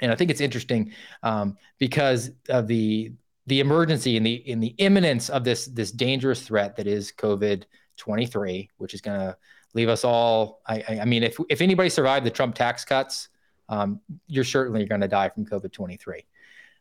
And 0.00 0.10
I 0.10 0.16
think 0.16 0.30
it's 0.30 0.40
interesting 0.40 0.92
um, 1.22 1.56
because 1.78 2.30
of 2.48 2.66
the 2.66 3.12
the 3.46 3.60
emergency 3.60 4.16
and 4.16 4.26
the 4.26 4.34
in 4.34 4.60
the 4.60 4.74
imminence 4.78 5.30
of 5.30 5.44
this 5.44 5.66
this 5.66 5.92
dangerous 5.92 6.42
threat 6.42 6.76
that 6.76 6.86
is 6.86 7.12
COVID 7.12 7.64
twenty 7.96 8.26
three, 8.26 8.68
which 8.78 8.94
is 8.94 9.00
going 9.00 9.18
to 9.18 9.36
leave 9.74 9.88
us 9.88 10.04
all. 10.04 10.60
I, 10.66 10.98
I, 11.00 11.04
mean, 11.04 11.22
if 11.22 11.38
if 11.48 11.60
anybody 11.60 11.88
survived 11.88 12.26
the 12.26 12.30
Trump 12.30 12.54
tax 12.54 12.84
cuts, 12.84 13.28
um, 13.68 14.00
you're 14.26 14.44
certainly 14.44 14.84
going 14.84 15.00
to 15.00 15.08
die 15.08 15.28
from 15.28 15.46
COVID 15.46 15.72
twenty 15.72 15.96
three. 15.96 16.26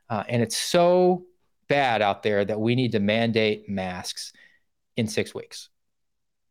Uh, 0.10 0.24
and 0.28 0.42
it's 0.42 0.58
so 0.58 1.24
bad 1.72 2.02
out 2.02 2.22
there 2.22 2.44
that 2.44 2.60
we 2.60 2.76
need 2.76 2.92
to 2.92 3.00
mandate 3.00 3.70
masks 3.70 4.34
in 4.98 5.08
six 5.08 5.34
weeks. 5.34 5.70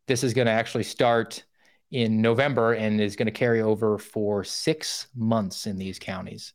This 0.07 0.25
is 0.25 0.33
going 0.33 0.47
to 0.47 0.53
actually 0.53 0.85
start 0.85 1.45
in 1.91 2.23
November 2.23 2.73
and 2.73 2.99
is 2.99 3.17
going 3.17 3.27
to 3.27 3.33
carry 3.33 3.61
over 3.61 3.99
for 3.99 4.43
six 4.45 5.09
months 5.15 5.67
in 5.67 5.77
these 5.77 5.99
counties. 5.99 6.55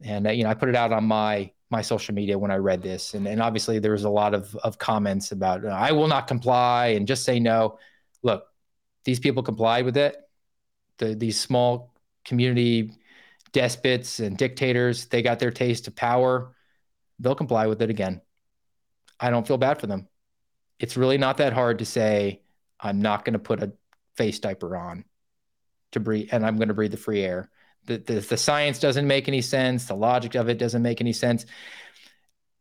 And 0.00 0.28
uh, 0.28 0.30
you 0.30 0.44
know, 0.44 0.50
I 0.50 0.54
put 0.54 0.68
it 0.68 0.76
out 0.76 0.92
on 0.92 1.02
my 1.04 1.50
my 1.68 1.82
social 1.82 2.14
media 2.14 2.38
when 2.38 2.52
I 2.52 2.58
read 2.58 2.80
this, 2.80 3.14
and, 3.14 3.26
and 3.26 3.42
obviously 3.42 3.80
there 3.80 3.90
was 3.90 4.04
a 4.04 4.08
lot 4.08 4.34
of 4.34 4.54
of 4.56 4.78
comments 4.78 5.32
about 5.32 5.64
uh, 5.64 5.68
I 5.68 5.90
will 5.90 6.06
not 6.06 6.28
comply 6.28 6.88
and 6.96 7.08
just 7.08 7.24
say 7.24 7.40
no. 7.40 7.80
Look, 8.22 8.44
these 9.04 9.18
people 9.18 9.42
complied 9.42 9.84
with 9.84 9.96
it. 9.96 10.16
The 10.98 11.16
these 11.16 11.40
small 11.40 11.92
community 12.24 12.92
despots 13.50 14.20
and 14.20 14.38
dictators, 14.38 15.06
they 15.06 15.22
got 15.22 15.40
their 15.40 15.50
taste 15.50 15.88
of 15.88 15.96
power 15.96 16.55
they'll 17.18 17.34
comply 17.34 17.66
with 17.66 17.82
it 17.82 17.90
again. 17.90 18.20
I 19.18 19.30
don't 19.30 19.46
feel 19.46 19.58
bad 19.58 19.80
for 19.80 19.86
them. 19.86 20.08
It's 20.78 20.96
really 20.96 21.18
not 21.18 21.38
that 21.38 21.52
hard 21.52 21.78
to 21.78 21.84
say, 21.86 22.42
I'm 22.78 23.00
not 23.00 23.24
going 23.24 23.32
to 23.32 23.38
put 23.38 23.62
a 23.62 23.72
face 24.16 24.38
diaper 24.38 24.76
on 24.76 25.04
to 25.92 26.00
breathe, 26.00 26.28
and 26.32 26.44
I'm 26.44 26.56
going 26.56 26.68
to 26.68 26.74
breathe 26.74 26.90
the 26.90 26.96
free 26.96 27.22
air. 27.22 27.50
The, 27.86 27.98
the, 27.98 28.14
the 28.20 28.36
science 28.36 28.78
doesn't 28.78 29.06
make 29.06 29.28
any 29.28 29.40
sense. 29.40 29.86
The 29.86 29.94
logic 29.94 30.34
of 30.34 30.48
it 30.48 30.58
doesn't 30.58 30.82
make 30.82 31.00
any 31.00 31.12
sense. 31.12 31.46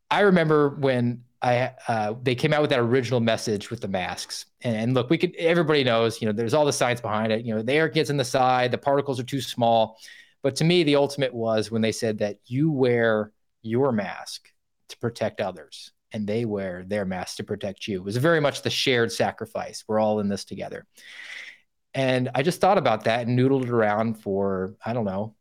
I 0.10 0.22
remember 0.22 0.70
when 0.70 1.24
I 1.42 1.74
uh, 1.88 2.14
they 2.22 2.36
came 2.36 2.54
out 2.54 2.62
with 2.62 2.70
that 2.70 2.80
original 2.80 3.20
message 3.20 3.70
with 3.70 3.82
the 3.82 3.88
masks. 3.88 4.46
And, 4.62 4.76
and, 4.76 4.94
look, 4.94 5.10
we 5.10 5.18
could 5.18 5.36
everybody 5.36 5.84
knows, 5.84 6.22
you 6.22 6.28
know, 6.28 6.32
there's 6.32 6.54
all 6.54 6.66
the 6.66 6.74
science 6.74 7.02
behind 7.02 7.32
it. 7.32 7.46
You 7.46 7.56
know, 7.56 7.62
the 7.62 7.74
air 7.74 7.90
gets 7.90 8.10
in 8.10 8.18
the 8.18 8.26
side, 8.26 8.72
the 8.72 8.78
particles 8.78 9.20
are 9.20 9.24
too 9.24 9.42
small. 9.42 9.98
But 10.42 10.56
to 10.58 10.64
me, 10.64 10.84
the 10.84 10.96
ultimate 10.96 11.34
was 11.34 11.72
when 11.72 11.82
they 11.82 11.92
said 11.92 12.20
that 12.20 12.38
you 12.46 12.72
wear 12.72 13.32
your 13.66 13.92
mask 13.92 14.50
to 14.90 14.98
protect 14.98 15.42
others 15.42 15.92
and 16.12 16.28
they 16.28 16.46
wear 16.46 16.84
their 16.88 17.06
mask 17.06 17.38
to 17.38 17.44
protect 17.44 17.88
you. 17.88 17.98
It 17.98 18.04
was 18.04 18.18
very 18.18 18.40
much 18.40 18.62
the 18.62 18.70
shared 18.70 19.12
sacrifice. 19.12 19.84
We're 19.88 20.00
all 20.00 20.20
in 20.20 20.30
this 20.30 20.46
together. 20.46 20.86
And 21.94 22.30
I 22.36 22.44
just 22.44 22.62
thought 22.62 22.78
about 22.78 23.06
that 23.06 23.28
and 23.28 23.38
noodled 23.38 23.70
around 23.70 24.16
for, 24.16 24.76
I 24.86 24.94
don't 24.94 25.06
know, 25.06 25.36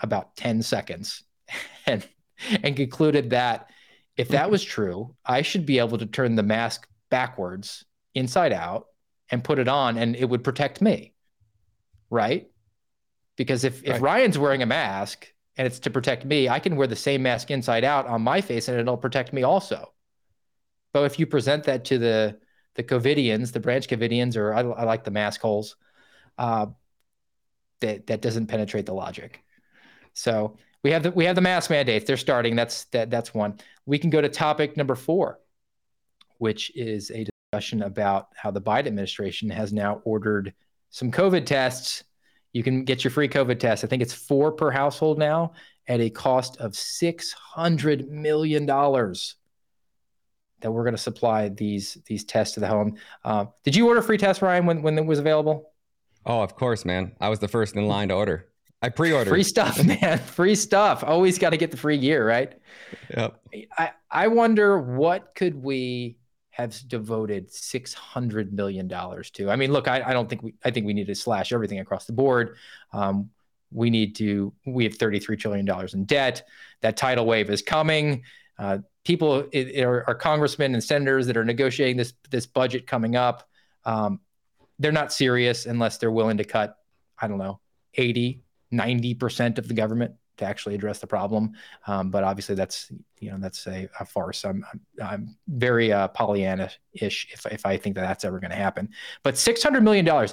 about 0.00 0.36
10 0.36 0.62
seconds 0.62 1.24
and 1.86 2.06
and 2.62 2.74
concluded 2.74 3.30
that 3.30 3.70
if 4.16 4.28
that 4.28 4.50
was 4.50 4.62
true, 4.62 5.14
I 5.24 5.42
should 5.42 5.66
be 5.66 5.78
able 5.78 5.98
to 5.98 6.06
turn 6.06 6.34
the 6.34 6.42
mask 6.42 6.86
backwards, 7.10 7.84
inside 8.14 8.52
out, 8.52 8.86
and 9.30 9.42
put 9.42 9.58
it 9.58 9.68
on, 9.68 9.98
and 9.98 10.14
it 10.14 10.28
would 10.28 10.44
protect 10.44 10.80
me. 10.80 11.14
Right? 12.10 12.48
Because 13.36 13.64
if, 13.64 13.82
right. 13.82 13.96
if 13.96 14.02
Ryan's 14.02 14.38
wearing 14.38 14.62
a 14.62 14.66
mask 14.66 15.32
and 15.56 15.66
it's 15.66 15.78
to 15.80 15.90
protect 15.90 16.24
me, 16.24 16.48
I 16.48 16.58
can 16.58 16.76
wear 16.76 16.86
the 16.86 16.96
same 16.96 17.22
mask 17.22 17.50
inside 17.50 17.84
out 17.84 18.06
on 18.06 18.22
my 18.22 18.40
face 18.40 18.68
and 18.68 18.78
it'll 18.78 18.96
protect 18.96 19.32
me 19.32 19.42
also. 19.42 19.92
But 20.92 21.04
if 21.04 21.18
you 21.18 21.26
present 21.26 21.64
that 21.64 21.84
to 21.86 21.98
the 21.98 22.38
the 22.74 22.82
COVIDians, 22.82 23.52
the 23.52 23.60
branch 23.60 23.86
COVIDians, 23.88 24.36
or 24.36 24.52
I, 24.52 24.60
I 24.60 24.84
like 24.84 25.04
the 25.04 25.12
mask 25.12 25.40
holes, 25.40 25.76
uh, 26.38 26.66
that 27.80 28.06
that 28.08 28.20
doesn't 28.20 28.46
penetrate 28.46 28.86
the 28.86 28.94
logic. 28.94 29.42
So 30.12 30.56
we 30.82 30.90
have 30.90 31.02
the 31.02 31.10
we 31.10 31.24
have 31.24 31.34
the 31.34 31.40
mask 31.40 31.70
mandates. 31.70 32.06
They're 32.06 32.16
starting. 32.16 32.56
That's 32.56 32.84
that 32.86 33.10
that's 33.10 33.34
one. 33.34 33.58
We 33.86 33.98
can 33.98 34.10
go 34.10 34.20
to 34.20 34.28
topic 34.28 34.76
number 34.76 34.94
four, 34.94 35.40
which 36.38 36.74
is 36.76 37.10
a 37.10 37.26
discussion 37.52 37.82
about 37.82 38.28
how 38.34 38.50
the 38.50 38.60
Biden 38.60 38.86
administration 38.86 39.50
has 39.50 39.72
now 39.72 40.00
ordered 40.04 40.54
some 40.90 41.10
COVID 41.10 41.46
tests. 41.46 42.04
You 42.54 42.62
can 42.62 42.84
get 42.84 43.04
your 43.04 43.10
free 43.10 43.28
COVID 43.28 43.58
test. 43.58 43.84
I 43.84 43.88
think 43.88 44.00
it's 44.00 44.14
four 44.14 44.52
per 44.52 44.70
household 44.70 45.18
now 45.18 45.52
at 45.88 46.00
a 46.00 46.08
cost 46.08 46.56
of 46.58 46.74
six 46.74 47.32
hundred 47.32 48.08
million 48.08 48.64
dollars. 48.64 49.34
That 50.60 50.70
we're 50.70 50.84
going 50.84 50.94
to 50.94 51.02
supply 51.02 51.48
these 51.48 51.98
these 52.06 52.24
tests 52.24 52.54
to 52.54 52.60
the 52.60 52.68
home. 52.68 52.96
Uh, 53.24 53.46
did 53.64 53.76
you 53.76 53.88
order 53.88 54.00
free 54.00 54.16
tests, 54.16 54.40
Ryan, 54.40 54.64
when 54.64 54.82
when 54.82 54.96
it 54.96 55.04
was 55.04 55.18
available? 55.18 55.72
Oh, 56.24 56.40
of 56.40 56.54
course, 56.54 56.84
man. 56.84 57.12
I 57.20 57.28
was 57.28 57.40
the 57.40 57.48
first 57.48 57.74
in 57.74 57.86
line 57.86 58.08
to 58.08 58.14
order. 58.14 58.48
I 58.80 58.88
pre-ordered. 58.88 59.30
Free 59.30 59.42
stuff, 59.42 59.82
man. 59.84 60.18
Free 60.18 60.54
stuff. 60.54 61.02
Always 61.04 61.38
got 61.38 61.50
to 61.50 61.56
get 61.56 61.70
the 61.70 61.76
free 61.76 61.98
gear, 61.98 62.26
right? 62.26 62.52
Yep. 63.16 63.40
I, 63.76 63.90
I 64.10 64.28
wonder 64.28 64.78
what 64.78 65.34
could 65.34 65.54
we 65.62 66.18
have 66.56 66.80
devoted 66.86 67.52
six 67.52 67.92
hundred 67.92 68.52
million 68.52 68.86
dollars 68.86 69.30
to? 69.32 69.50
I 69.50 69.56
mean, 69.56 69.72
look, 69.72 69.88
I, 69.88 70.02
I 70.06 70.12
don't 70.12 70.28
think 70.28 70.42
we 70.42 70.54
I 70.64 70.70
think 70.70 70.86
we 70.86 70.94
need 70.94 71.08
to 71.08 71.14
slash 71.14 71.52
everything 71.52 71.80
across 71.80 72.06
the 72.06 72.12
board. 72.12 72.56
Um, 72.92 73.30
we 73.72 73.90
need 73.90 74.14
to 74.16 74.52
we 74.64 74.84
have 74.84 74.94
33 74.94 75.36
trillion 75.36 75.66
dollars 75.66 75.94
in 75.94 76.04
debt. 76.04 76.46
That 76.80 76.96
tidal 76.96 77.26
wave 77.26 77.50
is 77.50 77.60
coming. 77.60 78.22
Uh, 78.56 78.78
people 79.04 79.48
are, 79.52 80.04
are, 80.06 80.14
congressmen 80.14 80.74
and 80.74 80.84
senators 80.84 81.26
that 81.26 81.36
are 81.36 81.44
negotiating 81.44 81.96
this 81.96 82.12
this 82.30 82.46
budget 82.46 82.86
coming 82.86 83.16
up. 83.16 83.48
Um, 83.84 84.20
they're 84.78 84.92
not 84.92 85.12
serious 85.12 85.66
unless 85.66 85.98
they're 85.98 86.12
willing 86.12 86.36
to 86.36 86.44
cut, 86.44 86.76
I 87.18 87.26
don't 87.26 87.38
know, 87.38 87.60
80, 87.94 88.42
90% 88.72 89.58
of 89.58 89.66
the 89.66 89.74
government 89.74 90.14
to 90.36 90.44
actually 90.44 90.74
address 90.74 90.98
the 90.98 91.06
problem. 91.06 91.52
Um, 91.86 92.10
but 92.10 92.24
obviously 92.24 92.54
that's, 92.54 92.90
you 93.20 93.30
know, 93.30 93.38
that's 93.38 93.66
a, 93.66 93.88
a 94.00 94.04
farce. 94.04 94.44
I'm, 94.44 94.64
I'm, 94.72 94.80
I'm 95.02 95.36
very 95.48 95.92
uh, 95.92 96.08
Pollyanna-ish 96.08 97.28
if, 97.32 97.46
if 97.46 97.66
I 97.66 97.76
think 97.76 97.94
that 97.96 98.02
that's 98.02 98.24
ever 98.24 98.40
going 98.40 98.50
to 98.50 98.56
happen. 98.56 98.90
But 99.22 99.34
$600 99.34 99.82
million, 99.82 100.28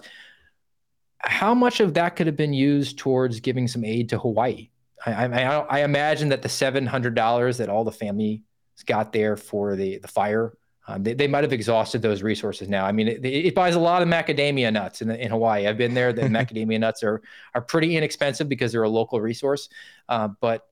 how 1.19 1.53
much 1.53 1.79
of 1.79 1.93
that 1.93 2.15
could 2.15 2.27
have 2.27 2.35
been 2.35 2.53
used 2.53 2.97
towards 2.97 3.39
giving 3.39 3.67
some 3.67 3.85
aid 3.85 4.09
to 4.09 4.17
Hawaii? 4.17 4.69
I, 5.05 5.25
I, 5.25 5.57
I 5.57 5.83
imagine 5.83 6.29
that 6.29 6.41
the 6.41 6.49
$700 6.49 7.57
that 7.57 7.69
all 7.69 7.83
the 7.83 7.91
family 7.91 8.43
got 8.85 9.13
there 9.13 9.37
for 9.37 9.75
the, 9.75 9.99
the 9.99 10.07
fire 10.07 10.53
um, 10.87 11.03
they, 11.03 11.13
they 11.13 11.27
might 11.27 11.43
have 11.43 11.53
exhausted 11.53 12.01
those 12.01 12.23
resources 12.23 12.67
now. 12.67 12.85
I 12.85 12.91
mean, 12.91 13.07
it, 13.07 13.23
it, 13.23 13.55
buys 13.55 13.75
a 13.75 13.79
lot 13.79 14.01
of 14.01 14.07
macadamia 14.07 14.73
nuts 14.73 15.01
in, 15.01 15.11
in 15.11 15.29
Hawaii. 15.29 15.67
I've 15.67 15.77
been 15.77 15.93
there. 15.93 16.11
The 16.11 16.21
macadamia 16.23 16.79
nuts 16.79 17.03
are 17.03 17.21
are 17.53 17.61
pretty 17.61 17.95
inexpensive 17.95 18.49
because 18.49 18.71
they're 18.71 18.83
a 18.83 18.89
local 18.89 19.21
resource. 19.21 19.69
Uh, 20.09 20.29
but 20.39 20.67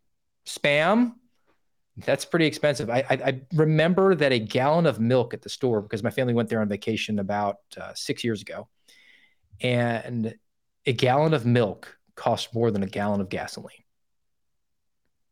spam, 0.47 1.13
that's 1.97 2.25
pretty 2.25 2.47
expensive. 2.47 2.89
I, 2.89 3.03
I, 3.09 3.13
I, 3.13 3.41
remember 3.53 4.15
that 4.15 4.31
a 4.31 4.39
gallon 4.39 4.87
of 4.87 4.99
milk 4.99 5.33
at 5.33 5.41
the 5.41 5.49
store 5.49 5.81
because 5.81 6.01
my 6.01 6.09
family 6.09 6.33
went 6.33 6.49
there 6.49 6.61
on 6.61 6.69
vacation 6.69 7.19
about 7.19 7.57
uh, 7.79 7.93
six 7.93 8.23
years 8.23 8.41
ago, 8.41 8.67
and 9.61 10.33
a 10.85 10.93
gallon 10.93 11.35
of 11.35 11.45
milk 11.45 11.97
cost 12.15 12.53
more 12.55 12.71
than 12.71 12.81
a 12.81 12.87
gallon 12.87 13.21
of 13.21 13.29
gasoline 13.29 13.83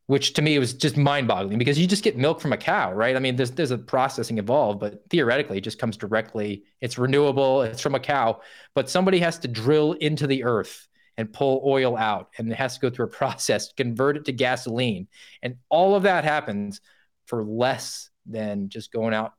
which 0.08 0.34
to 0.34 0.42
me 0.42 0.58
was 0.58 0.74
just 0.74 0.98
mind-boggling 0.98 1.58
because 1.58 1.78
you 1.78 1.86
just 1.86 2.04
get 2.04 2.18
milk 2.18 2.40
from 2.40 2.54
a 2.54 2.58
cow, 2.58 2.94
right? 2.94 3.16
I 3.16 3.20
mean, 3.20 3.36
there's 3.36 3.52
there's 3.52 3.72
a 3.72 3.78
processing 3.78 4.38
involved, 4.38 4.80
but 4.80 5.04
theoretically, 5.10 5.58
it 5.58 5.64
just 5.64 5.80
comes 5.80 5.98
directly. 5.98 6.64
It's 6.82 6.98
renewable. 6.98 7.62
It's 7.62 7.82
from 7.82 7.96
a 7.96 8.00
cow, 8.00 8.42
but 8.74 8.90
somebody 8.90 9.20
has 9.20 9.38
to 9.40 9.48
drill 9.48 9.94
into 9.94 10.26
the 10.26 10.44
earth 10.46 10.88
and 11.18 11.32
pull 11.32 11.62
oil 11.66 11.98
out, 11.98 12.30
and 12.38 12.52
it 12.52 12.56
has 12.56 12.76
to 12.76 12.80
go 12.80 12.90
through 12.90 13.06
a 13.06 13.10
process, 13.22 13.72
convert 13.74 14.18
it 14.18 14.26
to 14.26 14.32
gasoline, 14.32 15.08
and 15.44 15.58
all 15.70 15.96
of 15.96 16.04
that 16.04 16.24
happens 16.24 16.82
for 17.26 17.44
less 17.44 18.10
than 18.26 18.70
just 18.70 18.92
going 18.92 19.14
out 19.14 19.34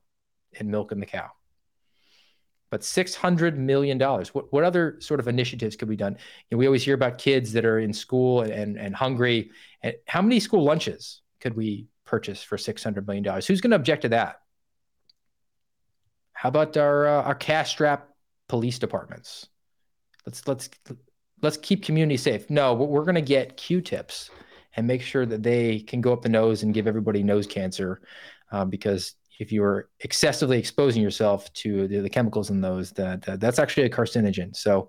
and 0.58 0.70
milking 0.70 1.00
the 1.00 1.06
cow 1.06 1.30
but 2.70 2.82
$600 2.82 3.56
million. 3.56 3.98
What, 3.98 4.52
what 4.52 4.64
other 4.64 4.96
sort 5.00 5.20
of 5.20 5.28
initiatives 5.28 5.76
could 5.76 5.88
be 5.88 5.96
done? 5.96 6.12
You 6.12 6.56
know, 6.56 6.58
we 6.58 6.66
always 6.66 6.84
hear 6.84 6.94
about 6.94 7.18
kids 7.18 7.52
that 7.52 7.64
are 7.64 7.78
in 7.78 7.92
school 7.92 8.42
and, 8.42 8.76
and 8.76 8.94
hungry. 8.94 9.50
And 9.82 9.94
how 10.06 10.22
many 10.22 10.40
school 10.40 10.64
lunches 10.64 11.22
could 11.40 11.54
we 11.54 11.86
purchase 12.04 12.42
for 12.42 12.56
$600 12.56 13.06
million? 13.06 13.24
Who's 13.24 13.60
going 13.60 13.70
to 13.70 13.76
object 13.76 14.02
to 14.02 14.08
that? 14.10 14.40
How 16.32 16.48
about 16.48 16.76
our, 16.76 17.06
uh, 17.06 17.22
our 17.22 17.34
cash 17.34 17.70
strap 17.70 18.08
police 18.48 18.78
departments? 18.78 19.48
Let's, 20.26 20.46
let's, 20.46 20.70
let's 21.42 21.56
keep 21.56 21.84
community 21.84 22.16
safe. 22.16 22.48
No, 22.50 22.74
we're 22.74 23.04
going 23.04 23.14
to 23.14 23.20
get 23.20 23.56
Q-tips 23.56 24.30
and 24.76 24.86
make 24.86 25.02
sure 25.02 25.26
that 25.26 25.42
they 25.42 25.80
can 25.80 26.00
go 26.00 26.12
up 26.12 26.22
the 26.22 26.28
nose 26.28 26.62
and 26.62 26.74
give 26.74 26.86
everybody 26.86 27.22
nose 27.22 27.46
cancer 27.46 28.00
uh, 28.52 28.64
because 28.64 29.14
if 29.38 29.52
you 29.52 29.62
are 29.62 29.88
excessively 30.00 30.58
exposing 30.58 31.02
yourself 31.02 31.52
to 31.52 31.86
the, 31.88 32.00
the 32.00 32.10
chemicals 32.10 32.50
in 32.50 32.60
those, 32.60 32.90
that, 32.92 33.22
that, 33.22 33.40
that's 33.40 33.58
actually 33.58 33.84
a 33.84 33.90
carcinogen. 33.90 34.54
So, 34.54 34.88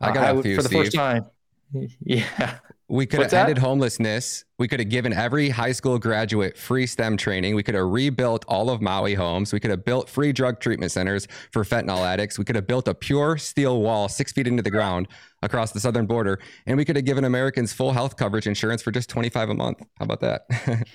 uh, 0.00 0.06
I 0.06 0.12
got 0.12 0.38
a 0.38 0.42
few, 0.42 0.56
for 0.56 0.62
the 0.62 0.68
Steve. 0.68 0.84
first 0.84 0.94
time. 0.94 1.26
Yeah. 2.00 2.58
We 2.90 3.06
could 3.06 3.20
have 3.20 3.32
ended 3.32 3.58
homelessness. 3.58 4.44
We 4.58 4.66
could 4.66 4.80
have 4.80 4.88
given 4.88 5.12
every 5.12 5.48
high 5.48 5.70
school 5.70 5.96
graduate 5.96 6.58
free 6.58 6.88
STEM 6.88 7.16
training. 7.16 7.54
We 7.54 7.62
could 7.62 7.76
have 7.76 7.86
rebuilt 7.86 8.44
all 8.48 8.68
of 8.68 8.82
Maui 8.82 9.14
homes. 9.14 9.52
We 9.52 9.60
could 9.60 9.70
have 9.70 9.84
built 9.84 10.08
free 10.08 10.32
drug 10.32 10.58
treatment 10.58 10.90
centers 10.90 11.28
for 11.52 11.62
fentanyl 11.62 12.04
addicts. 12.04 12.36
We 12.36 12.44
could 12.44 12.56
have 12.56 12.66
built 12.66 12.88
a 12.88 12.94
pure 12.94 13.38
steel 13.38 13.80
wall 13.80 14.08
six 14.08 14.32
feet 14.32 14.48
into 14.48 14.64
the 14.64 14.72
ground 14.72 15.06
across 15.40 15.70
the 15.70 15.78
southern 15.78 16.06
border. 16.06 16.40
And 16.66 16.76
we 16.76 16.84
could 16.84 16.96
have 16.96 17.04
given 17.04 17.24
Americans 17.24 17.72
full 17.72 17.92
health 17.92 18.16
coverage 18.16 18.48
insurance 18.48 18.82
for 18.82 18.90
just 18.90 19.08
25 19.08 19.50
a 19.50 19.54
month. 19.54 19.78
How 19.96 20.04
about 20.04 20.18
that? 20.20 20.46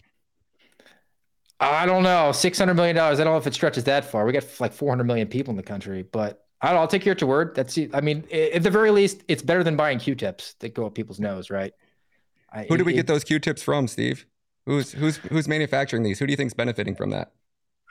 I 1.61 1.85
don't 1.85 2.03
know. 2.03 2.33
Six 2.33 2.59
hundred 2.59 2.73
million 2.73 2.97
dollars. 2.97 3.21
I 3.21 3.23
don't 3.23 3.31
know 3.31 3.37
if 3.37 3.47
it 3.47 3.53
stretches 3.53 3.85
that 3.85 4.03
far. 4.03 4.25
We 4.25 4.33
got 4.33 4.43
like 4.59 4.73
four 4.73 4.89
hundred 4.89 5.05
million 5.05 5.29
people 5.29 5.51
in 5.51 5.57
the 5.57 5.63
country, 5.63 6.03
but 6.03 6.45
I 6.61 6.71
don't. 6.71 6.79
I'll 6.79 6.87
take 6.87 7.05
your 7.05 7.15
to 7.15 7.25
word. 7.25 7.55
That's. 7.55 7.79
I 7.93 8.01
mean, 8.01 8.25
at 8.33 8.63
the 8.63 8.69
very 8.69 8.91
least, 8.91 9.23
it's 9.29 9.41
better 9.41 9.63
than 9.63 9.77
buying 9.77 9.97
Q-tips 9.97 10.55
that 10.59 10.73
go 10.73 10.85
up 10.85 10.95
people's 10.95 11.21
nose, 11.21 11.49
right? 11.49 11.71
I, 12.56 12.66
Who 12.70 12.78
do 12.78 12.86
we 12.86 12.93
it, 12.93 12.97
get 12.97 13.08
those 13.08 13.24
Q-tips 13.24 13.62
from, 13.62 13.88
Steve? 13.88 14.26
Who's 14.66 14.91
who's 14.93 15.18
who's 15.18 15.47
manufacturing 15.47 16.03
these? 16.03 16.18
Who 16.18 16.26
do 16.26 16.32
you 16.32 16.38
think's 16.38 16.53
benefiting 16.53 16.95
from 16.95 17.12
that? 17.12 17.34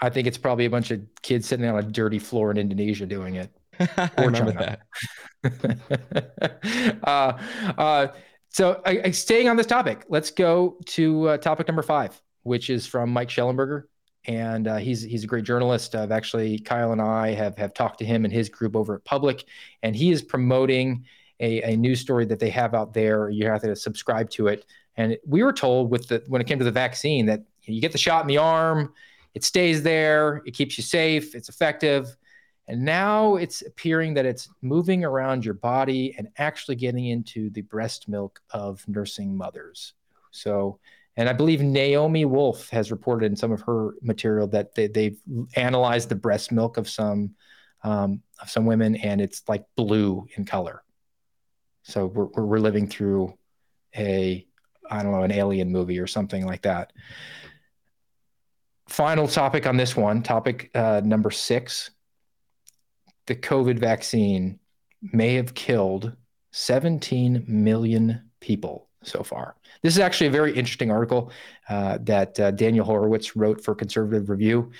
I 0.02 0.10
think 0.10 0.26
it's 0.26 0.38
probably 0.38 0.64
a 0.64 0.70
bunch 0.70 0.90
of 0.90 1.00
kids 1.22 1.46
sitting 1.46 1.66
on 1.66 1.78
a 1.78 1.82
dirty 1.82 2.18
floor 2.18 2.50
in 2.50 2.56
Indonesia 2.56 3.06
doing 3.06 3.36
it. 3.36 3.50
or 4.18 4.24
remember 4.26 4.52
that. 4.52 4.80
uh, 7.04 7.38
uh, 7.78 8.08
so, 8.48 8.82
uh, 8.84 9.12
staying 9.12 9.48
on 9.48 9.56
this 9.56 9.66
topic, 9.66 10.04
let's 10.08 10.30
go 10.30 10.78
to 10.86 11.28
uh, 11.28 11.36
topic 11.38 11.68
number 11.68 11.82
five 11.82 12.20
which 12.44 12.70
is 12.70 12.86
from 12.86 13.10
Mike 13.10 13.28
Shellenberger, 13.28 13.84
And 14.26 14.68
uh, 14.68 14.76
he's 14.76 15.02
he's 15.02 15.24
a 15.24 15.26
great 15.26 15.44
journalist. 15.44 15.94
I've 15.94 16.12
actually 16.12 16.58
Kyle 16.60 16.92
and 16.92 17.02
I 17.02 17.32
have 17.32 17.58
have 17.58 17.74
talked 17.74 17.98
to 17.98 18.04
him 18.04 18.24
and 18.24 18.32
his 18.32 18.48
group 18.48 18.76
over 18.76 18.94
at 18.94 19.04
Public, 19.04 19.44
and 19.82 19.96
he 19.96 20.12
is 20.12 20.22
promoting 20.22 21.04
a, 21.40 21.72
a 21.72 21.76
news 21.76 22.00
story 22.00 22.24
that 22.26 22.38
they 22.38 22.50
have 22.50 22.74
out 22.74 22.92
there. 22.94 23.28
You 23.30 23.46
have 23.46 23.62
to 23.62 23.74
subscribe 23.76 24.30
to 24.30 24.48
it. 24.48 24.66
And 24.96 25.16
we 25.26 25.42
were 25.42 25.52
told 25.52 25.90
with 25.90 26.08
the 26.08 26.22
when 26.28 26.40
it 26.40 26.46
came 26.46 26.58
to 26.58 26.64
the 26.64 26.70
vaccine 26.70 27.26
that 27.26 27.42
you 27.64 27.80
get 27.80 27.92
the 27.92 27.98
shot 27.98 28.22
in 28.22 28.28
the 28.28 28.38
arm, 28.38 28.92
it 29.34 29.42
stays 29.42 29.82
there, 29.82 30.42
it 30.46 30.52
keeps 30.52 30.78
you 30.78 30.84
safe, 30.84 31.34
it's 31.34 31.48
effective. 31.48 32.16
And 32.68 32.82
now 32.82 33.36
it's 33.36 33.62
appearing 33.62 34.14
that 34.14 34.24
it's 34.24 34.48
moving 34.62 35.04
around 35.04 35.44
your 35.44 35.54
body 35.54 36.14
and 36.16 36.28
actually 36.38 36.76
getting 36.76 37.06
into 37.06 37.50
the 37.50 37.60
breast 37.62 38.08
milk 38.08 38.40
of 38.50 38.86
nursing 38.88 39.36
mothers. 39.36 39.92
So, 40.30 40.78
and 41.16 41.28
I 41.28 41.32
believe 41.32 41.60
Naomi 41.60 42.24
Wolf 42.24 42.70
has 42.70 42.90
reported 42.90 43.26
in 43.26 43.36
some 43.36 43.52
of 43.52 43.60
her 43.62 43.94
material 44.02 44.46
that 44.48 44.74
they, 44.74 44.86
they've 44.86 45.18
analyzed 45.56 46.08
the 46.08 46.14
breast 46.14 46.52
milk 46.52 46.76
of 46.76 46.88
some 46.88 47.34
um, 47.84 48.22
of 48.40 48.48
some 48.48 48.64
women, 48.64 48.96
and 48.96 49.20
it's 49.20 49.42
like 49.46 49.66
blue 49.76 50.26
in 50.36 50.46
color. 50.46 50.82
So 51.84 52.06
we're 52.06 52.44
we're 52.44 52.58
living 52.58 52.88
through 52.88 53.32
a 53.96 54.46
I 54.90 55.02
don't 55.02 55.12
know 55.12 55.22
an 55.22 55.32
alien 55.32 55.70
movie 55.70 55.98
or 55.98 56.06
something 56.06 56.44
like 56.44 56.62
that. 56.62 56.92
Final 58.88 59.26
topic 59.26 59.66
on 59.66 59.76
this 59.76 59.96
one, 59.96 60.22
topic 60.22 60.70
uh, 60.74 61.00
number 61.04 61.30
six 61.30 61.90
the 63.26 63.34
COVID 63.34 63.78
vaccine 63.78 64.58
may 65.00 65.34
have 65.34 65.54
killed 65.54 66.12
17 66.52 67.44
million 67.46 68.30
people 68.40 68.88
so 69.02 69.22
far. 69.22 69.56
This 69.82 69.94
is 69.94 69.98
actually 69.98 70.28
a 70.28 70.32
very 70.32 70.54
interesting 70.54 70.90
article 70.90 71.30
uh, 71.68 71.98
that 72.02 72.38
uh, 72.40 72.50
Daniel 72.52 72.84
Horowitz 72.84 73.36
wrote 73.36 73.62
for 73.62 73.74
Conservative 73.74 74.30
Review. 74.30 74.70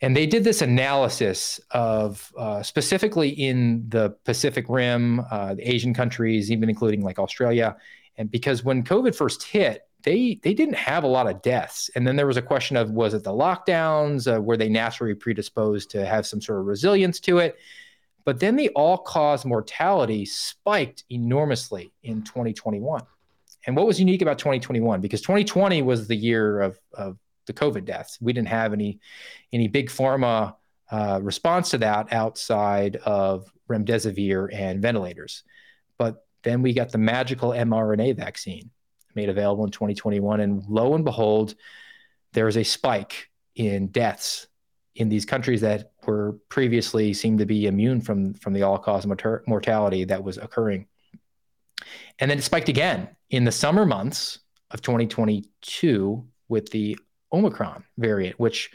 And 0.00 0.16
they 0.16 0.26
did 0.26 0.44
this 0.44 0.62
analysis 0.62 1.58
of 1.72 2.32
uh, 2.38 2.62
specifically 2.62 3.30
in 3.30 3.84
the 3.88 4.10
Pacific 4.24 4.66
Rim, 4.68 5.20
uh, 5.30 5.54
the 5.54 5.68
Asian 5.68 5.92
countries, 5.92 6.52
even 6.52 6.68
including 6.68 7.02
like 7.02 7.18
Australia. 7.18 7.76
And 8.16 8.30
because 8.30 8.62
when 8.62 8.84
COVID 8.84 9.14
first 9.14 9.42
hit, 9.42 9.82
they 10.04 10.38
they 10.42 10.54
didn't 10.54 10.76
have 10.76 11.02
a 11.02 11.08
lot 11.08 11.28
of 11.28 11.42
deaths. 11.42 11.90
And 11.96 12.06
then 12.06 12.14
there 12.14 12.26
was 12.26 12.36
a 12.36 12.42
question 12.42 12.76
of 12.76 12.90
was 12.90 13.14
it 13.14 13.24
the 13.24 13.32
lockdowns? 13.32 14.32
Uh, 14.32 14.40
were 14.40 14.56
they 14.56 14.68
naturally 14.68 15.14
predisposed 15.14 15.90
to 15.90 16.06
have 16.06 16.26
some 16.26 16.40
sort 16.40 16.60
of 16.60 16.66
resilience 16.66 17.18
to 17.20 17.38
it? 17.38 17.56
But 18.24 18.40
then 18.40 18.56
the 18.56 18.68
all 18.70 18.98
cause 18.98 19.44
mortality 19.44 20.24
spiked 20.26 21.04
enormously 21.10 21.92
in 22.02 22.22
2021. 22.22 23.02
And 23.66 23.74
what 23.74 23.86
was 23.86 23.98
unique 23.98 24.22
about 24.22 24.38
2021? 24.38 25.00
Because 25.00 25.20
2020 25.22 25.82
was 25.82 26.06
the 26.06 26.14
year 26.14 26.60
of, 26.60 26.78
of 26.92 27.18
the 27.48 27.52
COVID 27.52 27.84
deaths. 27.84 28.18
We 28.20 28.32
didn't 28.32 28.48
have 28.48 28.72
any 28.72 29.00
any 29.52 29.66
big 29.66 29.90
pharma 29.90 30.54
uh, 30.90 31.18
response 31.22 31.70
to 31.70 31.78
that 31.78 32.12
outside 32.12 32.96
of 32.96 33.52
remdesivir 33.68 34.54
and 34.54 34.80
ventilators. 34.80 35.42
But 35.98 36.24
then 36.42 36.62
we 36.62 36.72
got 36.72 36.92
the 36.92 36.98
magical 36.98 37.50
mRNA 37.50 38.16
vaccine 38.16 38.70
made 39.14 39.28
available 39.28 39.64
in 39.64 39.70
2021. 39.70 40.40
And 40.40 40.62
lo 40.68 40.94
and 40.94 41.04
behold, 41.04 41.54
there 42.32 42.48
is 42.48 42.56
a 42.56 42.64
spike 42.64 43.28
in 43.56 43.88
deaths 43.88 44.46
in 44.94 45.08
these 45.08 45.24
countries 45.24 45.60
that 45.60 45.92
were 46.06 46.32
previously 46.48 47.12
seemed 47.12 47.38
to 47.38 47.46
be 47.46 47.66
immune 47.66 48.00
from, 48.00 48.34
from 48.34 48.52
the 48.52 48.62
all 48.62 48.78
cause 48.78 49.06
mortality 49.46 50.04
that 50.04 50.22
was 50.22 50.38
occurring. 50.38 50.86
And 52.18 52.30
then 52.30 52.38
it 52.38 52.42
spiked 52.42 52.68
again 52.68 53.08
in 53.30 53.44
the 53.44 53.52
summer 53.52 53.86
months 53.86 54.40
of 54.70 54.82
2022 54.82 56.26
with 56.48 56.70
the 56.70 56.98
Omicron 57.32 57.84
variant, 57.96 58.38
which 58.38 58.70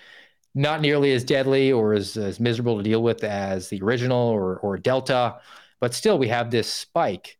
not 0.55 0.81
nearly 0.81 1.13
as 1.13 1.23
deadly 1.23 1.71
or 1.71 1.93
as, 1.93 2.15
as 2.15 2.39
miserable 2.39 2.77
to 2.77 2.83
deal 2.83 3.01
with 3.01 3.23
as 3.23 3.69
the 3.69 3.81
original 3.81 4.29
or, 4.29 4.57
or 4.57 4.77
Delta, 4.77 5.37
but 5.79 5.93
still 5.93 6.17
we 6.17 6.27
have 6.27 6.51
this 6.51 6.71
spike. 6.71 7.37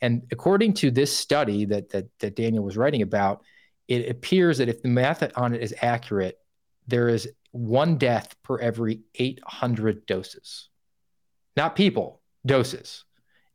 And 0.00 0.22
according 0.32 0.74
to 0.74 0.90
this 0.90 1.16
study 1.16 1.64
that, 1.66 1.90
that, 1.90 2.06
that 2.20 2.36
Daniel 2.36 2.64
was 2.64 2.76
writing 2.76 3.02
about, 3.02 3.42
it 3.88 4.10
appears 4.10 4.58
that 4.58 4.68
if 4.68 4.82
the 4.82 4.88
math 4.88 5.22
on 5.36 5.54
it 5.54 5.62
is 5.62 5.74
accurate, 5.80 6.38
there 6.88 7.08
is 7.08 7.28
one 7.52 7.96
death 7.96 8.34
per 8.42 8.58
every 8.58 9.00
800 9.14 10.06
doses, 10.06 10.68
not 11.56 11.76
people, 11.76 12.20
doses. 12.44 13.04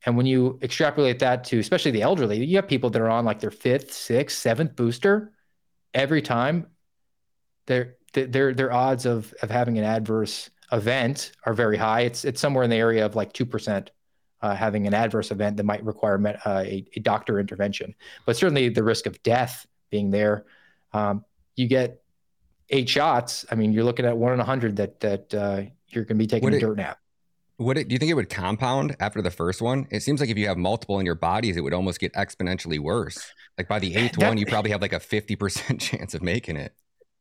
And 0.06 0.18
when 0.18 0.26
you 0.26 0.58
extrapolate 0.64 1.20
that 1.20 1.44
to 1.46 1.60
especially 1.60 1.92
the 1.92 2.02
elderly, 2.02 2.44
you 2.44 2.56
have 2.56 2.68
people 2.68 2.90
that 2.90 3.02
are 3.02 3.10
on 3.10 3.26
like 3.26 3.40
their 3.40 3.52
fifth, 3.52 3.94
sixth, 3.94 4.40
seventh 4.40 4.76
booster 4.76 5.32
every 5.94 6.22
time. 6.22 6.68
Their 7.68 7.96
their 8.14 8.54
their 8.54 8.72
odds 8.72 9.06
of 9.06 9.34
of 9.42 9.50
having 9.50 9.78
an 9.78 9.84
adverse 9.84 10.50
event 10.72 11.32
are 11.46 11.54
very 11.54 11.78
high. 11.78 12.02
It's 12.02 12.26
it's 12.26 12.42
somewhere 12.42 12.64
in 12.64 12.70
the 12.70 12.78
area 12.78 13.06
of 13.06 13.16
like 13.16 13.34
two 13.34 13.46
percent 13.46 13.92
uh, 14.42 14.56
having 14.56 14.88
an 14.88 14.94
adverse 14.94 15.32
event 15.32 15.58
that 15.58 15.64
might 15.64 15.84
require 15.86 16.18
met, 16.18 16.40
uh, 16.46 16.64
a, 16.66 16.86
a, 16.96 17.00
doctor 17.00 17.40
intervention. 17.40 17.94
But 18.26 18.38
certainly 18.38 18.70
the 18.70 18.84
risk 18.84 19.06
of 19.06 19.22
death 19.22 19.68
being 19.92 20.10
there, 20.10 20.46
um, 20.94 21.24
you 21.56 21.68
get 21.68 22.02
eight 22.70 22.90
shots. 22.90 23.46
I 23.52 23.56
mean, 23.56 23.72
you're 23.72 23.84
looking 23.84 24.06
at 24.06 24.18
one 24.18 24.34
in 24.34 24.40
a 24.40 24.44
hundred 24.44 24.78
that 24.78 25.00
that 25.02 25.34
uh, 25.34 25.64
you're 25.90 26.06
going 26.06 26.18
to 26.18 26.24
be 26.24 26.28
taking 26.28 26.46
would 26.46 26.54
a 26.54 26.58
it, 26.58 26.62
dirt 26.62 26.78
nap. 26.78 26.98
Would 27.60 27.78
it? 27.78 27.88
Do 27.88 27.94
you 27.94 28.00
think 28.00 28.10
it 28.10 28.16
would 28.16 28.30
compound 28.30 28.96
after 29.00 29.22
the 29.22 29.30
first 29.30 29.62
one? 29.62 29.88
It 29.92 30.02
seems 30.02 30.20
like 30.20 30.30
if 30.30 30.38
you 30.38 30.48
have 30.48 30.58
multiple 30.58 31.00
in 31.00 31.06
your 31.06 31.16
bodies, 31.16 31.58
it 31.58 31.62
would 31.62 31.74
almost 31.74 32.00
get 32.00 32.14
exponentially 32.14 32.80
worse. 32.80 33.32
Like 33.58 33.68
by 33.68 33.78
the 33.80 33.96
eighth 33.96 34.18
that, 34.18 34.28
one, 34.28 34.38
you 34.38 34.46
probably 34.48 34.72
have 34.72 34.82
like 34.82 34.94
a 34.94 35.00
fifty 35.00 35.36
percent 35.36 35.82
chance 35.82 36.16
of 36.16 36.24
making 36.24 36.58
it. 36.58 36.74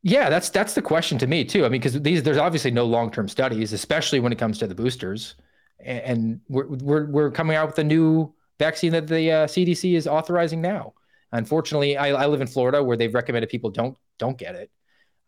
Yeah, 0.03 0.31
that's 0.31 0.49
that's 0.49 0.75
the 0.75 0.83
question 0.83 1.19
to 1.19 1.27
me 1.27 1.45
too. 1.45 1.65
I 1.65 1.69
mean, 1.69 1.81
because 1.81 2.01
these 2.01 2.23
there's 2.23 2.39
obviously 2.39 2.71
no 2.71 2.87
long 2.87 3.11
term 3.11 3.29
studies, 3.29 3.73
especially 3.73 4.21
when 4.21 4.33
it 4.33 4.39
comes 4.39 4.59
to 4.59 4.67
the 4.67 4.75
boosters 4.75 5.35
and 5.85 6.41
we're, 6.49 6.67
we're, 6.67 7.07
we're 7.07 7.31
coming 7.31 7.57
out 7.57 7.69
with 7.69 7.79
a 7.79 7.85
new 7.85 8.33
vaccine 8.59 8.93
that 8.93 9.07
the 9.07 9.31
uh, 9.31 9.47
CDC 9.47 9.95
is 9.95 10.07
authorizing 10.07 10.61
now. 10.61 10.95
Unfortunately, 11.33 11.97
I, 11.97 12.09
I, 12.11 12.27
live 12.27 12.41
in 12.41 12.47
Florida 12.47 12.83
where 12.83 12.97
they've 12.97 13.15
recommended 13.15 13.49
people 13.49 13.71
don't 13.71 13.97
don't 14.19 14.37
get 14.37 14.57
it, 14.57 14.71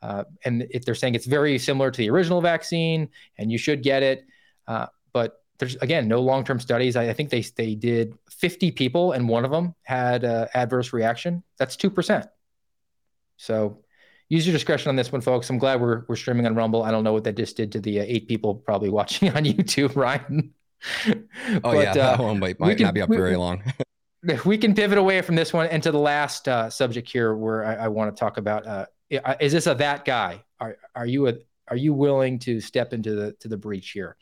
uh, 0.02 0.24
and 0.44 0.66
if 0.70 0.84
they're 0.84 0.96
saying 0.96 1.14
it's 1.14 1.26
very 1.26 1.58
similar 1.58 1.92
to 1.92 1.98
the 1.98 2.10
original 2.10 2.40
vaccine 2.40 3.08
and 3.38 3.52
you 3.52 3.56
should 3.56 3.84
get 3.84 4.02
it, 4.02 4.26
uh, 4.66 4.86
but 5.12 5.44
there's 5.58 5.76
again 5.76 6.08
no 6.08 6.20
long 6.20 6.42
term 6.42 6.58
studies. 6.58 6.96
I, 6.96 7.10
I, 7.10 7.12
think 7.12 7.30
they 7.30 7.42
they 7.56 7.76
did 7.76 8.18
50 8.30 8.72
people 8.72 9.12
and 9.12 9.28
one 9.28 9.44
of 9.44 9.52
them 9.52 9.76
had 9.84 10.24
adverse 10.24 10.92
reaction. 10.92 11.44
That's 11.56 11.76
two 11.76 11.90
percent. 11.90 12.26
So 13.36 13.84
use 14.33 14.47
your 14.47 14.55
discretion 14.55 14.89
on 14.89 14.97
this 14.97 15.12
one, 15.12 15.20
folks. 15.20 15.51
I'm 15.51 15.59
glad 15.59 15.80
we're 15.80 16.05
we're 16.09 16.16
streaming 16.16 16.47
on 16.47 16.55
Rumble. 16.55 16.83
I 16.83 16.91
don't 16.91 17.05
know 17.05 17.12
what 17.12 17.24
that 17.24 17.37
just 17.37 17.57
did 17.57 17.70
to 17.72 17.80
the 17.80 18.01
uh, 18.01 18.05
eight 18.07 18.26
people 18.26 18.55
probably 18.55 18.89
watching 18.99 19.28
on 19.30 19.45
YouTube, 19.45 19.95
Ryan. 19.95 20.55
oh 21.07 21.61
but, 21.62 21.76
yeah, 21.76 21.93
that 21.93 22.18
uh, 22.18 22.22
one 22.22 22.39
might, 22.41 22.59
might 22.59 22.76
can, 22.76 22.85
not 22.85 22.95
be 22.95 23.03
up 23.03 23.11
we, 23.11 23.16
very 23.16 23.37
long. 23.37 23.62
we 24.45 24.57
can 24.57 24.74
pivot 24.74 24.99
away 24.99 25.20
from 25.20 25.35
this 25.35 25.53
one 25.53 25.66
and 25.66 25.83
to 25.83 25.93
the 25.93 25.99
last 25.99 26.49
uh, 26.49 26.70
subject 26.70 27.11
here, 27.11 27.35
where 27.35 27.64
I, 27.64 27.85
I 27.85 27.89
want 27.89 28.14
to 28.14 28.18
talk 28.18 28.39
about: 28.39 28.66
uh, 28.66 28.87
is 29.39 29.53
this 29.53 29.66
a 29.66 29.74
that 29.74 30.05
guy? 30.05 30.43
Are 30.59 30.78
are 30.95 31.07
you 31.07 31.28
a 31.28 31.35
are 31.68 31.76
you 31.76 31.93
willing 31.93 32.39
to 32.41 32.61
step 32.61 32.95
into 32.95 33.14
the 33.14 33.33
to 33.41 33.49
the 33.49 33.57
breach 33.59 33.91
here? 33.91 34.16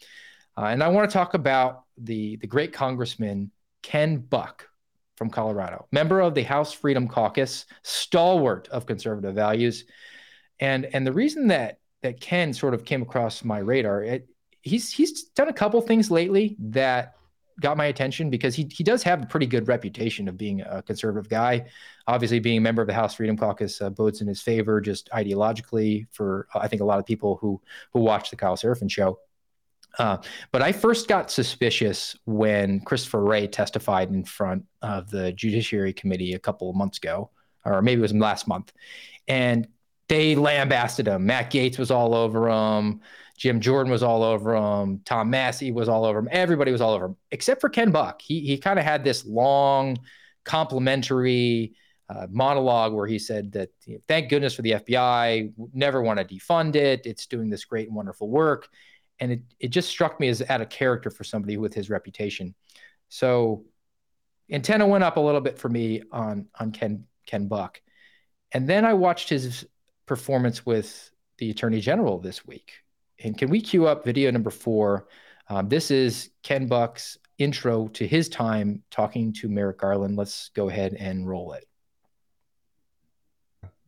Uh, 0.58 0.64
and 0.64 0.82
I 0.82 0.88
want 0.88 1.08
to 1.08 1.14
talk 1.14 1.34
about 1.34 1.84
the 1.98 2.36
the 2.36 2.48
great 2.48 2.72
Congressman 2.72 3.52
Ken 3.82 4.18
Buck 4.18 4.69
from 5.20 5.28
Colorado, 5.28 5.86
member 5.92 6.20
of 6.20 6.34
the 6.34 6.42
House 6.42 6.72
Freedom 6.72 7.06
Caucus, 7.06 7.66
stalwart 7.82 8.68
of 8.68 8.86
conservative 8.86 9.34
values. 9.34 9.84
And 10.60 10.86
and 10.86 11.06
the 11.06 11.12
reason 11.12 11.48
that 11.48 11.78
that 12.00 12.22
Ken 12.22 12.54
sort 12.54 12.72
of 12.72 12.86
came 12.86 13.02
across 13.02 13.44
my 13.44 13.58
radar, 13.58 14.02
it, 14.02 14.26
he's 14.62 14.90
he's 14.90 15.24
done 15.24 15.48
a 15.48 15.52
couple 15.52 15.78
things 15.82 16.10
lately 16.10 16.56
that 16.58 17.16
got 17.60 17.76
my 17.76 17.84
attention 17.84 18.30
because 18.30 18.54
he 18.54 18.66
he 18.72 18.82
does 18.82 19.02
have 19.02 19.22
a 19.22 19.26
pretty 19.26 19.44
good 19.44 19.68
reputation 19.68 20.26
of 20.26 20.38
being 20.38 20.62
a 20.62 20.80
conservative 20.80 21.28
guy. 21.28 21.66
Obviously, 22.06 22.38
being 22.40 22.56
a 22.56 22.62
member 22.62 22.80
of 22.80 22.88
the 22.88 22.94
House 22.94 23.16
Freedom 23.16 23.36
Caucus 23.36 23.82
uh, 23.82 23.90
bodes 23.90 24.22
in 24.22 24.26
his 24.26 24.40
favor, 24.40 24.80
just 24.80 25.10
ideologically 25.10 26.06
for 26.12 26.48
I 26.54 26.66
think 26.66 26.80
a 26.80 26.86
lot 26.86 26.98
of 26.98 27.04
people 27.04 27.36
who 27.42 27.60
who 27.92 28.00
watch 28.00 28.30
the 28.30 28.36
Kyle 28.36 28.56
Seraphin 28.56 28.90
show. 28.90 29.18
Uh, 29.98 30.18
but 30.52 30.62
I 30.62 30.72
first 30.72 31.08
got 31.08 31.30
suspicious 31.30 32.16
when 32.24 32.80
Christopher 32.80 33.22
Wray 33.22 33.46
testified 33.46 34.10
in 34.10 34.24
front 34.24 34.64
of 34.82 35.10
the 35.10 35.32
Judiciary 35.32 35.92
Committee 35.92 36.34
a 36.34 36.38
couple 36.38 36.70
of 36.70 36.76
months 36.76 36.98
ago, 36.98 37.30
or 37.64 37.82
maybe 37.82 38.00
it 38.00 38.02
was 38.02 38.14
last 38.14 38.46
month. 38.46 38.72
And 39.28 39.66
they 40.08 40.34
lambasted 40.34 41.06
him. 41.06 41.26
Matt 41.26 41.52
Gaetz 41.52 41.78
was 41.78 41.90
all 41.90 42.14
over 42.14 42.48
him. 42.48 43.00
Jim 43.36 43.60
Jordan 43.60 43.90
was 43.90 44.02
all 44.02 44.22
over 44.22 44.54
him. 44.54 45.00
Tom 45.04 45.30
Massie 45.30 45.72
was 45.72 45.88
all 45.88 46.04
over 46.04 46.18
him. 46.18 46.28
Everybody 46.30 46.72
was 46.72 46.80
all 46.80 46.92
over 46.92 47.06
him, 47.06 47.16
except 47.30 47.60
for 47.60 47.70
Ken 47.70 47.90
Buck. 47.90 48.20
He, 48.20 48.40
he 48.40 48.58
kind 48.58 48.78
of 48.78 48.84
had 48.84 49.02
this 49.02 49.24
long, 49.24 49.96
complimentary 50.44 51.74
uh, 52.10 52.26
monologue 52.28 52.92
where 52.92 53.06
he 53.06 53.18
said 53.18 53.52
that 53.52 53.70
thank 54.08 54.28
goodness 54.28 54.52
for 54.52 54.62
the 54.62 54.72
FBI, 54.72 55.52
never 55.72 56.02
want 56.02 56.18
to 56.18 56.24
defund 56.24 56.74
it. 56.74 57.06
It's 57.06 57.26
doing 57.26 57.48
this 57.48 57.64
great 57.64 57.86
and 57.86 57.96
wonderful 57.96 58.28
work 58.28 58.68
and 59.20 59.32
it, 59.32 59.42
it 59.60 59.68
just 59.68 59.88
struck 59.88 60.18
me 60.18 60.28
as 60.28 60.42
out 60.48 60.60
of 60.60 60.70
character 60.70 61.10
for 61.10 61.24
somebody 61.24 61.56
with 61.56 61.74
his 61.74 61.90
reputation. 61.90 62.54
So 63.08 63.64
antenna 64.50 64.86
went 64.86 65.04
up 65.04 65.16
a 65.16 65.20
little 65.20 65.40
bit 65.40 65.58
for 65.58 65.68
me 65.68 66.02
on 66.10 66.46
on 66.58 66.72
Ken 66.72 67.04
Ken 67.26 67.46
Buck, 67.46 67.80
and 68.52 68.68
then 68.68 68.84
I 68.84 68.94
watched 68.94 69.28
his 69.28 69.66
performance 70.06 70.64
with 70.66 71.10
the 71.38 71.50
Attorney 71.50 71.80
General 71.80 72.18
this 72.18 72.46
week. 72.46 72.72
And 73.22 73.36
can 73.36 73.50
we 73.50 73.60
cue 73.60 73.86
up 73.86 74.04
video 74.04 74.30
number 74.30 74.50
four? 74.50 75.06
Um, 75.48 75.68
this 75.68 75.90
is 75.90 76.30
Ken 76.42 76.66
Buck's 76.66 77.18
intro 77.38 77.88
to 77.88 78.06
his 78.06 78.28
time 78.28 78.82
talking 78.90 79.32
to 79.34 79.48
Merrick 79.48 79.78
Garland. 79.78 80.16
Let's 80.16 80.50
go 80.50 80.68
ahead 80.68 80.94
and 80.94 81.28
roll 81.28 81.52
it. 81.52 81.66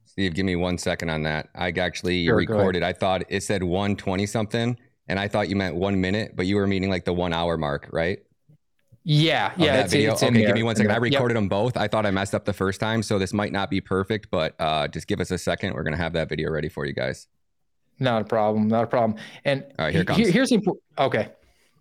Steve, 0.05 0.35
give 0.35 0.45
me 0.45 0.57
one 0.57 0.76
second 0.76 1.09
on 1.09 1.22
that. 1.22 1.49
I 1.55 1.70
actually 1.70 2.26
sure, 2.26 2.37
recorded. 2.37 2.83
I 2.83 2.93
thought 2.93 3.22
it 3.28 3.43
said 3.43 3.62
120 3.62 4.26
something 4.26 4.76
and 5.09 5.18
I 5.18 5.28
thought 5.28 5.48
you 5.48 5.57
meant 5.57 5.76
one 5.76 6.00
minute, 6.00 6.32
but 6.36 6.46
you 6.46 6.57
were 6.57 6.66
meaning 6.66 6.90
like 6.90 7.05
the 7.05 7.12
one 7.12 7.32
hour 7.32 7.57
mark, 7.57 7.88
right? 7.92 8.20
Yeah, 9.05 9.53
yeah. 9.57 9.80
It's, 9.80 9.92
video. 9.92 10.12
It's 10.12 10.22
okay, 10.22 10.46
give 10.46 10.55
me 10.55 10.62
one 10.62 10.76
second. 10.76 10.92
I 10.92 10.96
recorded 10.96 11.34
yep. 11.34 11.42
them 11.42 11.48
both. 11.48 11.76
I 11.76 11.88
thought 11.88 12.07
I 12.07 12.12
messed 12.12 12.34
up 12.34 12.44
the 12.44 12.53
first 12.53 12.78
time, 12.78 13.03
so 13.03 13.18
this 13.18 13.32
might 13.32 13.53
not 13.53 13.68
be 13.68 13.80
perfect, 13.80 14.30
but 14.30 14.55
uh, 14.61 14.86
just 14.86 15.09
give 15.09 15.20
us 15.20 15.30
a 15.32 15.38
second. 15.38 15.74
We're 15.74 15.82
gonna 15.82 15.96
have 15.96 16.12
that 16.12 16.28
video 16.28 16.50
ready 16.50 16.68
for 16.68 16.86
you 16.86 16.92
guys. 16.92 17.26
Not 17.98 18.22
a 18.22 18.24
problem. 18.24 18.68
Not 18.68 18.84
a 18.84 18.86
problem. 18.86 19.18
And 19.44 19.64
all 19.78 19.86
right, 19.86 19.94
here 19.94 20.05
comes. 20.05 20.18
Here, 20.18 20.30
here's 20.30 20.50
the 20.50 20.57
important. 20.57 20.84
Okay. 20.98 21.28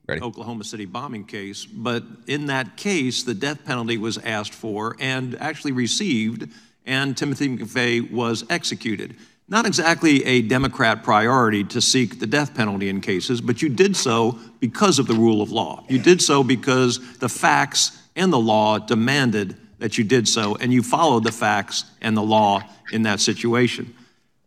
Ready. 0.07 0.22
Oklahoma 0.22 0.63
City 0.63 0.86
bombing 0.86 1.26
case, 1.26 1.65
but 1.65 2.03
in 2.26 2.47
that 2.47 2.76
case, 2.76 3.22
the 3.22 3.36
death 3.36 3.63
penalty 3.65 3.97
was 3.97 4.17
asked 4.17 4.53
for 4.53 4.95
and 4.99 5.39
actually 5.39 5.74
received, 5.74 6.49
and 6.88 7.15
Timothy 7.15 7.55
McVeigh 7.55 8.11
was 8.11 8.43
executed. 8.49 9.15
Not 9.52 9.66
exactly 9.66 10.24
a 10.24 10.41
Democrat 10.41 11.04
priority 11.04 11.66
to 11.66 11.82
seek 11.82 12.20
the 12.20 12.26
death 12.26 12.56
penalty 12.56 12.88
in 12.88 13.02
cases, 13.02 13.41
but 13.41 13.62
you 13.62 13.68
did 13.68 13.97
so 13.97 14.39
because 14.62 14.97
of 14.97 15.08
the 15.08 15.14
rule 15.14 15.41
of 15.41 15.52
law. 15.52 15.84
You 15.89 15.99
did 15.99 16.22
so 16.22 16.41
because 16.41 17.18
the 17.18 17.28
facts 17.28 18.02
and 18.16 18.32
the 18.32 18.39
law 18.39 18.80
demanded 18.80 19.58
that 19.80 19.97
you 19.97 20.06
did 20.06 20.30
so, 20.30 20.56
and 20.56 20.72
you 20.72 20.82
followed 20.82 21.26
the 21.26 21.34
facts 21.34 21.84
and 22.02 22.16
the 22.16 22.22
law 22.22 22.64
in 22.93 23.02
that 23.02 23.20
situation. 23.20 23.93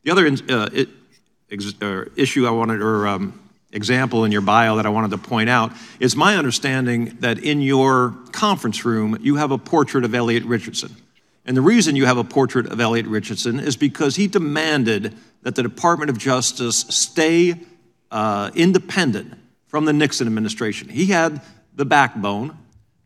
The 0.05 0.11
other 0.11 0.27
uh, 0.27 0.71
it, 0.73 0.89
ex, 1.51 1.75
uh, 1.83 2.07
issue 2.17 2.47
I 2.47 2.51
wanted, 2.53 2.81
or 2.81 3.07
um, 3.07 3.39
example 3.73 4.25
in 4.25 4.33
your 4.33 4.41
bio 4.41 4.77
that 4.77 4.87
I 4.87 4.89
wanted 4.89 5.11
to 5.11 5.19
point 5.19 5.51
out 5.51 5.73
is 6.01 6.17
my 6.17 6.39
understanding 6.39 7.19
that 7.21 7.39
in 7.41 7.61
your 7.61 8.15
conference 8.33 8.87
room, 8.87 9.19
you 9.21 9.37
have 9.37 9.51
a 9.51 9.59
portrait 9.59 10.07
of 10.07 10.15
Elliot 10.15 10.45
Richardson. 10.45 10.97
And 11.45 11.57
the 11.57 11.63
reason 11.63 11.95
you 11.97 12.07
have 12.07 12.17
a 12.17 12.25
portrait 12.25 12.67
of 12.67 12.81
Elliot 12.81 13.07
Richardson 13.07 13.61
is 13.61 13.77
because 13.77 14.17
he 14.17 14.27
demanded 14.27 15.15
that 15.43 15.55
the 15.55 15.63
Department 15.63 16.11
of 16.11 16.17
Justice 16.17 16.87
stay 16.89 17.61
uh, 18.11 18.51
independent 18.55 19.35
from 19.67 19.85
the 19.85 19.93
Nixon 19.93 20.27
administration. 20.27 20.89
He 20.89 21.07
had 21.07 21.43
the 21.75 21.85
backbone 21.85 22.57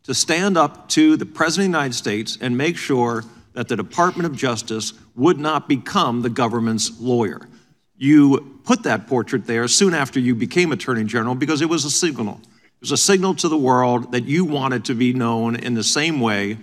to 0.04 0.14
stand 0.14 0.56
up 0.56 0.88
to 0.90 1.16
the 1.16 1.26
President 1.26 1.68
of 1.68 1.72
the 1.72 1.78
United 1.78 1.94
States 1.94 2.38
and 2.40 2.56
make 2.56 2.76
sure 2.76 3.24
that 3.54 3.68
the 3.68 3.76
Department 3.76 4.26
of 4.26 4.36
Justice 4.36 4.92
would 5.16 5.38
not 5.38 5.68
become 5.68 6.22
the 6.22 6.30
government's 6.30 7.00
lawyer. 7.00 7.40
You 7.96 8.60
put 8.64 8.84
that 8.84 9.08
portrait 9.08 9.46
there 9.46 9.66
soon 9.66 9.94
after 9.94 10.20
you 10.20 10.36
became 10.36 10.70
Attorney 10.70 11.04
General 11.04 11.34
because 11.34 11.60
it 11.60 11.68
was 11.68 11.84
a 11.84 11.90
signal. 11.90 12.40
It 12.44 12.80
was 12.82 12.92
a 12.92 12.96
signal 12.96 13.34
to 13.34 13.48
the 13.48 13.58
world 13.58 14.12
that 14.12 14.26
you 14.26 14.44
wanted 14.44 14.84
to 14.84 14.94
be 14.94 15.12
known 15.12 15.56
in 15.56 15.74
the 15.74 15.82
same 15.82 16.20
way 16.20 16.58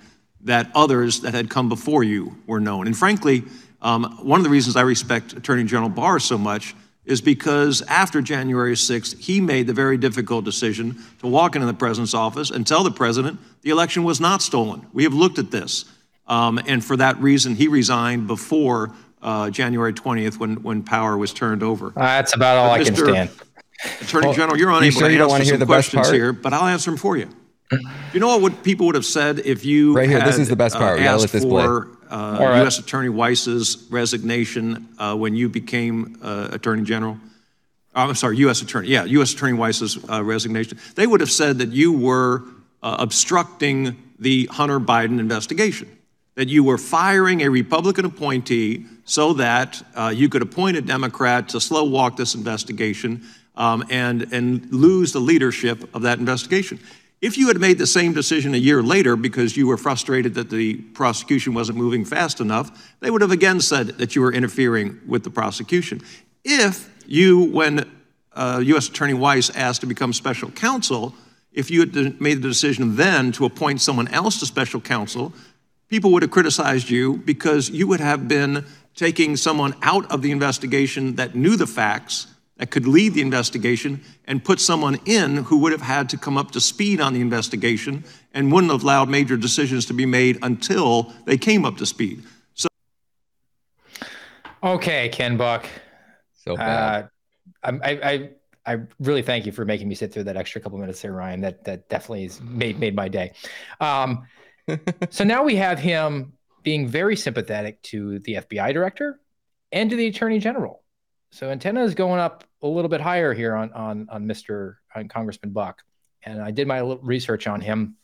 that 0.45 0.71
others 0.73 1.21
that 1.21 1.33
had 1.33 1.49
come 1.49 1.67
before 1.69 2.03
you 2.03 2.35
were 2.47 2.59
known. 2.59 2.87
And 2.87 2.95
frankly, 2.97 3.43
um, 3.81 4.03
one 4.23 4.39
of 4.39 4.43
the 4.43 4.49
reasons 4.49 4.75
I 4.75 4.81
respect 4.81 5.33
Attorney 5.33 5.63
General 5.65 5.89
Barr 5.89 6.19
so 6.19 6.37
much 6.37 6.75
is 7.05 7.21
because 7.21 7.83
after 7.83 8.21
January 8.21 8.73
6th, 8.73 9.19
he 9.19 9.39
made 9.39 9.67
the 9.67 9.73
very 9.73 9.97
difficult 9.97 10.43
decision 10.43 11.03
to 11.19 11.27
walk 11.27 11.55
into 11.55 11.67
the 11.67 11.73
president's 11.73 12.13
office 12.13 12.49
and 12.49 12.65
tell 12.65 12.83
the 12.83 12.91
president 12.91 13.39
the 13.61 13.69
election 13.69 14.03
was 14.03 14.19
not 14.19 14.41
stolen. 14.41 14.87
We 14.93 15.03
have 15.03 15.13
looked 15.13 15.37
at 15.37 15.51
this. 15.51 15.85
Um, 16.27 16.59
and 16.65 16.83
for 16.83 16.97
that 16.97 17.19
reason, 17.19 17.55
he 17.55 17.67
resigned 17.67 18.25
before 18.25 18.91
uh, 19.21 19.51
January 19.51 19.93
20th 19.93 20.39
when, 20.39 20.63
when 20.63 20.81
power 20.81 21.17
was 21.17 21.33
turned 21.33 21.61
over. 21.61 21.91
that's 21.95 22.33
about 22.35 22.57
all 22.57 22.69
but 22.69 22.81
I 22.81 22.83
Mr. 22.83 22.95
can 22.95 22.95
stand. 22.95 23.29
Attorney 24.01 24.27
well, 24.27 24.35
General, 24.35 24.57
you're 24.57 24.69
unable 24.69 24.85
you 24.85 24.91
sure 24.91 25.09
to 25.09 25.33
answer 25.33 25.57
some 25.57 25.67
questions 25.67 26.09
here, 26.09 26.33
but 26.33 26.53
I'll 26.53 26.65
answer 26.67 26.89
them 26.89 26.97
for 26.97 27.17
you. 27.17 27.29
You 28.13 28.19
know 28.19 28.37
what 28.37 28.63
people 28.63 28.85
would 28.85 28.95
have 28.95 29.05
said 29.05 29.39
if 29.39 29.65
you 29.65 29.95
right 29.95 30.07
here? 30.07 30.19
Had, 30.19 30.27
this 30.27 30.37
is 30.37 30.49
the 30.49 30.55
best 30.55 30.75
part. 30.75 30.99
Uh, 30.99 31.03
asked 31.03 31.29
for 31.29 31.87
uh, 32.09 32.37
right. 32.39 32.61
U.S. 32.61 32.77
Attorney 32.77 33.09
Weiss's 33.09 33.87
resignation 33.89 34.87
uh, 34.99 35.15
when 35.15 35.35
you 35.35 35.49
became 35.49 36.19
uh, 36.21 36.49
Attorney 36.51 36.83
General. 36.83 37.17
Oh, 37.95 38.01
I'm 38.01 38.15
sorry, 38.15 38.37
U.S. 38.37 38.61
Attorney. 38.61 38.89
Yeah, 38.89 39.05
U.S. 39.05 39.33
Attorney 39.33 39.53
Weiss's 39.53 39.97
uh, 40.09 40.23
resignation. 40.23 40.77
They 40.95 41.07
would 41.07 41.21
have 41.21 41.31
said 41.31 41.57
that 41.57 41.69
you 41.69 41.91
were 41.91 42.43
uh, 42.83 42.97
obstructing 42.99 44.01
the 44.19 44.45
Hunter 44.51 44.79
Biden 44.79 45.19
investigation, 45.19 45.89
that 46.35 46.47
you 46.47 46.63
were 46.63 46.77
firing 46.77 47.41
a 47.41 47.49
Republican 47.49 48.05
appointee 48.05 48.85
so 49.05 49.33
that 49.33 49.81
you 50.13 50.29
could 50.29 50.41
appoint 50.41 50.77
a 50.77 50.81
Democrat 50.81 51.49
to 51.49 51.59
slow 51.59 51.83
walk 51.83 52.15
this 52.15 52.35
investigation 52.35 53.23
um, 53.57 53.83
and 53.89 54.33
and 54.33 54.71
lose 54.71 55.13
the 55.13 55.19
leadership 55.19 55.93
of 55.95 56.03
that 56.03 56.19
investigation. 56.19 56.79
If 57.21 57.37
you 57.37 57.47
had 57.47 57.59
made 57.59 57.77
the 57.77 57.87
same 57.87 58.13
decision 58.13 58.53
a 58.53 58.57
year 58.57 58.83
later 58.83 59.15
because 59.15 59.55
you 59.55 59.67
were 59.67 59.77
frustrated 59.77 60.33
that 60.35 60.49
the 60.49 60.75
prosecution 60.75 61.53
wasn't 61.53 61.77
moving 61.77 62.05
fast 62.05 62.41
enough, 62.41 62.93
they 62.99 63.09
would 63.09 63.21
have 63.21 63.31
again 63.31 63.61
said 63.61 63.87
that 63.99 64.15
you 64.15 64.21
were 64.21 64.33
interfering 64.33 64.99
with 65.07 65.23
the 65.23 65.29
prosecution. 65.29 66.01
If 66.43 66.89
you, 67.07 67.45
when 67.45 67.89
uh, 68.33 68.61
U.S. 68.65 68.89
Attorney 68.89 69.13
Weiss 69.13 69.49
asked 69.55 69.81
to 69.81 69.87
become 69.87 70.11
special 70.11 70.51
counsel, 70.51 71.15
if 71.53 71.71
you 71.71 71.79
had 71.79 72.19
made 72.19 72.41
the 72.41 72.49
decision 72.49 72.97
then 72.97 73.31
to 73.33 73.45
appoint 73.45 73.81
someone 73.81 74.09
else 74.09 74.39
to 74.41 74.45
special 74.45 74.81
counsel, 74.81 75.33
people 75.87 76.11
would 76.11 76.21
have 76.21 76.31
criticized 76.31 76.89
you 76.89 77.17
because 77.17 77.69
you 77.69 77.87
would 77.87 78.01
have 78.01 78.27
been 78.27 78.65
taking 78.93 79.37
someone 79.37 79.73
out 79.81 80.09
of 80.11 80.21
the 80.21 80.31
investigation 80.31 81.15
that 81.15 81.33
knew 81.33 81.55
the 81.55 81.67
facts 81.67 82.27
that 82.57 82.71
could 82.71 82.87
lead 82.87 83.13
the 83.13 83.21
investigation 83.21 84.01
and 84.25 84.43
put 84.43 84.59
someone 84.59 84.99
in 85.05 85.37
who 85.37 85.57
would 85.59 85.71
have 85.71 85.81
had 85.81 86.09
to 86.09 86.17
come 86.17 86.37
up 86.37 86.51
to 86.51 86.61
speed 86.61 87.01
on 87.01 87.13
the 87.13 87.21
investigation 87.21 88.03
and 88.33 88.51
wouldn't 88.51 88.71
have 88.71 88.83
allowed 88.83 89.09
major 89.09 89.35
decisions 89.35 89.85
to 89.87 89.93
be 89.93 90.05
made 90.05 90.39
until 90.41 91.13
they 91.25 91.37
came 91.37 91.65
up 91.65 91.77
to 91.77 91.85
speed. 91.85 92.23
So, 92.53 92.67
okay, 94.63 95.09
Ken 95.09 95.35
Buck. 95.35 95.65
So 96.33 96.55
bad. 96.55 97.09
Uh, 97.63 97.71
I, 97.83 97.89
I, 97.91 98.29
I 98.65 98.77
really 98.99 99.21
thank 99.21 99.45
you 99.45 99.51
for 99.51 99.65
making 99.65 99.89
me 99.89 99.95
sit 99.95 100.13
through 100.13 100.25
that 100.25 100.37
extra 100.37 100.61
couple 100.61 100.77
minutes 100.77 101.01
there, 101.01 101.11
Ryan. 101.11 101.41
That 101.41 101.63
that 101.65 101.89
definitely 101.89 102.23
has 102.23 102.41
made 102.41 102.79
made 102.79 102.95
my 102.95 103.07
day. 103.07 103.33
Um, 103.79 104.25
so 105.09 105.23
now 105.23 105.43
we 105.43 105.55
have 105.55 105.79
him 105.79 106.33
being 106.63 106.87
very 106.87 107.15
sympathetic 107.15 107.81
to 107.83 108.19
the 108.19 108.35
FBI 108.35 108.73
director 108.73 109.19
and 109.71 109.89
to 109.89 109.95
the 109.95 110.07
attorney 110.07 110.39
general. 110.39 110.84
So 111.35 111.49
antenna 111.49 111.83
is 111.83 111.95
going 111.95 112.21
up 112.21 112.45
a 112.61 112.67
little 112.67 112.87
bit 112.87 113.01
higher 113.01 113.33
here 113.33 113.55
on 113.55 113.73
on 113.73 114.07
on 114.09 114.25
Mr. 114.25 114.75
On 114.95 115.09
Congressman 115.09 115.51
Buck, 115.51 115.83
and 116.23 116.41
I 116.41 116.49
did 116.49 116.65
my 116.65 116.79
little 116.79 117.03
research 117.03 117.45
on 117.45 117.59
him 117.59 117.97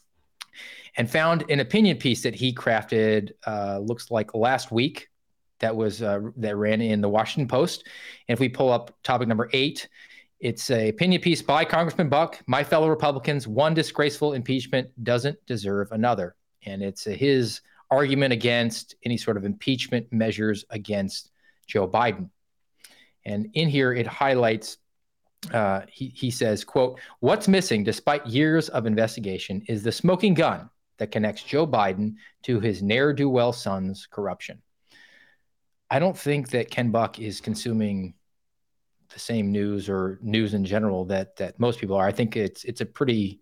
and 0.97 1.09
found 1.09 1.49
an 1.49 1.61
opinion 1.61 1.95
piece 1.95 2.23
that 2.23 2.35
he 2.35 2.53
crafted. 2.53 3.31
Uh, 3.47 3.79
looks 3.79 4.11
like 4.11 4.35
last 4.35 4.69
week 4.69 5.07
that 5.59 5.73
was 5.73 6.01
uh, 6.01 6.19
that 6.35 6.57
ran 6.57 6.81
in 6.81 6.99
the 6.99 7.07
Washington 7.07 7.47
Post. 7.47 7.87
And 8.27 8.33
if 8.33 8.41
we 8.41 8.49
pull 8.49 8.69
up 8.69 8.93
topic 9.01 9.29
number 9.29 9.49
eight, 9.53 9.87
it's 10.41 10.69
a 10.69 10.89
opinion 10.89 11.21
piece 11.21 11.41
by 11.41 11.63
Congressman 11.63 12.09
Buck. 12.09 12.41
My 12.47 12.65
fellow 12.65 12.89
Republicans, 12.89 13.47
one 13.47 13.73
disgraceful 13.73 14.33
impeachment 14.33 14.89
doesn't 15.05 15.37
deserve 15.45 15.93
another, 15.93 16.35
and 16.65 16.83
it's 16.83 17.05
his 17.05 17.61
argument 17.89 18.33
against 18.33 18.95
any 19.05 19.15
sort 19.15 19.37
of 19.37 19.45
impeachment 19.45 20.11
measures 20.11 20.65
against 20.69 21.31
Joe 21.65 21.87
Biden. 21.87 22.29
And 23.25 23.49
in 23.53 23.69
here, 23.69 23.93
it 23.93 24.07
highlights. 24.07 24.77
Uh, 25.51 25.81
he, 25.89 26.07
he 26.15 26.31
says, 26.31 26.63
"quote 26.63 26.99
What's 27.19 27.47
missing, 27.47 27.83
despite 27.83 28.25
years 28.27 28.69
of 28.69 28.85
investigation, 28.85 29.63
is 29.67 29.83
the 29.83 29.91
smoking 29.91 30.33
gun 30.33 30.69
that 30.97 31.11
connects 31.11 31.43
Joe 31.43 31.65
Biden 31.65 32.15
to 32.43 32.59
his 32.59 32.83
ne'er 32.83 33.13
do 33.13 33.29
well 33.29 33.53
son's 33.53 34.07
corruption." 34.09 34.61
I 35.89 35.99
don't 35.99 36.17
think 36.17 36.49
that 36.51 36.69
Ken 36.71 36.89
Buck 36.89 37.19
is 37.19 37.41
consuming 37.41 38.13
the 39.13 39.19
same 39.19 39.51
news 39.51 39.89
or 39.89 40.19
news 40.21 40.53
in 40.53 40.63
general 40.63 41.05
that 41.05 41.35
that 41.37 41.59
most 41.59 41.79
people 41.79 41.95
are. 41.95 42.07
I 42.07 42.11
think 42.11 42.37
it's 42.37 42.63
it's 42.63 42.81
a 42.81 42.85
pretty 42.85 43.41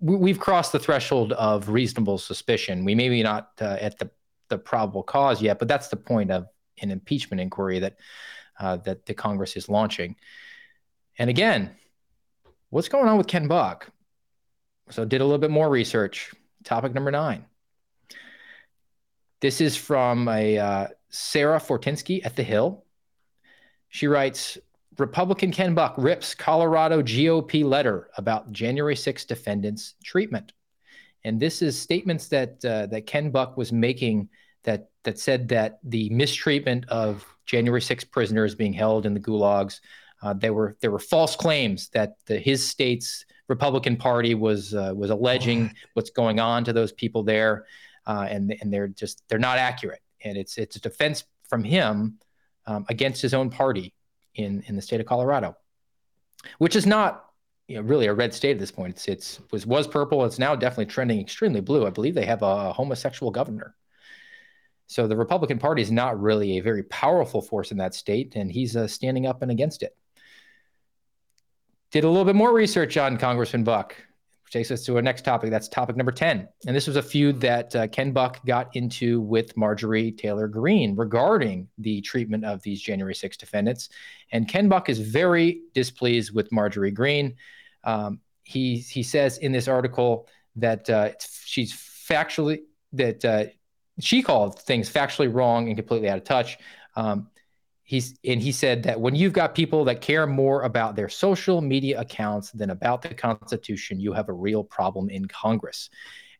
we've 0.00 0.38
crossed 0.38 0.72
the 0.72 0.78
threshold 0.78 1.32
of 1.32 1.68
reasonable 1.68 2.18
suspicion. 2.18 2.84
We 2.84 2.94
maybe 2.94 3.22
not 3.22 3.50
uh, 3.60 3.76
at 3.80 3.98
the 3.98 4.10
the 4.48 4.58
probable 4.58 5.02
cause 5.02 5.42
yet, 5.42 5.58
but 5.58 5.68
that's 5.68 5.88
the 5.88 5.96
point 5.96 6.30
of 6.30 6.46
an 6.80 6.90
impeachment 6.90 7.40
inquiry 7.40 7.80
that 7.80 7.96
uh, 8.58 8.76
that 8.78 9.06
the 9.06 9.14
Congress 9.14 9.56
is 9.56 9.68
launching. 9.68 10.16
And 11.18 11.30
again, 11.30 11.70
what's 12.70 12.88
going 12.88 13.08
on 13.08 13.18
with 13.18 13.26
Ken 13.26 13.48
Buck? 13.48 13.90
So, 14.90 15.04
did 15.04 15.20
a 15.20 15.24
little 15.24 15.38
bit 15.38 15.50
more 15.50 15.68
research. 15.68 16.32
Topic 16.64 16.94
number 16.94 17.10
nine. 17.10 17.44
This 19.40 19.60
is 19.60 19.76
from 19.76 20.28
a 20.28 20.58
uh, 20.58 20.86
Sarah 21.10 21.60
Fortinsky 21.60 22.24
at 22.24 22.36
The 22.36 22.42
Hill. 22.42 22.84
She 23.88 24.06
writes 24.06 24.58
Republican 24.98 25.52
Ken 25.52 25.74
Buck 25.74 25.94
rips 25.96 26.34
Colorado 26.34 27.02
GOP 27.02 27.64
letter 27.64 28.10
about 28.16 28.50
January 28.50 28.96
6 28.96 29.24
defendants' 29.26 29.94
treatment. 30.02 30.52
And 31.24 31.38
this 31.38 31.62
is 31.62 31.78
statements 31.78 32.28
that 32.28 32.64
uh, 32.64 32.86
that 32.86 33.06
Ken 33.06 33.30
Buck 33.30 33.56
was 33.56 33.72
making 33.72 34.28
that 34.68 34.90
that 35.04 35.18
said 35.18 35.48
that 35.48 35.78
the 35.82 36.10
mistreatment 36.10 36.86
of 36.88 37.24
January 37.46 37.80
6 37.80 38.04
prisoners 38.04 38.54
being 38.54 38.74
held 38.74 39.06
in 39.06 39.14
the 39.14 39.20
gulags. 39.20 39.80
Uh, 40.22 40.34
there 40.34 40.52
were 40.52 40.76
there 40.82 40.90
were 40.90 40.98
false 40.98 41.34
claims 41.34 41.88
that 41.90 42.16
the, 42.26 42.38
his 42.38 42.66
state's 42.68 43.24
Republican 43.48 43.96
Party 43.96 44.34
was 44.34 44.74
uh, 44.74 44.92
was 44.94 45.10
alleging 45.10 45.72
what's 45.94 46.10
going 46.10 46.38
on 46.38 46.64
to 46.64 46.72
those 46.74 46.92
people 46.92 47.22
there, 47.22 47.64
uh, 48.06 48.26
and 48.28 48.54
and 48.60 48.72
they're 48.72 48.88
just 48.88 49.22
they're 49.28 49.38
not 49.38 49.58
accurate. 49.58 50.02
And 50.22 50.36
it's 50.36 50.58
it's 50.58 50.76
a 50.76 50.80
defense 50.80 51.24
from 51.48 51.64
him 51.64 52.18
um, 52.66 52.84
against 52.90 53.22
his 53.22 53.32
own 53.32 53.48
party 53.48 53.94
in 54.34 54.62
in 54.66 54.76
the 54.76 54.82
state 54.82 55.00
of 55.00 55.06
Colorado. 55.06 55.56
which 56.58 56.76
is 56.76 56.84
not 56.86 57.24
you 57.68 57.76
know, 57.76 57.82
really 57.82 58.06
a 58.06 58.14
red 58.14 58.34
state 58.34 58.52
at 58.52 58.58
this 58.58 58.70
point. 58.72 58.96
It's, 58.96 59.08
it's 59.08 59.40
was 59.50 59.66
was 59.66 59.86
purple. 59.86 60.24
It's 60.26 60.38
now 60.38 60.54
definitely 60.54 60.86
trending 60.86 61.20
extremely 61.20 61.60
blue. 61.60 61.86
I 61.86 61.90
believe 61.90 62.14
they 62.14 62.26
have 62.26 62.42
a 62.42 62.72
homosexual 62.72 63.30
governor. 63.30 63.74
So 64.88 65.06
the 65.06 65.16
Republican 65.16 65.58
Party 65.58 65.82
is 65.82 65.92
not 65.92 66.18
really 66.18 66.56
a 66.56 66.62
very 66.62 66.82
powerful 66.82 67.42
force 67.42 67.70
in 67.70 67.76
that 67.76 67.94
state, 67.94 68.36
and 68.36 68.50
he's 68.50 68.74
uh, 68.74 68.88
standing 68.88 69.26
up 69.26 69.42
and 69.42 69.50
against 69.50 69.82
it. 69.82 69.94
Did 71.90 72.04
a 72.04 72.08
little 72.08 72.24
bit 72.24 72.34
more 72.34 72.54
research 72.54 72.96
on 72.96 73.18
Congressman 73.18 73.64
Buck, 73.64 73.94
which 74.44 74.52
takes 74.54 74.70
us 74.70 74.86
to 74.86 74.96
our 74.96 75.02
next 75.02 75.26
topic. 75.26 75.50
That's 75.50 75.68
topic 75.68 75.96
number 75.96 76.10
10. 76.10 76.48
And 76.66 76.74
this 76.74 76.86
was 76.86 76.96
a 76.96 77.02
feud 77.02 77.38
that 77.42 77.76
uh, 77.76 77.86
Ken 77.88 78.12
Buck 78.12 78.44
got 78.46 78.74
into 78.74 79.20
with 79.20 79.54
Marjorie 79.58 80.10
Taylor 80.10 80.48
Greene 80.48 80.96
regarding 80.96 81.68
the 81.76 82.00
treatment 82.00 82.46
of 82.46 82.62
these 82.62 82.80
January 82.80 83.14
6 83.14 83.36
defendants. 83.36 83.90
And 84.32 84.48
Ken 84.48 84.70
Buck 84.70 84.88
is 84.88 85.00
very 85.00 85.60
displeased 85.74 86.32
with 86.32 86.50
Marjorie 86.50 86.92
Greene. 86.92 87.36
Um, 87.84 88.20
he, 88.42 88.78
he 88.78 89.02
says 89.02 89.36
in 89.36 89.52
this 89.52 89.68
article 89.68 90.28
that 90.56 90.88
uh, 90.88 91.10
she's 91.44 91.74
factually, 91.74 92.60
that 92.94 93.22
uh, 93.22 93.44
she 94.00 94.22
called 94.22 94.60
things 94.60 94.90
factually 94.90 95.32
wrong 95.32 95.68
and 95.68 95.76
completely 95.76 96.08
out 96.08 96.18
of 96.18 96.24
touch. 96.24 96.58
Um, 96.96 97.28
he's 97.82 98.18
and 98.24 98.40
he 98.40 98.52
said 98.52 98.82
that 98.84 99.00
when 99.00 99.14
you've 99.14 99.32
got 99.32 99.54
people 99.54 99.84
that 99.84 100.00
care 100.00 100.26
more 100.26 100.62
about 100.62 100.96
their 100.96 101.08
social 101.08 101.60
media 101.60 102.00
accounts 102.00 102.50
than 102.52 102.70
about 102.70 103.02
the 103.02 103.14
Constitution, 103.14 104.00
you 104.00 104.12
have 104.12 104.28
a 104.28 104.32
real 104.32 104.62
problem 104.62 105.08
in 105.08 105.26
Congress. 105.26 105.90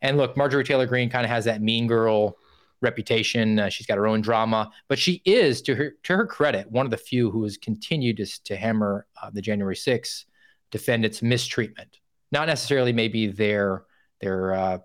And 0.02 0.16
look, 0.16 0.36
Marjorie 0.36 0.64
Taylor 0.64 0.86
Greene 0.86 1.10
kind 1.10 1.24
of 1.24 1.30
has 1.30 1.44
that 1.46 1.62
mean 1.62 1.86
girl 1.86 2.36
reputation. 2.80 3.58
Uh, 3.58 3.68
she's 3.68 3.86
got 3.86 3.98
her 3.98 4.06
own 4.06 4.20
drama, 4.20 4.70
but 4.88 4.98
she 4.98 5.22
is, 5.24 5.62
to 5.62 5.74
her 5.74 5.94
to 6.04 6.16
her 6.16 6.26
credit, 6.26 6.70
one 6.70 6.86
of 6.86 6.90
the 6.90 6.96
few 6.96 7.30
who 7.30 7.42
has 7.44 7.56
continued 7.56 8.18
to, 8.18 8.44
to 8.44 8.56
hammer 8.56 9.06
uh, 9.22 9.30
the 9.30 9.42
January 9.42 9.74
6th 9.74 10.24
defendants' 10.70 11.22
mistreatment. 11.22 11.98
Not 12.30 12.46
necessarily 12.46 12.92
maybe 12.92 13.26
their 13.26 13.84
their 14.20 14.54
uh, 14.54 14.78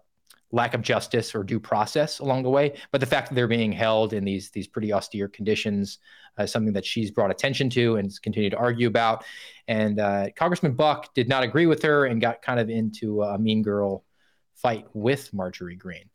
lack 0.53 0.73
of 0.73 0.81
justice 0.81 1.35
or 1.35 1.43
due 1.43 1.59
process 1.59 2.19
along 2.19 2.43
the 2.43 2.49
way. 2.49 2.73
But 2.91 3.01
the 3.01 3.07
fact 3.07 3.27
that 3.27 3.35
they're 3.35 3.47
being 3.47 3.73
held 3.73 4.13
in 4.13 4.23
these 4.23 4.51
these 4.51 4.67
pretty 4.67 4.93
austere 4.93 5.27
conditions 5.27 5.99
uh, 6.37 6.45
something 6.45 6.73
that 6.73 6.85
she's 6.85 7.11
brought 7.11 7.31
attention 7.31 7.69
to 7.71 7.97
and 7.97 8.11
continued 8.21 8.51
to 8.51 8.57
argue 8.57 8.87
about. 8.87 9.23
And 9.67 9.99
uh, 9.99 10.29
Congressman 10.35 10.73
Buck 10.73 11.13
did 11.13 11.27
not 11.27 11.43
agree 11.43 11.65
with 11.65 11.81
her 11.83 12.05
and 12.05 12.21
got 12.21 12.41
kind 12.41 12.59
of 12.59 12.69
into 12.69 13.21
a 13.21 13.37
mean 13.37 13.61
girl 13.61 14.03
fight 14.55 14.87
with 14.93 15.33
Marjorie 15.33 15.75
Greene. 15.75 16.09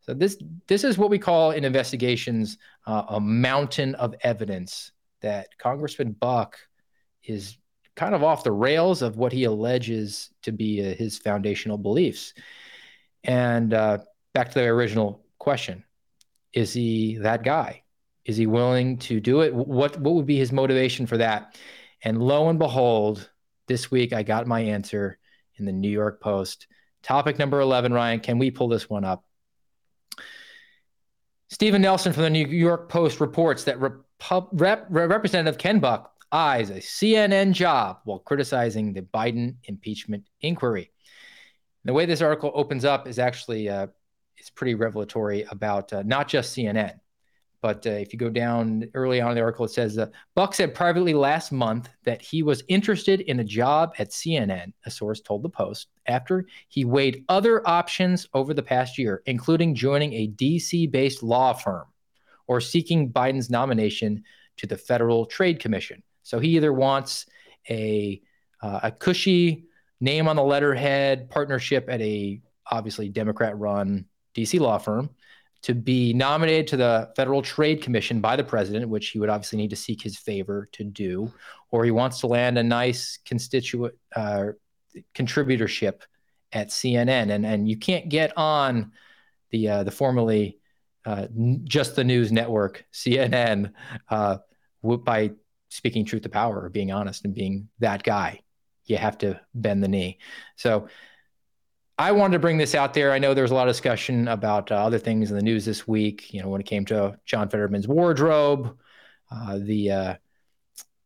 So 0.00 0.14
this 0.14 0.36
this 0.66 0.82
is 0.84 0.98
what 0.98 1.10
we 1.10 1.18
call 1.18 1.52
in 1.52 1.64
investigations 1.64 2.58
uh, 2.86 3.04
a 3.08 3.20
mountain 3.20 3.94
of 3.96 4.14
evidence 4.22 4.92
that 5.20 5.56
Congressman 5.58 6.12
Buck 6.12 6.58
is 7.22 7.56
kind 7.94 8.14
of 8.14 8.24
off 8.24 8.42
the 8.42 8.52
rails 8.52 9.02
of 9.02 9.16
what 9.16 9.32
he 9.32 9.44
alleges 9.44 10.30
to 10.42 10.50
be 10.50 10.80
uh, 10.80 10.94
his 10.94 11.18
foundational 11.18 11.78
beliefs. 11.78 12.34
And 13.24 13.72
uh, 13.72 13.98
back 14.34 14.48
to 14.52 14.58
the 14.58 14.66
original 14.66 15.24
question 15.38 15.84
is 16.52 16.72
he 16.72 17.16
that 17.18 17.42
guy? 17.42 17.82
Is 18.24 18.36
he 18.36 18.46
willing 18.46 18.98
to 18.98 19.20
do 19.20 19.40
it? 19.40 19.54
What, 19.54 19.98
what 19.98 20.14
would 20.14 20.26
be 20.26 20.36
his 20.36 20.52
motivation 20.52 21.06
for 21.06 21.16
that? 21.16 21.56
And 22.02 22.22
lo 22.22 22.48
and 22.48 22.58
behold, 22.58 23.30
this 23.68 23.90
week 23.90 24.12
I 24.12 24.22
got 24.22 24.46
my 24.46 24.60
answer 24.60 25.18
in 25.56 25.64
the 25.64 25.72
New 25.72 25.90
York 25.90 26.20
Post. 26.20 26.66
Topic 27.02 27.38
number 27.38 27.60
11, 27.60 27.92
Ryan, 27.92 28.20
can 28.20 28.38
we 28.38 28.50
pull 28.50 28.68
this 28.68 28.88
one 28.88 29.04
up? 29.04 29.24
Steven 31.48 31.82
Nelson 31.82 32.12
from 32.12 32.22
the 32.22 32.30
New 32.30 32.46
York 32.46 32.88
Post 32.88 33.20
reports 33.20 33.64
that 33.64 33.80
Rep- 33.80 34.04
Rep- 34.52 34.86
Representative 34.88 35.58
Ken 35.58 35.80
Buck 35.80 36.12
eyes 36.30 36.70
a 36.70 36.74
CNN 36.74 37.52
job 37.52 37.98
while 38.04 38.20
criticizing 38.20 38.92
the 38.92 39.02
Biden 39.02 39.56
impeachment 39.64 40.28
inquiry. 40.40 40.91
The 41.84 41.92
way 41.92 42.06
this 42.06 42.22
article 42.22 42.52
opens 42.54 42.84
up 42.84 43.08
is 43.08 43.18
actually 43.18 43.68
uh, 43.68 43.88
is 44.38 44.50
pretty 44.50 44.74
revelatory 44.74 45.44
about 45.50 45.92
uh, 45.92 46.02
not 46.04 46.28
just 46.28 46.56
CNN, 46.56 46.98
but 47.62 47.86
uh, 47.86 47.90
if 47.90 48.12
you 48.12 48.18
go 48.18 48.28
down 48.28 48.88
early 48.94 49.20
on 49.20 49.30
in 49.30 49.36
the 49.36 49.40
article, 49.40 49.64
it 49.64 49.70
says 49.70 49.96
uh, 49.96 50.06
Buck 50.34 50.52
said 50.52 50.74
privately 50.74 51.14
last 51.14 51.52
month 51.52 51.88
that 52.04 52.20
he 52.20 52.42
was 52.42 52.64
interested 52.68 53.20
in 53.22 53.38
a 53.38 53.44
job 53.44 53.94
at 53.98 54.10
CNN. 54.10 54.72
A 54.84 54.90
source 54.90 55.20
told 55.20 55.42
the 55.42 55.48
Post 55.48 55.88
after 56.06 56.46
he 56.68 56.84
weighed 56.84 57.24
other 57.28 57.66
options 57.66 58.26
over 58.34 58.52
the 58.52 58.62
past 58.62 58.98
year, 58.98 59.22
including 59.26 59.76
joining 59.76 60.12
a 60.12 60.28
DC-based 60.28 61.22
law 61.22 61.52
firm 61.52 61.86
or 62.48 62.60
seeking 62.60 63.12
Biden's 63.12 63.48
nomination 63.48 64.24
to 64.56 64.66
the 64.66 64.76
Federal 64.76 65.24
Trade 65.24 65.60
Commission. 65.60 66.02
So 66.24 66.40
he 66.40 66.56
either 66.56 66.72
wants 66.72 67.26
a 67.70 68.20
uh, 68.60 68.80
a 68.84 68.90
cushy 68.90 69.66
name 70.02 70.26
on 70.26 70.34
the 70.34 70.42
letterhead 70.42 71.30
partnership 71.30 71.86
at 71.88 72.00
a 72.02 72.40
obviously 72.70 73.08
Democrat 73.08 73.56
run 73.56 74.04
DC 74.34 74.58
law 74.58 74.76
firm 74.76 75.08
to 75.62 75.74
be 75.74 76.12
nominated 76.12 76.66
to 76.66 76.76
the 76.76 77.12
Federal 77.14 77.40
Trade 77.40 77.82
Commission 77.82 78.20
by 78.20 78.34
the 78.34 78.42
president, 78.42 78.88
which 78.88 79.10
he 79.10 79.20
would 79.20 79.28
obviously 79.28 79.58
need 79.58 79.70
to 79.70 79.76
seek 79.76 80.02
his 80.02 80.18
favor 80.18 80.68
to 80.72 80.82
do, 80.82 81.32
or 81.70 81.84
he 81.84 81.92
wants 81.92 82.18
to 82.20 82.26
land 82.26 82.58
a 82.58 82.62
nice 82.64 83.20
constituent 83.24 83.94
uh, 84.16 84.46
contributorship 85.14 86.00
at 86.52 86.68
CNN. 86.68 87.30
And 87.30 87.46
and 87.46 87.68
you 87.68 87.76
can't 87.76 88.08
get 88.08 88.36
on 88.36 88.90
the 89.50 89.68
uh, 89.68 89.82
the 89.84 89.92
formerly 89.92 90.58
uh, 91.04 91.28
just 91.62 91.94
the 91.94 92.02
news 92.02 92.32
network 92.32 92.84
CNN 92.92 93.72
uh, 94.10 94.38
by 94.82 95.30
speaking 95.68 96.04
truth 96.04 96.22
to 96.22 96.28
power 96.28 96.60
or 96.60 96.70
being 96.70 96.90
honest 96.90 97.24
and 97.24 97.34
being 97.34 97.68
that 97.78 98.02
guy 98.02 98.40
you 98.86 98.96
have 98.96 99.18
to 99.18 99.40
bend 99.54 99.82
the 99.82 99.88
knee. 99.88 100.18
So 100.56 100.88
I 101.98 102.12
wanted 102.12 102.34
to 102.34 102.38
bring 102.38 102.58
this 102.58 102.74
out 102.74 102.94
there. 102.94 103.12
I 103.12 103.18
know 103.18 103.34
there's 103.34 103.50
a 103.50 103.54
lot 103.54 103.68
of 103.68 103.74
discussion 103.74 104.28
about 104.28 104.72
uh, 104.72 104.76
other 104.76 104.98
things 104.98 105.30
in 105.30 105.36
the 105.36 105.42
news 105.42 105.64
this 105.64 105.86
week. 105.86 106.32
You 106.32 106.42
know, 106.42 106.48
when 106.48 106.60
it 106.60 106.66
came 106.66 106.84
to 106.86 107.18
John 107.24 107.48
Fetterman's 107.48 107.86
wardrobe, 107.86 108.76
uh, 109.30 109.58
the 109.58 109.90
uh, 109.90 110.14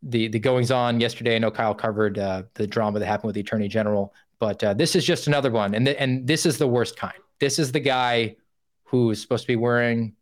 the 0.03 0.29
the 0.29 0.39
goings 0.39 0.70
on 0.70 1.01
yesterday. 1.01 1.37
I 1.37 1.39
know 1.39 1.51
Kyle 1.51 1.74
covered 1.74 2.18
uh, 2.18 2.45
the 2.55 2.66
drama 2.66 2.99
that 2.99 3.07
happened 3.07 3.27
with 3.27 3.35
the 3.35 3.41
Attorney 3.41 3.68
General, 3.68 4.14
but 4.39 4.62
uh, 4.62 4.74
this 4.74 4.97
is 4.97 5.05
just 5.05 5.27
another 5.27 5.51
one, 5.51 5.74
and 5.74 5.87
th- 5.87 5.97
and 5.99 6.27
this 6.27 6.47
is 6.47 6.59
the 6.59 6.68
worst 6.68 6.97
kind. 6.97 7.18
This 7.41 7.59
is 7.59 7.72
the 7.72 7.81
guy 7.81 8.37
who 8.85 9.11
is 9.11 9.20
supposed 9.20 9.43
to 9.43 9.49
be 9.49 9.57
wearing 9.57 10.14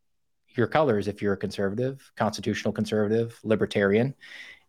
your 0.57 0.67
colors 0.67 1.09
if 1.09 1.21
you're 1.21 1.35
a 1.35 1.37
conservative, 1.37 2.11
constitutional 2.17 2.73
conservative, 2.73 3.39
libertarian, 3.45 4.15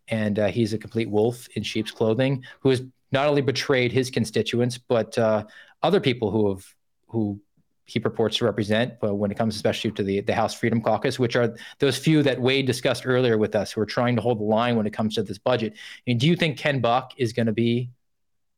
and 0.08 0.38
uh, 0.38 0.46
he's 0.46 0.72
a 0.72 0.78
complete 0.78 1.10
wolf 1.10 1.48
in 1.54 1.62
sheep's 1.62 1.90
clothing 1.90 2.44
who 2.60 2.70
has 2.70 2.82
not 3.12 3.28
only 3.28 3.42
betrayed 3.42 3.92
his 3.92 4.10
constituents 4.10 4.78
but 4.78 5.16
uh, 5.18 5.44
other 5.82 6.00
people 6.00 6.30
who 6.30 6.48
have 6.48 6.64
who 7.08 7.40
he 7.86 8.00
purports 8.00 8.38
to 8.38 8.44
represent. 8.44 9.00
But 9.00 9.14
when 9.14 9.30
it 9.30 9.38
comes 9.38 9.54
especially 9.54 9.92
to 9.92 10.02
the 10.02 10.20
the 10.20 10.34
House 10.34 10.54
Freedom 10.54 10.80
Caucus, 10.82 11.18
which 11.18 11.36
are 11.36 11.56
those 11.78 11.96
few 11.96 12.22
that 12.24 12.40
Wade 12.40 12.66
discussed 12.66 13.06
earlier 13.06 13.38
with 13.38 13.54
us, 13.54 13.72
who 13.72 13.80
are 13.80 13.86
trying 13.86 14.16
to 14.16 14.22
hold 14.22 14.40
the 14.40 14.44
line 14.44 14.76
when 14.76 14.86
it 14.86 14.92
comes 14.92 15.14
to 15.14 15.22
this 15.22 15.38
budget. 15.38 15.74
And 16.06 16.20
do 16.20 16.26
you 16.26 16.36
think 16.36 16.58
Ken 16.58 16.80
Buck 16.80 17.12
is 17.16 17.32
going 17.32 17.46
to 17.46 17.52
be 17.52 17.90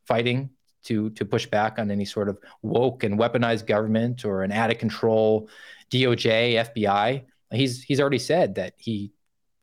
fighting 0.07 0.51
to 0.85 1.11
to 1.11 1.25
push 1.25 1.47
back 1.47 1.79
on 1.79 1.91
any 1.91 2.07
sort 2.07 2.29
of 2.29 2.39
woke 2.63 3.05
and 3.05 3.19
weaponized 3.19 3.67
government 3.67 4.25
or 4.25 4.43
an 4.43 4.51
out 4.51 4.71
of 4.71 4.79
control 4.79 5.49
DOJ, 5.91 6.55
FBI? 6.75 7.25
He's 7.53 7.83
he's 7.83 8.01
already 8.01 8.19
said 8.19 8.57
that 8.57 8.75
he 8.79 9.13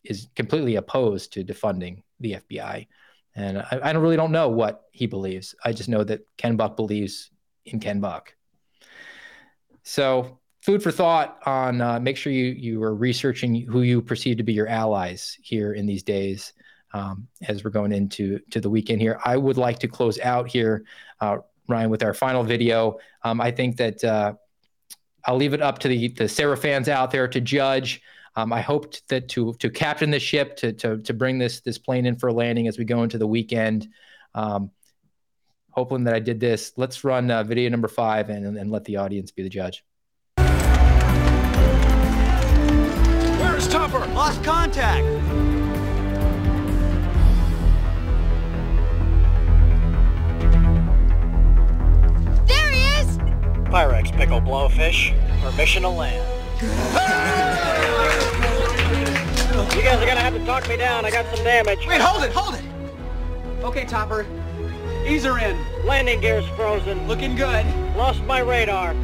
is 0.09 0.27
completely 0.35 0.75
opposed 0.75 1.33
to 1.33 1.43
defunding 1.43 2.03
the 2.19 2.33
FBI. 2.33 2.87
And 3.35 3.59
I, 3.59 3.79
I 3.83 3.91
really 3.91 4.15
don't 4.15 4.31
know 4.31 4.49
what 4.49 4.83
he 4.91 5.07
believes. 5.07 5.55
I 5.63 5.73
just 5.73 5.89
know 5.89 6.03
that 6.03 6.21
Ken 6.37 6.55
Buck 6.55 6.75
believes 6.75 7.31
in 7.65 7.79
Ken 7.79 7.99
Buck. 7.99 8.33
So, 9.83 10.39
food 10.61 10.81
for 10.81 10.91
thought 10.91 11.39
on 11.45 11.79
uh, 11.79 11.99
make 11.99 12.17
sure 12.17 12.33
you 12.33 12.45
you 12.45 12.81
are 12.81 12.95
researching 12.95 13.53
who 13.53 13.83
you 13.83 14.01
perceive 14.01 14.37
to 14.37 14.43
be 14.43 14.53
your 14.53 14.67
allies 14.67 15.37
here 15.43 15.73
in 15.73 15.85
these 15.85 16.01
days 16.01 16.53
um, 16.93 17.27
as 17.47 17.63
we're 17.63 17.69
going 17.69 17.91
into 17.91 18.39
to 18.51 18.61
the 18.61 18.69
weekend 18.69 19.01
here. 19.01 19.19
I 19.23 19.37
would 19.37 19.57
like 19.57 19.79
to 19.79 19.87
close 19.87 20.19
out 20.21 20.47
here, 20.47 20.85
uh, 21.19 21.37
Ryan, 21.67 21.89
with 21.89 22.03
our 22.03 22.13
final 22.13 22.43
video. 22.43 22.97
Um, 23.23 23.41
I 23.41 23.51
think 23.51 23.77
that 23.77 24.03
uh, 24.03 24.33
I'll 25.25 25.35
leave 25.35 25.53
it 25.53 25.61
up 25.61 25.79
to 25.79 25.87
the 25.87 26.07
the 26.09 26.29
Sarah 26.29 26.57
fans 26.57 26.87
out 26.87 27.11
there 27.11 27.27
to 27.27 27.41
judge. 27.41 28.01
Um, 28.37 28.51
I 28.51 28.61
hoped 28.61 29.07
that 29.07 29.29
to 29.29 29.53
to 29.59 29.69
captain 29.69 30.11
the 30.11 30.19
ship 30.19 30.57
to 30.57 30.73
to 30.73 30.97
to 30.97 31.13
bring 31.13 31.37
this 31.37 31.61
this 31.61 31.77
plane 31.77 32.05
in 32.05 32.17
for 32.17 32.27
a 32.27 32.33
landing 32.33 32.67
as 32.67 32.77
we 32.77 32.83
go 32.83 33.03
into 33.03 33.17
the 33.17 33.27
weekend. 33.27 33.87
Um, 34.33 34.71
hoping 35.71 36.03
that 36.05 36.13
I 36.13 36.19
did 36.19 36.39
this. 36.39 36.73
Let's 36.77 37.03
run 37.03 37.31
uh, 37.31 37.43
video 37.43 37.69
number 37.69 37.87
five 37.87 38.29
and, 38.29 38.57
and 38.57 38.71
let 38.71 38.85
the 38.85 38.97
audience 38.97 39.31
be 39.31 39.43
the 39.43 39.49
judge. 39.49 39.83
Where's 43.39 43.67
Topper? 43.67 43.99
Lost 44.13 44.43
contact. 44.43 45.05
There 52.47 52.71
he 52.71 52.83
is! 52.99 53.17
Pyrex 53.67 54.11
pickle 54.11 54.41
blowfish, 54.41 55.13
permission 55.41 55.83
to 55.83 55.89
land. 55.89 57.44
You 59.73 59.81
guys 59.81 60.01
are 60.01 60.05
gonna 60.05 60.19
have 60.19 60.33
to 60.33 60.45
talk 60.45 60.67
me 60.67 60.77
down. 60.77 61.05
I 61.05 61.11
got 61.11 61.25
some 61.33 61.43
damage. 61.43 61.85
Wait, 61.87 62.01
hold 62.01 62.23
it, 62.23 62.31
hold 62.31 62.55
it. 62.55 62.63
Okay, 63.63 63.85
Topper. 63.85 64.25
Ease 65.07 65.23
her 65.23 65.39
in. 65.39 65.57
Landing 65.85 66.21
gear's 66.21 66.47
frozen. 66.49 67.07
Looking 67.07 67.35
good. 67.35 67.65
Lost 67.95 68.23
my 68.23 68.39
radar. 68.39 68.95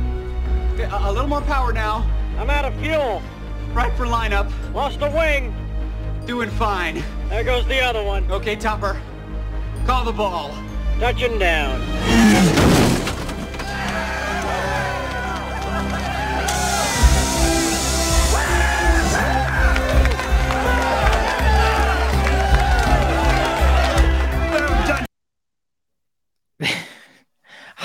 Okay, 0.74 0.84
a, 0.84 1.10
a 1.10 1.12
little 1.12 1.28
more 1.28 1.42
power 1.42 1.74
now. 1.74 2.06
I'm 2.38 2.50
out 2.50 2.66
of 2.66 2.74
fuel. 2.80 3.22
Right 3.74 3.94
for 3.96 4.06
lineup. 4.06 4.52
Lost 4.74 5.00
a 5.02 5.10
wing. 5.10 5.54
Doing 6.26 6.50
fine. 6.52 7.04
There 7.30 7.44
goes 7.44 7.66
the 7.68 7.80
other 7.82 8.04
one. 8.04 8.30
Okay, 8.32 8.56
Topper. 8.56 9.00
Call 9.86 10.06
the 10.06 10.12
ball. 10.12 10.56
Touching 11.00 11.40
down. 11.40 12.81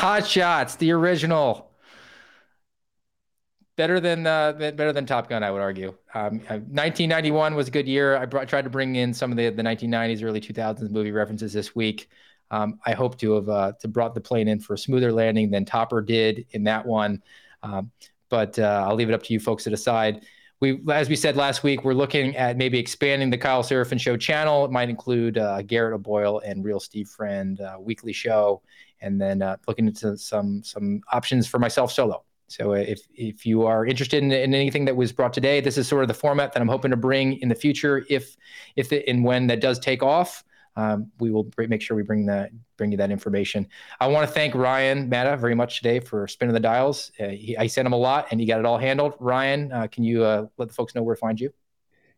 Hot 0.06 0.24
Shots, 0.24 0.76
the 0.76 0.92
original. 0.92 1.68
Better 3.74 3.98
than 3.98 4.24
uh, 4.24 4.52
better 4.52 4.92
than 4.92 5.04
Top 5.04 5.28
Gun, 5.28 5.42
I 5.42 5.50
would 5.50 5.60
argue. 5.60 5.96
Um, 6.14 6.38
1991 6.38 7.52
uh, 7.52 7.56
was 7.56 7.66
a 7.66 7.72
good 7.72 7.88
year. 7.88 8.16
I 8.16 8.24
brought, 8.24 8.46
tried 8.46 8.62
to 8.62 8.70
bring 8.70 8.94
in 8.94 9.12
some 9.12 9.32
of 9.32 9.36
the, 9.36 9.50
the 9.50 9.64
1990s, 9.64 10.22
early 10.22 10.40
2000s 10.40 10.92
movie 10.92 11.10
references 11.10 11.52
this 11.52 11.74
week. 11.74 12.08
Um, 12.52 12.78
I 12.86 12.92
hope 12.92 13.18
to 13.18 13.32
have 13.32 13.48
uh, 13.48 13.72
to 13.80 13.88
brought 13.88 14.14
the 14.14 14.20
plane 14.20 14.46
in 14.46 14.60
for 14.60 14.74
a 14.74 14.78
smoother 14.78 15.10
landing 15.10 15.50
than 15.50 15.64
Topper 15.64 16.02
did 16.02 16.46
in 16.52 16.62
that 16.64 16.86
one. 16.86 17.20
Um, 17.64 17.90
but 18.28 18.60
uh, 18.60 18.84
I'll 18.86 18.94
leave 18.94 19.08
it 19.08 19.12
up 19.12 19.24
to 19.24 19.32
you 19.32 19.40
folks 19.40 19.64
to 19.64 19.70
decide. 19.70 20.24
We, 20.60 20.80
as 20.88 21.08
we 21.08 21.16
said 21.16 21.36
last 21.36 21.64
week, 21.64 21.84
we're 21.84 21.94
looking 21.94 22.36
at 22.36 22.56
maybe 22.56 22.78
expanding 22.78 23.28
the 23.30 23.38
Kyle 23.38 23.64
Seraphin 23.64 24.00
Show 24.00 24.16
channel. 24.16 24.64
It 24.64 24.70
might 24.70 24.88
include 24.88 25.36
uh, 25.36 25.62
Garrett 25.62 25.94
O'Boyle 25.94 26.40
and 26.44 26.64
Real 26.64 26.78
Steve 26.78 27.08
Friend 27.08 27.60
uh, 27.60 27.76
weekly 27.80 28.12
show, 28.12 28.62
and 29.06 29.20
then 29.20 29.40
uh, 29.40 29.56
looking 29.66 29.86
into 29.86 30.16
some 30.18 30.62
some 30.62 31.00
options 31.12 31.46
for 31.46 31.58
myself 31.58 31.92
solo. 31.92 32.24
So 32.48 32.72
uh, 32.72 32.76
if 32.76 33.00
if 33.14 33.46
you 33.46 33.66
are 33.66 33.86
interested 33.86 34.22
in, 34.22 34.30
in, 34.32 34.54
anything 34.54 34.84
that 34.84 34.96
was 34.96 35.12
brought 35.12 35.32
today, 35.32 35.60
this 35.60 35.78
is 35.78 35.88
sort 35.88 36.02
of 36.02 36.08
the 36.08 36.14
format 36.14 36.52
that 36.52 36.60
I'm 36.60 36.68
hoping 36.68 36.90
to 36.90 36.96
bring 36.96 37.38
in 37.38 37.48
the 37.48 37.54
future. 37.54 38.04
If 38.08 38.36
if 38.76 38.92
and 38.92 39.24
when 39.24 39.46
that 39.48 39.60
does 39.60 39.78
take 39.78 40.02
off, 40.02 40.44
um, 40.76 41.10
we 41.18 41.30
will 41.30 41.48
make 41.56 41.82
sure 41.82 41.96
we 41.96 42.02
bring 42.02 42.26
that 42.26 42.50
bring 42.76 42.92
you 42.92 42.98
that 42.98 43.10
information. 43.10 43.66
I 44.00 44.08
want 44.08 44.28
to 44.28 44.32
thank 44.32 44.54
Ryan 44.54 45.08
Matta 45.08 45.36
very 45.36 45.54
much 45.54 45.78
today 45.78 46.00
for 46.00 46.28
spinning 46.28 46.54
the 46.54 46.60
dials. 46.60 47.10
Uh, 47.18 47.28
he, 47.28 47.56
I 47.56 47.66
sent 47.66 47.86
him 47.86 47.92
a 47.92 47.98
lot, 47.98 48.28
and 48.30 48.40
he 48.40 48.46
got 48.46 48.60
it 48.60 48.66
all 48.66 48.78
handled. 48.78 49.14
Ryan, 49.18 49.72
uh, 49.72 49.86
can 49.88 50.04
you 50.04 50.22
uh, 50.24 50.46
let 50.58 50.68
the 50.68 50.74
folks 50.74 50.94
know 50.94 51.02
where 51.02 51.14
to 51.14 51.20
find 51.20 51.40
you? 51.40 51.52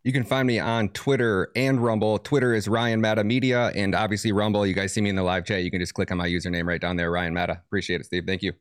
You 0.08 0.12
can 0.14 0.24
find 0.24 0.46
me 0.46 0.58
on 0.58 0.88
Twitter 0.88 1.52
and 1.54 1.84
Rumble. 1.84 2.18
Twitter 2.18 2.54
is 2.54 2.66
Ryan 2.66 2.98
Matta 2.98 3.22
Media, 3.24 3.70
and 3.74 3.94
obviously 3.94 4.32
Rumble. 4.32 4.66
You 4.66 4.72
guys 4.72 4.90
see 4.90 5.02
me 5.02 5.10
in 5.10 5.16
the 5.16 5.22
live 5.22 5.44
chat. 5.44 5.62
You 5.64 5.70
can 5.70 5.80
just 5.80 5.92
click 5.92 6.10
on 6.10 6.16
my 6.16 6.26
username 6.26 6.64
right 6.64 6.80
down 6.80 6.96
there, 6.96 7.10
Ryan 7.10 7.34
Matta. 7.34 7.60
Appreciate 7.66 8.00
it, 8.00 8.04
Steve. 8.04 8.24
Thank 8.26 8.40
you. 8.40 8.54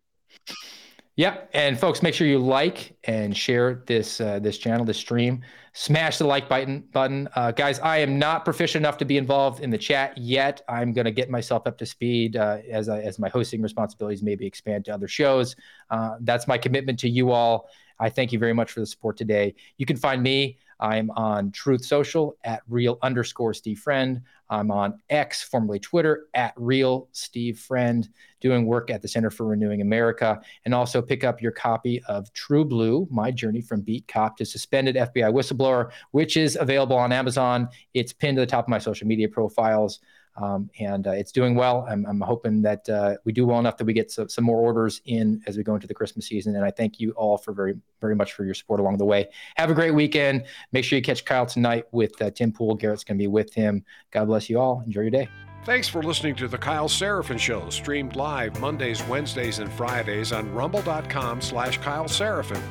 Yeah, 1.16 1.38
and 1.54 1.80
folks, 1.80 2.04
make 2.04 2.16
sure 2.16 2.28
you 2.28 2.38
like 2.38 2.98
and 3.06 3.36
share 3.36 3.82
this 3.88 4.20
uh, 4.20 4.40
this 4.40 4.58
channel, 4.58 4.86
this 4.86 4.98
stream. 4.98 5.42
Smash 5.72 6.18
the 6.18 6.26
like 6.26 6.50
button, 6.50 6.82
button, 6.92 7.30
uh, 7.34 7.52
guys. 7.52 7.80
I 7.80 8.00
am 8.00 8.20
not 8.20 8.44
proficient 8.44 8.82
enough 8.82 8.98
to 8.98 9.06
be 9.06 9.18
involved 9.18 9.62
in 9.62 9.70
the 9.70 9.78
chat 9.78 10.18
yet. 10.18 10.62
I'm 10.68 10.92
going 10.92 11.06
to 11.06 11.12
get 11.12 11.30
myself 11.30 11.66
up 11.66 11.78
to 11.78 11.86
speed 11.86 12.36
uh, 12.36 12.58
as 12.70 12.90
I, 12.90 13.00
as 13.00 13.20
my 13.20 13.30
hosting 13.30 13.62
responsibilities 13.62 14.22
maybe 14.22 14.46
expand 14.46 14.84
to 14.86 14.94
other 14.94 15.08
shows. 15.08 15.56
Uh, 15.90 16.18
that's 16.20 16.46
my 16.46 16.58
commitment 16.58 17.00
to 17.00 17.10
you 17.10 17.32
all. 17.32 17.70
I 18.00 18.10
thank 18.10 18.32
you 18.32 18.40
very 18.40 18.54
much 18.54 18.72
for 18.72 18.80
the 18.80 18.86
support 18.86 19.18
today. 19.18 19.56
You 19.78 19.86
can 19.86 19.98
find 19.98 20.22
me 20.22 20.58
I'm 20.80 21.10
on 21.12 21.52
Truth 21.52 21.86
Social 21.86 22.38
at 22.44 22.62
real 22.68 23.00
underscore 23.02 23.54
Steve 23.54 23.80
Friend. 23.80 24.22
I'm 24.50 24.72
on 24.72 25.00
X, 25.10 25.44
formerly 25.44 25.80
Twitter, 25.80 26.28
at 26.34 26.54
real 26.56 27.10
Steve 27.12 27.60
Friend, 27.60 28.08
doing 28.40 28.66
work 28.66 28.90
at 28.90 29.02
the 29.02 29.08
Center 29.08 29.30
for 29.30 29.46
Renewing 29.46 29.82
America. 29.82 30.40
And 30.66 30.74
also 30.74 31.02
pick 31.02 31.24
up 31.24 31.42
your 31.42 31.52
copy 31.52 32.02
of 32.08 32.32
True 32.34 32.64
Blue 32.64 33.08
My 33.10 33.32
Journey 33.32 33.62
from 33.62 33.82
Beat 33.82 34.08
Cop 34.08 34.38
to 34.38 34.46
Suspended 34.46 34.96
FBI 34.96 35.34
Whistleblower, 35.34 35.92
which 36.12 36.38
is 36.38 36.58
available 36.60 36.96
on 36.96 37.12
Amazon. 37.12 37.68
It's 37.94 38.14
pinned 38.14 38.38
to 38.38 38.42
the 38.42 38.48
top 38.48 38.66
of 38.66 38.70
my 38.70 38.80
social 38.80 39.08
media 39.08 39.28
profiles. 39.28 40.00
Um, 40.38 40.70
and 40.80 41.08
uh, 41.08 41.12
it's 41.12 41.32
doing 41.32 41.56
well. 41.56 41.86
I'm, 41.90 42.06
I'm 42.06 42.22
hoping 42.22 42.62
that 42.62 42.88
uh, 42.88 43.16
we 43.26 43.32
do 43.32 43.46
well 43.46 43.60
enough 43.60 43.78
that 43.78 43.86
we 43.86 43.94
get 43.94 44.12
some, 44.12 44.44
more 44.44 44.60
orders 44.60 45.02
in 45.06 45.42
as 45.48 45.58
we 45.58 45.64
go 45.64 45.74
into 45.74 45.88
the 45.88 45.94
Christmas 45.96 46.28
season. 46.28 46.56
And 46.56 46.64
I 46.64 46.70
thank 46.72 47.00
you 47.00 47.12
all 47.12 47.38
for 47.38 47.54
very, 47.54 47.76
very 48.00 48.16
much 48.16 48.34
for 48.34 48.46
your 48.46 48.54
support 48.54 48.80
along 48.80 48.98
the 48.98 49.06
way. 49.06 49.30
Have 49.56 49.72
a 49.72 49.74
great 49.74 49.92
weekend. 49.92 50.46
Make 50.72 50.86
sure 50.86 50.96
you 50.96 51.02
catch 51.02 51.26
Kyle 51.26 51.48
tonight 51.48 51.86
with 51.92 52.22
uh, 52.22 52.30
Tim 52.30 52.52
Pool. 52.52 52.76
Garrett's 52.76 53.04
going 53.04 53.18
to 53.18 53.22
be 53.22 53.28
with 53.28 53.54
him. 53.54 53.84
God 54.12 54.26
bless 54.26 54.50
you 54.50 54.60
all. 54.60 54.84
Enjoy 54.86 55.02
your 55.02 55.10
day. 55.10 55.28
Thanks 55.66 55.90
for 55.90 56.02
listening 56.02 56.36
to 56.36 56.48
the 56.48 56.58
Kyle 56.58 56.88
Seraphin 56.88 57.40
Show, 57.40 57.70
streamed 57.70 58.16
live 58.16 58.58
Mondays, 58.62 59.04
Wednesdays, 59.08 59.60
and 59.60 59.70
Fridays 59.74 60.32
on 60.32 60.54
rumble.com 60.54 61.42
slash 61.42 61.80
Kyle 61.80 62.06
Seraphin. 62.06 62.62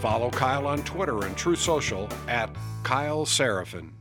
Follow 0.00 0.30
Kyle 0.30 0.66
on 0.66 0.82
Twitter 0.84 1.24
and 1.24 1.36
Truth 1.36 1.58
Social 1.58 2.08
at 2.28 2.54
Kyle 2.82 3.26
Seraphin. 3.26 3.95